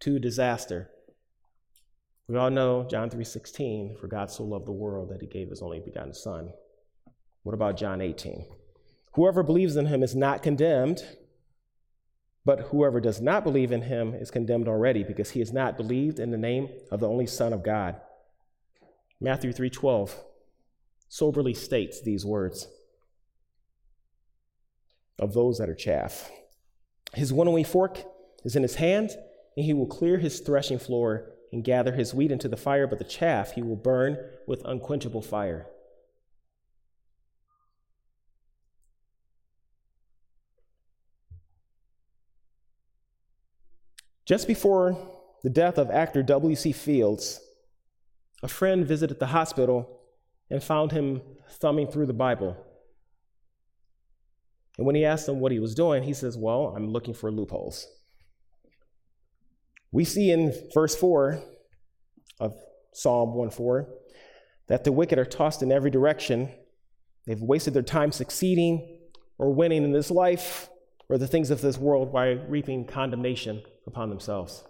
to 0.00 0.18
disaster. 0.18 0.90
We 2.28 2.36
all 2.36 2.50
know 2.50 2.84
John 2.84 3.08
3:16, 3.08 3.96
for 3.96 4.08
God 4.08 4.30
so 4.30 4.44
loved 4.44 4.66
the 4.66 4.72
world 4.72 5.08
that 5.08 5.22
he 5.22 5.26
gave 5.26 5.48
his 5.48 5.62
only 5.62 5.80
begotten 5.80 6.12
son. 6.12 6.52
What 7.44 7.54
about 7.54 7.78
John 7.78 8.02
18? 8.02 8.44
Whoever 9.14 9.42
believes 9.42 9.74
in 9.74 9.86
him 9.86 10.02
is 10.02 10.14
not 10.14 10.42
condemned, 10.42 11.02
but 12.44 12.60
whoever 12.68 13.00
does 13.00 13.22
not 13.22 13.42
believe 13.42 13.72
in 13.72 13.80
him 13.80 14.12
is 14.12 14.30
condemned 14.30 14.68
already 14.68 15.02
because 15.02 15.30
he 15.30 15.40
has 15.40 15.50
not 15.50 15.78
believed 15.78 16.20
in 16.20 16.30
the 16.30 16.36
name 16.36 16.68
of 16.90 17.00
the 17.00 17.08
only 17.08 17.26
son 17.26 17.54
of 17.54 17.62
God. 17.62 17.98
Matthew 19.18 19.50
3:12 19.50 20.26
soberly 21.08 21.54
states 21.54 22.02
these 22.02 22.24
words 22.24 22.68
of 25.18 25.34
those 25.34 25.58
that 25.58 25.68
are 25.68 25.74
chaff. 25.74 26.30
His 27.14 27.32
winnowing 27.32 27.64
fork 27.64 28.02
is 28.44 28.54
in 28.54 28.62
his 28.62 28.76
hand, 28.76 29.10
and 29.56 29.64
he 29.64 29.72
will 29.72 29.86
clear 29.86 30.18
his 30.18 30.40
threshing 30.40 30.78
floor 30.78 31.32
and 31.52 31.64
gather 31.64 31.92
his 31.92 32.14
wheat 32.14 32.30
into 32.30 32.48
the 32.48 32.56
fire, 32.56 32.86
but 32.86 32.98
the 32.98 33.04
chaff 33.04 33.52
he 33.52 33.62
will 33.62 33.76
burn 33.76 34.18
with 34.46 34.64
unquenchable 34.64 35.22
fire. 35.22 35.66
Just 44.26 44.46
before 44.46 44.98
the 45.42 45.48
death 45.48 45.78
of 45.78 45.90
actor 45.90 46.22
W.C. 46.22 46.72
Fields, 46.72 47.40
a 48.42 48.48
friend 48.48 48.86
visited 48.86 49.18
the 49.18 49.28
hospital 49.28 49.97
and 50.50 50.62
found 50.62 50.92
him 50.92 51.20
thumbing 51.48 51.88
through 51.88 52.06
the 52.06 52.12
Bible. 52.12 52.56
And 54.76 54.86
when 54.86 54.94
he 54.94 55.04
asked 55.04 55.28
him 55.28 55.40
what 55.40 55.52
he 55.52 55.58
was 55.58 55.74
doing, 55.74 56.04
he 56.04 56.14
says, 56.14 56.36
Well, 56.36 56.72
I'm 56.76 56.88
looking 56.88 57.14
for 57.14 57.30
loopholes. 57.30 57.86
We 59.90 60.04
see 60.04 60.30
in 60.30 60.54
verse 60.72 60.94
4 60.94 61.42
of 62.40 62.54
Psalm 62.92 63.34
1 63.34 63.50
4 63.50 63.88
that 64.68 64.84
the 64.84 64.92
wicked 64.92 65.18
are 65.18 65.24
tossed 65.24 65.62
in 65.62 65.72
every 65.72 65.90
direction. 65.90 66.50
They've 67.26 67.40
wasted 67.40 67.74
their 67.74 67.82
time 67.82 68.12
succeeding 68.12 68.98
or 69.38 69.52
winning 69.52 69.82
in 69.82 69.92
this 69.92 70.10
life 70.10 70.68
or 71.08 71.18
the 71.18 71.26
things 71.26 71.50
of 71.50 71.60
this 71.60 71.78
world 71.78 72.12
by 72.12 72.32
reaping 72.32 72.86
condemnation 72.86 73.62
upon 73.86 74.10
themselves. 74.10 74.64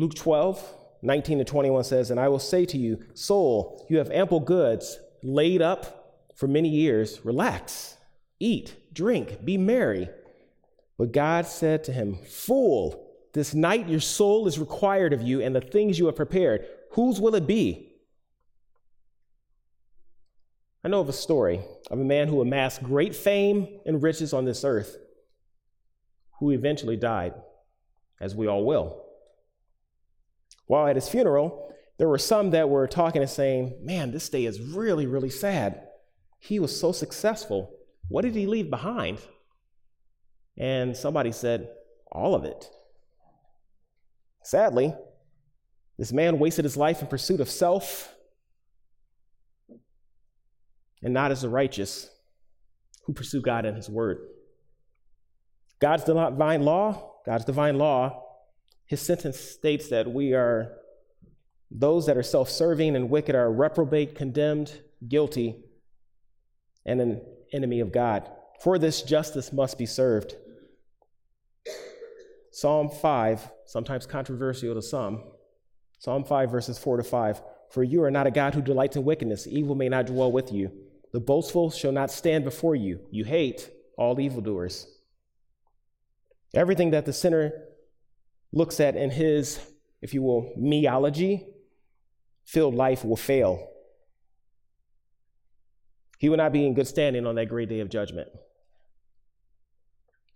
Luke 0.00 0.14
12, 0.14 0.76
19 1.02 1.38
to 1.40 1.44
21 1.44 1.84
says, 1.84 2.10
And 2.10 2.18
I 2.18 2.28
will 2.28 2.38
say 2.38 2.64
to 2.64 2.78
you, 2.78 3.04
Soul, 3.12 3.86
you 3.90 3.98
have 3.98 4.10
ample 4.10 4.40
goods 4.40 4.98
laid 5.22 5.60
up 5.60 6.24
for 6.36 6.48
many 6.48 6.70
years. 6.70 7.20
Relax, 7.22 7.98
eat, 8.38 8.94
drink, 8.94 9.44
be 9.44 9.58
merry. 9.58 10.08
But 10.96 11.12
God 11.12 11.44
said 11.44 11.84
to 11.84 11.92
him, 11.92 12.16
Fool, 12.26 13.10
this 13.34 13.52
night 13.52 13.90
your 13.90 14.00
soul 14.00 14.46
is 14.46 14.58
required 14.58 15.12
of 15.12 15.20
you, 15.20 15.42
and 15.42 15.54
the 15.54 15.60
things 15.60 15.98
you 15.98 16.06
have 16.06 16.16
prepared, 16.16 16.66
whose 16.92 17.20
will 17.20 17.34
it 17.34 17.46
be? 17.46 17.92
I 20.82 20.88
know 20.88 21.00
of 21.00 21.10
a 21.10 21.12
story 21.12 21.60
of 21.90 22.00
a 22.00 22.04
man 22.04 22.28
who 22.28 22.40
amassed 22.40 22.82
great 22.82 23.14
fame 23.14 23.68
and 23.84 24.02
riches 24.02 24.32
on 24.32 24.46
this 24.46 24.64
earth, 24.64 24.96
who 26.38 26.52
eventually 26.52 26.96
died, 26.96 27.34
as 28.18 28.34
we 28.34 28.46
all 28.46 28.64
will. 28.64 29.04
While 30.70 30.86
at 30.86 30.94
his 30.94 31.08
funeral, 31.08 31.74
there 31.98 32.06
were 32.06 32.16
some 32.16 32.50
that 32.50 32.68
were 32.68 32.86
talking 32.86 33.22
and 33.22 33.28
saying, 33.28 33.80
Man, 33.82 34.12
this 34.12 34.28
day 34.28 34.44
is 34.44 34.60
really, 34.60 35.04
really 35.04 35.28
sad. 35.28 35.82
He 36.38 36.60
was 36.60 36.78
so 36.78 36.92
successful. 36.92 37.72
What 38.06 38.22
did 38.22 38.36
he 38.36 38.46
leave 38.46 38.70
behind? 38.70 39.18
And 40.56 40.96
somebody 40.96 41.32
said, 41.32 41.70
All 42.12 42.36
of 42.36 42.44
it. 42.44 42.70
Sadly, 44.44 44.94
this 45.98 46.12
man 46.12 46.38
wasted 46.38 46.64
his 46.64 46.76
life 46.76 47.00
in 47.00 47.08
pursuit 47.08 47.40
of 47.40 47.50
self 47.50 48.14
and 51.02 51.12
not 51.12 51.32
as 51.32 51.42
the 51.42 51.48
righteous 51.48 52.08
who 53.06 53.12
pursue 53.12 53.42
God 53.42 53.64
and 53.64 53.76
his 53.76 53.90
word. 53.90 54.18
God's 55.80 56.04
divine 56.04 56.62
law, 56.62 57.14
God's 57.26 57.44
divine 57.44 57.76
law 57.76 58.29
his 58.90 59.00
sentence 59.00 59.38
states 59.38 59.88
that 59.90 60.12
we 60.12 60.34
are 60.34 60.72
those 61.70 62.06
that 62.06 62.16
are 62.16 62.24
self 62.24 62.50
serving 62.50 62.96
and 62.96 63.08
wicked 63.08 63.36
are 63.36 63.50
reprobate, 63.50 64.16
condemned, 64.16 64.80
guilty, 65.06 65.62
and 66.84 67.00
an 67.00 67.20
enemy 67.52 67.78
of 67.78 67.92
God. 67.92 68.28
For 68.60 68.80
this, 68.80 69.02
justice 69.02 69.52
must 69.52 69.78
be 69.78 69.86
served. 69.86 70.34
Psalm 72.50 72.90
5, 72.90 73.48
sometimes 73.64 74.06
controversial 74.06 74.74
to 74.74 74.82
some. 74.82 75.22
Psalm 76.00 76.24
5, 76.24 76.50
verses 76.50 76.76
4 76.76 76.96
to 76.96 77.04
5. 77.04 77.42
For 77.70 77.84
you 77.84 78.02
are 78.02 78.10
not 78.10 78.26
a 78.26 78.32
God 78.32 78.54
who 78.56 78.60
delights 78.60 78.96
in 78.96 79.04
wickedness, 79.04 79.46
evil 79.46 79.76
may 79.76 79.88
not 79.88 80.06
dwell 80.06 80.32
with 80.32 80.52
you. 80.52 80.72
The 81.12 81.20
boastful 81.20 81.70
shall 81.70 81.92
not 81.92 82.10
stand 82.10 82.42
before 82.42 82.74
you. 82.74 82.98
You 83.12 83.24
hate 83.24 83.70
all 83.96 84.18
evildoers. 84.18 84.88
Everything 86.52 86.90
that 86.90 87.06
the 87.06 87.12
sinner 87.12 87.52
looks 88.52 88.80
at 88.80 88.96
in 88.96 89.10
his, 89.10 89.60
if 90.02 90.14
you 90.14 90.22
will, 90.22 90.52
meology, 90.58 91.44
filled 92.44 92.74
life 92.74 93.04
will 93.04 93.16
fail. 93.16 93.68
He 96.18 96.28
will 96.28 96.36
not 96.36 96.52
be 96.52 96.66
in 96.66 96.74
good 96.74 96.86
standing 96.86 97.26
on 97.26 97.36
that 97.36 97.48
great 97.48 97.68
day 97.68 97.80
of 97.80 97.88
judgment. 97.88 98.28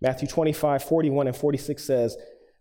Matthew 0.01 0.29
25, 0.29 0.83
41 0.83 1.27
and 1.27 1.37
46 1.37 1.83
says, 1.83 2.17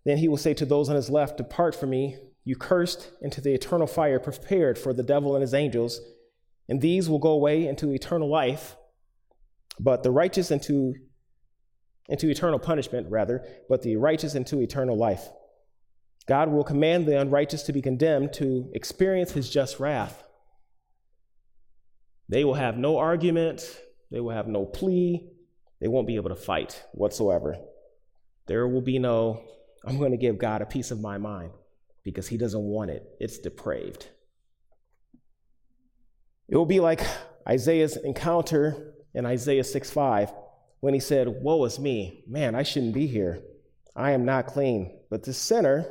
Then 0.05 0.17
he 0.17 0.27
will 0.27 0.37
say 0.37 0.53
to 0.55 0.65
those 0.65 0.89
on 0.89 0.95
his 0.95 1.09
left, 1.09 1.37
Depart 1.37 1.75
from 1.75 1.91
me, 1.91 2.17
you 2.43 2.55
cursed, 2.55 3.11
into 3.21 3.41
the 3.41 3.53
eternal 3.53 3.87
fire 3.87 4.19
prepared 4.19 4.77
for 4.77 4.93
the 4.93 5.03
devil 5.03 5.35
and 5.35 5.41
his 5.41 5.53
angels, 5.53 6.01
and 6.67 6.81
these 6.81 7.09
will 7.09 7.19
go 7.19 7.31
away 7.31 7.67
into 7.67 7.91
eternal 7.91 8.29
life, 8.29 8.75
but 9.79 10.03
the 10.03 10.11
righteous 10.11 10.51
into, 10.51 10.93
into 12.09 12.29
eternal 12.29 12.59
punishment, 12.59 13.07
rather, 13.09 13.45
but 13.69 13.81
the 13.81 13.95
righteous 13.95 14.35
into 14.35 14.61
eternal 14.61 14.97
life. 14.97 15.27
God 16.27 16.49
will 16.49 16.63
command 16.63 17.05
the 17.05 17.19
unrighteous 17.19 17.63
to 17.63 17.73
be 17.73 17.81
condemned 17.81 18.33
to 18.33 18.71
experience 18.73 19.31
his 19.31 19.49
just 19.49 19.79
wrath. 19.79 20.23
They 22.29 22.43
will 22.43 22.53
have 22.53 22.77
no 22.77 22.97
argument, 22.97 23.61
they 24.09 24.19
will 24.19 24.31
have 24.31 24.47
no 24.47 24.65
plea, 24.65 25.29
they 25.81 25.87
won't 25.87 26.07
be 26.07 26.15
able 26.15 26.29
to 26.29 26.35
fight 26.35 26.81
whatsoever. 26.93 27.57
There 28.47 28.67
will 28.67 28.81
be 28.81 28.99
no, 28.99 29.43
I'm 29.85 29.97
going 29.97 30.11
to 30.11 30.17
give 30.17 30.37
God 30.37 30.61
a 30.61 30.65
piece 30.65 30.91
of 30.91 31.01
my 31.01 31.17
mind 31.17 31.51
because 32.03 32.27
he 32.27 32.37
doesn't 32.37 32.63
want 32.63 32.89
it, 32.89 33.03
it's 33.19 33.39
depraved. 33.39 34.07
It 36.47 36.55
will 36.55 36.65
be 36.65 36.79
like 36.79 37.01
Isaiah's 37.47 37.97
encounter 37.97 38.93
in 39.13 39.25
Isaiah 39.25 39.63
6 39.63 39.89
5, 39.89 40.33
when 40.79 40.93
he 40.93 40.99
said, 40.99 41.27
Woe 41.27 41.63
is 41.65 41.79
me, 41.79 42.23
man, 42.27 42.55
I 42.55 42.63
shouldn't 42.63 42.93
be 42.93 43.07
here. 43.07 43.41
I 43.95 44.11
am 44.11 44.25
not 44.25 44.47
clean. 44.47 44.99
But 45.09 45.23
the 45.23 45.33
sinner 45.33 45.85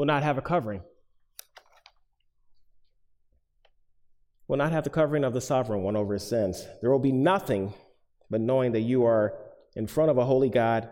will 0.00 0.06
not 0.06 0.22
have 0.22 0.38
a 0.38 0.40
covering, 0.40 0.80
will 4.48 4.56
not 4.56 4.72
have 4.72 4.82
the 4.82 4.88
covering 4.88 5.24
of 5.24 5.34
the 5.34 5.42
sovereign 5.42 5.82
one 5.82 5.94
over 5.94 6.14
his 6.14 6.26
sins. 6.26 6.66
There 6.80 6.90
will 6.90 6.98
be 6.98 7.12
nothing 7.12 7.74
but 8.30 8.40
knowing 8.40 8.72
that 8.72 8.80
you 8.80 9.04
are 9.04 9.34
in 9.76 9.86
front 9.86 10.10
of 10.10 10.16
a 10.16 10.24
holy 10.24 10.48
God 10.48 10.88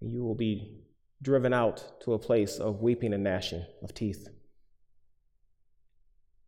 and 0.00 0.12
you 0.12 0.24
will 0.24 0.34
be 0.34 0.80
driven 1.22 1.52
out 1.52 2.00
to 2.02 2.12
a 2.12 2.18
place 2.18 2.58
of 2.58 2.82
weeping 2.82 3.12
and 3.12 3.22
gnashing 3.22 3.64
of 3.84 3.94
teeth. 3.94 4.26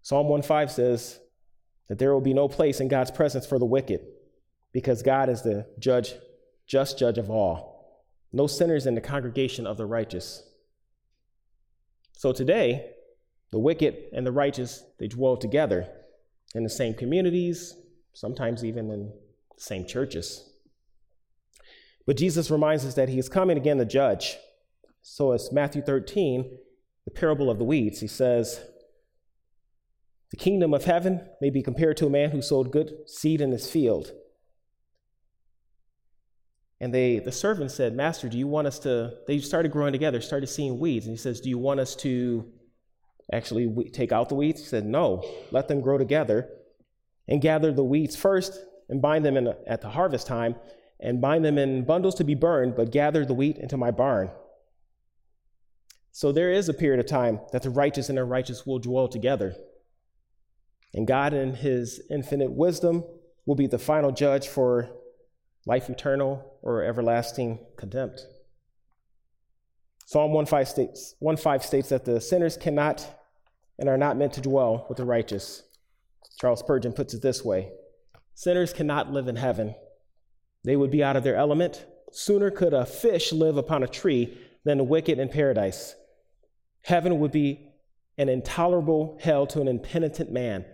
Psalm 0.02 0.26
1:5 0.26 0.72
says 0.72 1.20
that 1.86 2.00
there 2.00 2.12
will 2.12 2.20
be 2.20 2.34
no 2.34 2.48
place 2.48 2.80
in 2.80 2.88
God's 2.88 3.12
presence 3.12 3.46
for 3.46 3.60
the 3.60 3.64
wicked 3.64 4.00
because 4.72 5.04
God 5.04 5.28
is 5.28 5.42
the 5.42 5.68
judge, 5.78 6.14
just 6.66 6.98
judge 6.98 7.18
of 7.18 7.30
all. 7.30 8.02
No 8.32 8.48
sinners 8.48 8.88
in 8.88 8.96
the 8.96 9.00
congregation 9.00 9.68
of 9.68 9.76
the 9.76 9.86
righteous. 9.86 10.48
So 12.22 12.32
today, 12.32 12.92
the 13.50 13.58
wicked 13.58 13.96
and 14.12 14.24
the 14.24 14.30
righteous, 14.30 14.84
they 15.00 15.08
dwell 15.08 15.36
together 15.36 15.88
in 16.54 16.62
the 16.62 16.70
same 16.70 16.94
communities, 16.94 17.74
sometimes 18.12 18.64
even 18.64 18.92
in 18.92 19.12
the 19.56 19.60
same 19.60 19.84
churches. 19.84 20.48
But 22.06 22.16
Jesus 22.16 22.48
reminds 22.48 22.86
us 22.86 22.94
that 22.94 23.08
he 23.08 23.18
is 23.18 23.28
coming 23.28 23.56
again 23.56 23.78
to 23.78 23.84
judge. 23.84 24.36
So, 25.02 25.32
as 25.32 25.50
Matthew 25.50 25.82
13, 25.82 26.58
the 27.06 27.10
parable 27.10 27.50
of 27.50 27.58
the 27.58 27.64
weeds, 27.64 27.98
he 27.98 28.06
says, 28.06 28.60
The 30.30 30.36
kingdom 30.36 30.72
of 30.74 30.84
heaven 30.84 31.22
may 31.40 31.50
be 31.50 31.60
compared 31.60 31.96
to 31.96 32.06
a 32.06 32.10
man 32.10 32.30
who 32.30 32.40
sowed 32.40 32.70
good 32.70 32.98
seed 33.08 33.40
in 33.40 33.50
his 33.50 33.68
field. 33.68 34.12
And 36.82 36.92
they, 36.92 37.20
the 37.20 37.30
servants 37.30 37.74
said, 37.74 37.94
Master, 37.94 38.28
do 38.28 38.36
you 38.36 38.48
want 38.48 38.66
us 38.66 38.80
to? 38.80 39.14
They 39.28 39.38
started 39.38 39.70
growing 39.70 39.92
together, 39.92 40.20
started 40.20 40.48
seeing 40.48 40.80
weeds. 40.80 41.06
And 41.06 41.12
he 41.12 41.16
says, 41.16 41.40
Do 41.40 41.48
you 41.48 41.56
want 41.56 41.78
us 41.78 41.94
to 41.96 42.44
actually 43.32 43.88
take 43.90 44.10
out 44.10 44.28
the 44.28 44.34
weeds? 44.34 44.62
He 44.62 44.66
said, 44.66 44.84
No, 44.84 45.24
let 45.52 45.68
them 45.68 45.80
grow 45.80 45.96
together 45.96 46.50
and 47.28 47.40
gather 47.40 47.70
the 47.70 47.84
weeds 47.84 48.16
first 48.16 48.58
and 48.88 49.00
bind 49.00 49.24
them 49.24 49.36
in, 49.36 49.54
at 49.64 49.80
the 49.80 49.90
harvest 49.90 50.26
time 50.26 50.56
and 50.98 51.20
bind 51.20 51.44
them 51.44 51.56
in 51.56 51.84
bundles 51.84 52.16
to 52.16 52.24
be 52.24 52.34
burned, 52.34 52.74
but 52.74 52.90
gather 52.90 53.24
the 53.24 53.32
wheat 53.32 53.58
into 53.58 53.76
my 53.76 53.92
barn. 53.92 54.28
So 56.10 56.32
there 56.32 56.50
is 56.50 56.68
a 56.68 56.74
period 56.74 56.98
of 56.98 57.06
time 57.06 57.38
that 57.52 57.62
the 57.62 57.70
righteous 57.70 58.08
and 58.08 58.18
unrighteous 58.18 58.66
will 58.66 58.80
dwell 58.80 59.06
together. 59.06 59.54
And 60.94 61.06
God, 61.06 61.32
in 61.32 61.54
his 61.54 62.02
infinite 62.10 62.50
wisdom, 62.50 63.04
will 63.46 63.54
be 63.54 63.68
the 63.68 63.78
final 63.78 64.10
judge 64.10 64.48
for 64.48 64.90
life 65.66 65.88
eternal 65.88 66.58
or 66.62 66.82
everlasting 66.82 67.58
contempt. 67.76 68.26
Psalm 70.06 70.32
1:5 70.32 70.68
states, 70.68 71.14
1:5 71.20 71.62
states 71.62 71.88
that 71.88 72.04
the 72.04 72.20
sinners 72.20 72.56
cannot 72.56 73.06
and 73.78 73.88
are 73.88 73.98
not 73.98 74.16
meant 74.16 74.32
to 74.34 74.40
dwell 74.40 74.86
with 74.88 74.98
the 74.98 75.04
righteous. 75.04 75.62
Charles 76.38 76.60
Spurgeon 76.60 76.92
puts 76.92 77.14
it 77.14 77.22
this 77.22 77.44
way 77.44 77.72
Sinners 78.34 78.72
cannot 78.72 79.12
live 79.12 79.28
in 79.28 79.36
heaven 79.36 79.74
they 80.64 80.76
would 80.76 80.90
be 80.90 81.02
out 81.02 81.16
of 81.16 81.24
their 81.24 81.36
element. 81.36 81.84
Sooner 82.12 82.50
could 82.50 82.74
a 82.74 82.86
fish 82.86 83.32
live 83.32 83.56
upon 83.56 83.82
a 83.82 83.88
tree 83.88 84.36
than 84.64 84.78
the 84.78 84.84
wicked 84.84 85.18
in 85.18 85.28
paradise. 85.28 85.94
Heaven 86.82 87.18
would 87.18 87.32
be 87.32 87.68
an 88.18 88.28
intolerable 88.28 89.18
hell 89.20 89.46
to 89.48 89.60
an 89.60 89.68
impenitent 89.68 90.30
man, 90.30 90.64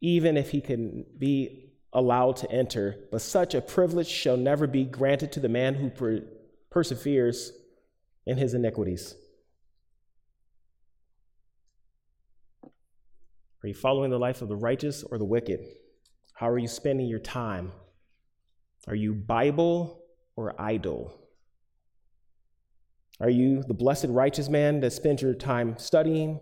even 0.00 0.36
if 0.36 0.50
he 0.50 0.60
can 0.60 1.04
be 1.18 1.65
allowed 1.92 2.36
to 2.36 2.50
enter. 2.50 2.96
But 3.10 3.22
such 3.22 3.54
a 3.54 3.60
privilege 3.60 4.08
shall 4.08 4.36
never 4.36 4.66
be 4.66 4.84
granted 4.84 5.32
to 5.32 5.40
the 5.40 5.48
man 5.48 5.74
who 5.74 5.90
per- 5.90 6.24
perseveres 6.70 7.52
in 8.26 8.36
his 8.36 8.54
iniquities. 8.54 9.14
Are 13.62 13.68
you 13.68 13.74
following 13.74 14.10
the 14.10 14.18
life 14.18 14.42
of 14.42 14.48
the 14.48 14.56
righteous 14.56 15.02
or 15.02 15.18
the 15.18 15.24
wicked? 15.24 15.60
How 16.34 16.48
are 16.48 16.58
you 16.58 16.68
spending 16.68 17.06
your 17.06 17.18
time? 17.18 17.72
Are 18.86 18.94
you 18.94 19.14
Bible 19.14 20.02
or 20.36 20.60
idle? 20.60 21.18
Are 23.20 23.30
you 23.30 23.62
the 23.66 23.74
blessed 23.74 24.08
righteous 24.08 24.48
man 24.48 24.80
that 24.80 24.92
spends 24.92 25.22
your 25.22 25.34
time 25.34 25.78
studying 25.78 26.40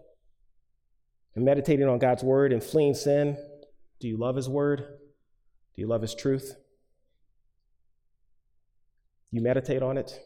and 1.37 1.45
meditating 1.45 1.87
on 1.87 1.99
God's 1.99 2.25
word 2.25 2.53
and 2.53 2.63
fleeing 2.63 2.95
sin? 2.95 3.39
Do 4.01 4.09
you 4.09 4.17
love 4.17 4.37
his 4.37 4.49
word? 4.49 4.85
Do 5.75 5.83
you 5.83 5.89
love 5.89 6.03
his 6.03 6.15
truth? 6.15 6.55
Do 9.31 9.39
You 9.39 9.43
meditate 9.43 9.83
on 9.83 9.99
it? 9.99 10.19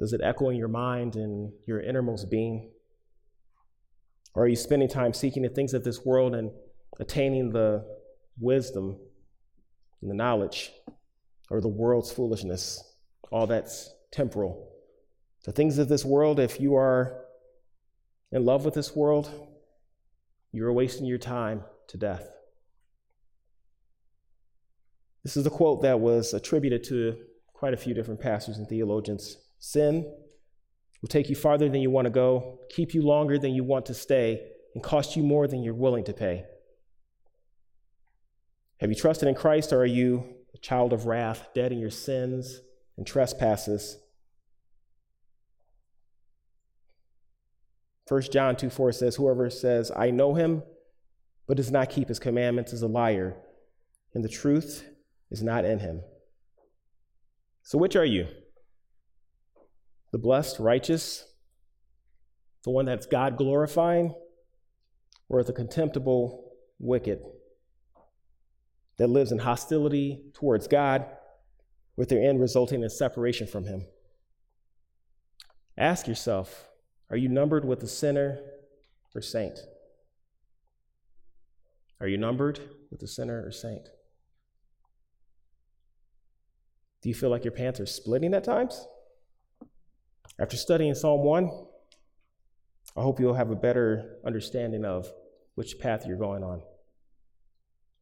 Does 0.00 0.12
it 0.12 0.20
echo 0.22 0.50
in 0.50 0.56
your 0.56 0.68
mind 0.68 1.16
and 1.16 1.52
your 1.66 1.80
innermost 1.80 2.30
being? 2.30 2.70
Or 4.34 4.44
are 4.44 4.48
you 4.48 4.56
spending 4.56 4.88
time 4.88 5.14
seeking 5.14 5.42
the 5.42 5.48
things 5.48 5.72
of 5.72 5.84
this 5.84 6.04
world 6.04 6.34
and 6.34 6.50
attaining 6.98 7.50
the 7.50 7.84
wisdom 8.38 8.98
and 10.02 10.10
the 10.10 10.14
knowledge 10.14 10.72
or 11.50 11.60
the 11.60 11.68
world's 11.68 12.12
foolishness, 12.12 12.82
all 13.30 13.46
that's 13.46 13.92
temporal. 14.12 14.72
The 15.44 15.52
things 15.52 15.78
of 15.78 15.88
this 15.88 16.04
world, 16.04 16.40
if 16.40 16.60
you 16.60 16.74
are 16.74 17.24
in 18.32 18.44
love 18.44 18.64
with 18.64 18.74
this 18.74 18.94
world, 18.94 19.30
you're 20.52 20.72
wasting 20.72 21.06
your 21.06 21.18
time 21.18 21.62
to 21.88 21.96
death. 21.96 22.28
This 25.26 25.36
is 25.36 25.44
a 25.44 25.50
quote 25.50 25.82
that 25.82 25.98
was 25.98 26.34
attributed 26.34 26.84
to 26.84 27.16
quite 27.52 27.74
a 27.74 27.76
few 27.76 27.94
different 27.94 28.20
pastors 28.20 28.58
and 28.58 28.68
theologians. 28.68 29.38
Sin 29.58 30.04
will 31.02 31.08
take 31.08 31.28
you 31.28 31.34
farther 31.34 31.68
than 31.68 31.80
you 31.80 31.90
want 31.90 32.04
to 32.04 32.12
go, 32.12 32.60
keep 32.70 32.94
you 32.94 33.02
longer 33.02 33.36
than 33.36 33.52
you 33.52 33.64
want 33.64 33.86
to 33.86 33.94
stay, 33.94 34.52
and 34.72 34.84
cost 34.84 35.16
you 35.16 35.24
more 35.24 35.48
than 35.48 35.64
you're 35.64 35.74
willing 35.74 36.04
to 36.04 36.12
pay. 36.12 36.44
Have 38.78 38.88
you 38.88 38.94
trusted 38.94 39.28
in 39.28 39.34
Christ, 39.34 39.72
or 39.72 39.80
are 39.80 39.84
you 39.84 40.36
a 40.54 40.58
child 40.58 40.92
of 40.92 41.06
wrath, 41.06 41.48
dead 41.56 41.72
in 41.72 41.80
your 41.80 41.90
sins 41.90 42.60
and 42.96 43.04
trespasses? 43.04 43.98
1 48.06 48.22
John 48.32 48.54
2 48.54 48.70
4 48.70 48.92
says, 48.92 49.16
Whoever 49.16 49.50
says, 49.50 49.90
I 49.90 50.12
know 50.12 50.34
him, 50.34 50.62
but 51.48 51.56
does 51.56 51.72
not 51.72 51.90
keep 51.90 52.06
his 52.06 52.20
commandments 52.20 52.72
is 52.72 52.82
a 52.82 52.86
liar, 52.86 53.34
and 54.14 54.22
the 54.22 54.28
truth 54.28 54.84
is 55.30 55.42
not 55.42 55.64
in 55.64 55.80
him. 55.80 56.02
So, 57.62 57.78
which 57.78 57.96
are 57.96 58.04
you? 58.04 58.28
The 60.12 60.18
blessed, 60.18 60.58
righteous, 60.58 61.24
the 62.64 62.70
one 62.70 62.86
that's 62.86 63.06
God 63.06 63.36
glorifying, 63.36 64.14
or 65.28 65.42
the 65.42 65.52
contemptible, 65.52 66.52
wicked? 66.78 67.20
that 68.96 69.08
lives 69.08 69.32
in 69.32 69.38
hostility 69.38 70.22
towards 70.34 70.66
God, 70.66 71.06
with 71.96 72.08
their 72.08 72.22
end 72.22 72.40
resulting 72.40 72.82
in 72.82 72.90
separation 72.90 73.46
from 73.46 73.64
Him. 73.64 73.86
Ask 75.76 76.06
yourself 76.06 76.68
are 77.10 77.16
you 77.16 77.28
numbered 77.28 77.64
with 77.64 77.80
the 77.80 77.86
sinner 77.86 78.40
or 79.14 79.22
saint? 79.22 79.60
Are 82.00 82.08
you 82.08 82.18
numbered 82.18 82.60
with 82.90 83.00
the 83.00 83.06
sinner 83.06 83.42
or 83.46 83.52
saint? 83.52 83.88
Do 87.02 87.08
you 87.08 87.14
feel 87.14 87.30
like 87.30 87.44
your 87.44 87.52
pants 87.52 87.80
are 87.80 87.86
splitting 87.86 88.34
at 88.34 88.44
times? 88.44 88.86
After 90.38 90.56
studying 90.56 90.94
Psalm 90.94 91.24
1, 91.24 91.50
I 92.96 93.02
hope 93.02 93.20
you'll 93.20 93.34
have 93.34 93.50
a 93.50 93.56
better 93.56 94.16
understanding 94.24 94.84
of 94.84 95.10
which 95.54 95.78
path 95.78 96.04
you're 96.06 96.18
going 96.18 96.42
on. 96.42 96.62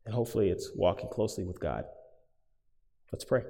And 0.05 0.15
hopefully 0.15 0.51
it's 0.51 0.71
walking 0.75 1.09
closely 1.09 1.45
with 1.45 1.61
God. 1.61 1.85
Let's 3.13 3.25
pray. 3.25 3.43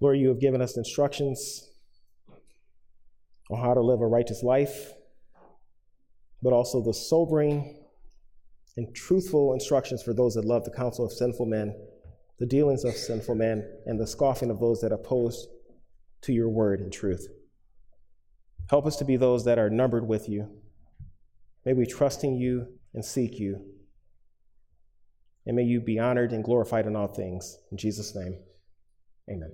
Lord, 0.00 0.18
you 0.18 0.28
have 0.28 0.40
given 0.40 0.62
us 0.62 0.76
instructions 0.76 1.70
on 3.50 3.60
how 3.60 3.74
to 3.74 3.80
live 3.80 4.00
a 4.00 4.06
righteous 4.06 4.42
life, 4.42 4.92
but 6.42 6.52
also 6.52 6.82
the 6.82 6.94
sobering 6.94 7.79
and 8.76 8.94
truthful 8.94 9.52
instructions 9.52 10.02
for 10.02 10.14
those 10.14 10.34
that 10.34 10.44
love 10.44 10.64
the 10.64 10.70
counsel 10.70 11.04
of 11.04 11.12
sinful 11.12 11.46
men, 11.46 11.74
the 12.38 12.46
dealings 12.46 12.84
of 12.84 12.94
sinful 12.94 13.34
men, 13.34 13.68
and 13.86 13.98
the 13.98 14.06
scoffing 14.06 14.50
of 14.50 14.60
those 14.60 14.80
that 14.80 14.92
oppose 14.92 15.48
to 16.22 16.32
your 16.32 16.48
word 16.48 16.80
and 16.80 16.92
truth. 16.92 17.26
Help 18.68 18.86
us 18.86 18.96
to 18.96 19.04
be 19.04 19.16
those 19.16 19.44
that 19.44 19.58
are 19.58 19.70
numbered 19.70 20.06
with 20.06 20.28
you 20.28 20.60
May 21.64 21.74
we 21.74 21.86
trust 21.86 22.24
in 22.24 22.36
you 22.36 22.68
and 22.94 23.04
seek 23.04 23.38
you. 23.38 23.64
And 25.46 25.56
may 25.56 25.62
you 25.62 25.80
be 25.80 25.98
honored 25.98 26.32
and 26.32 26.44
glorified 26.44 26.86
in 26.86 26.96
all 26.96 27.08
things. 27.08 27.58
In 27.70 27.76
Jesus' 27.76 28.14
name, 28.14 28.38
amen. 29.30 29.52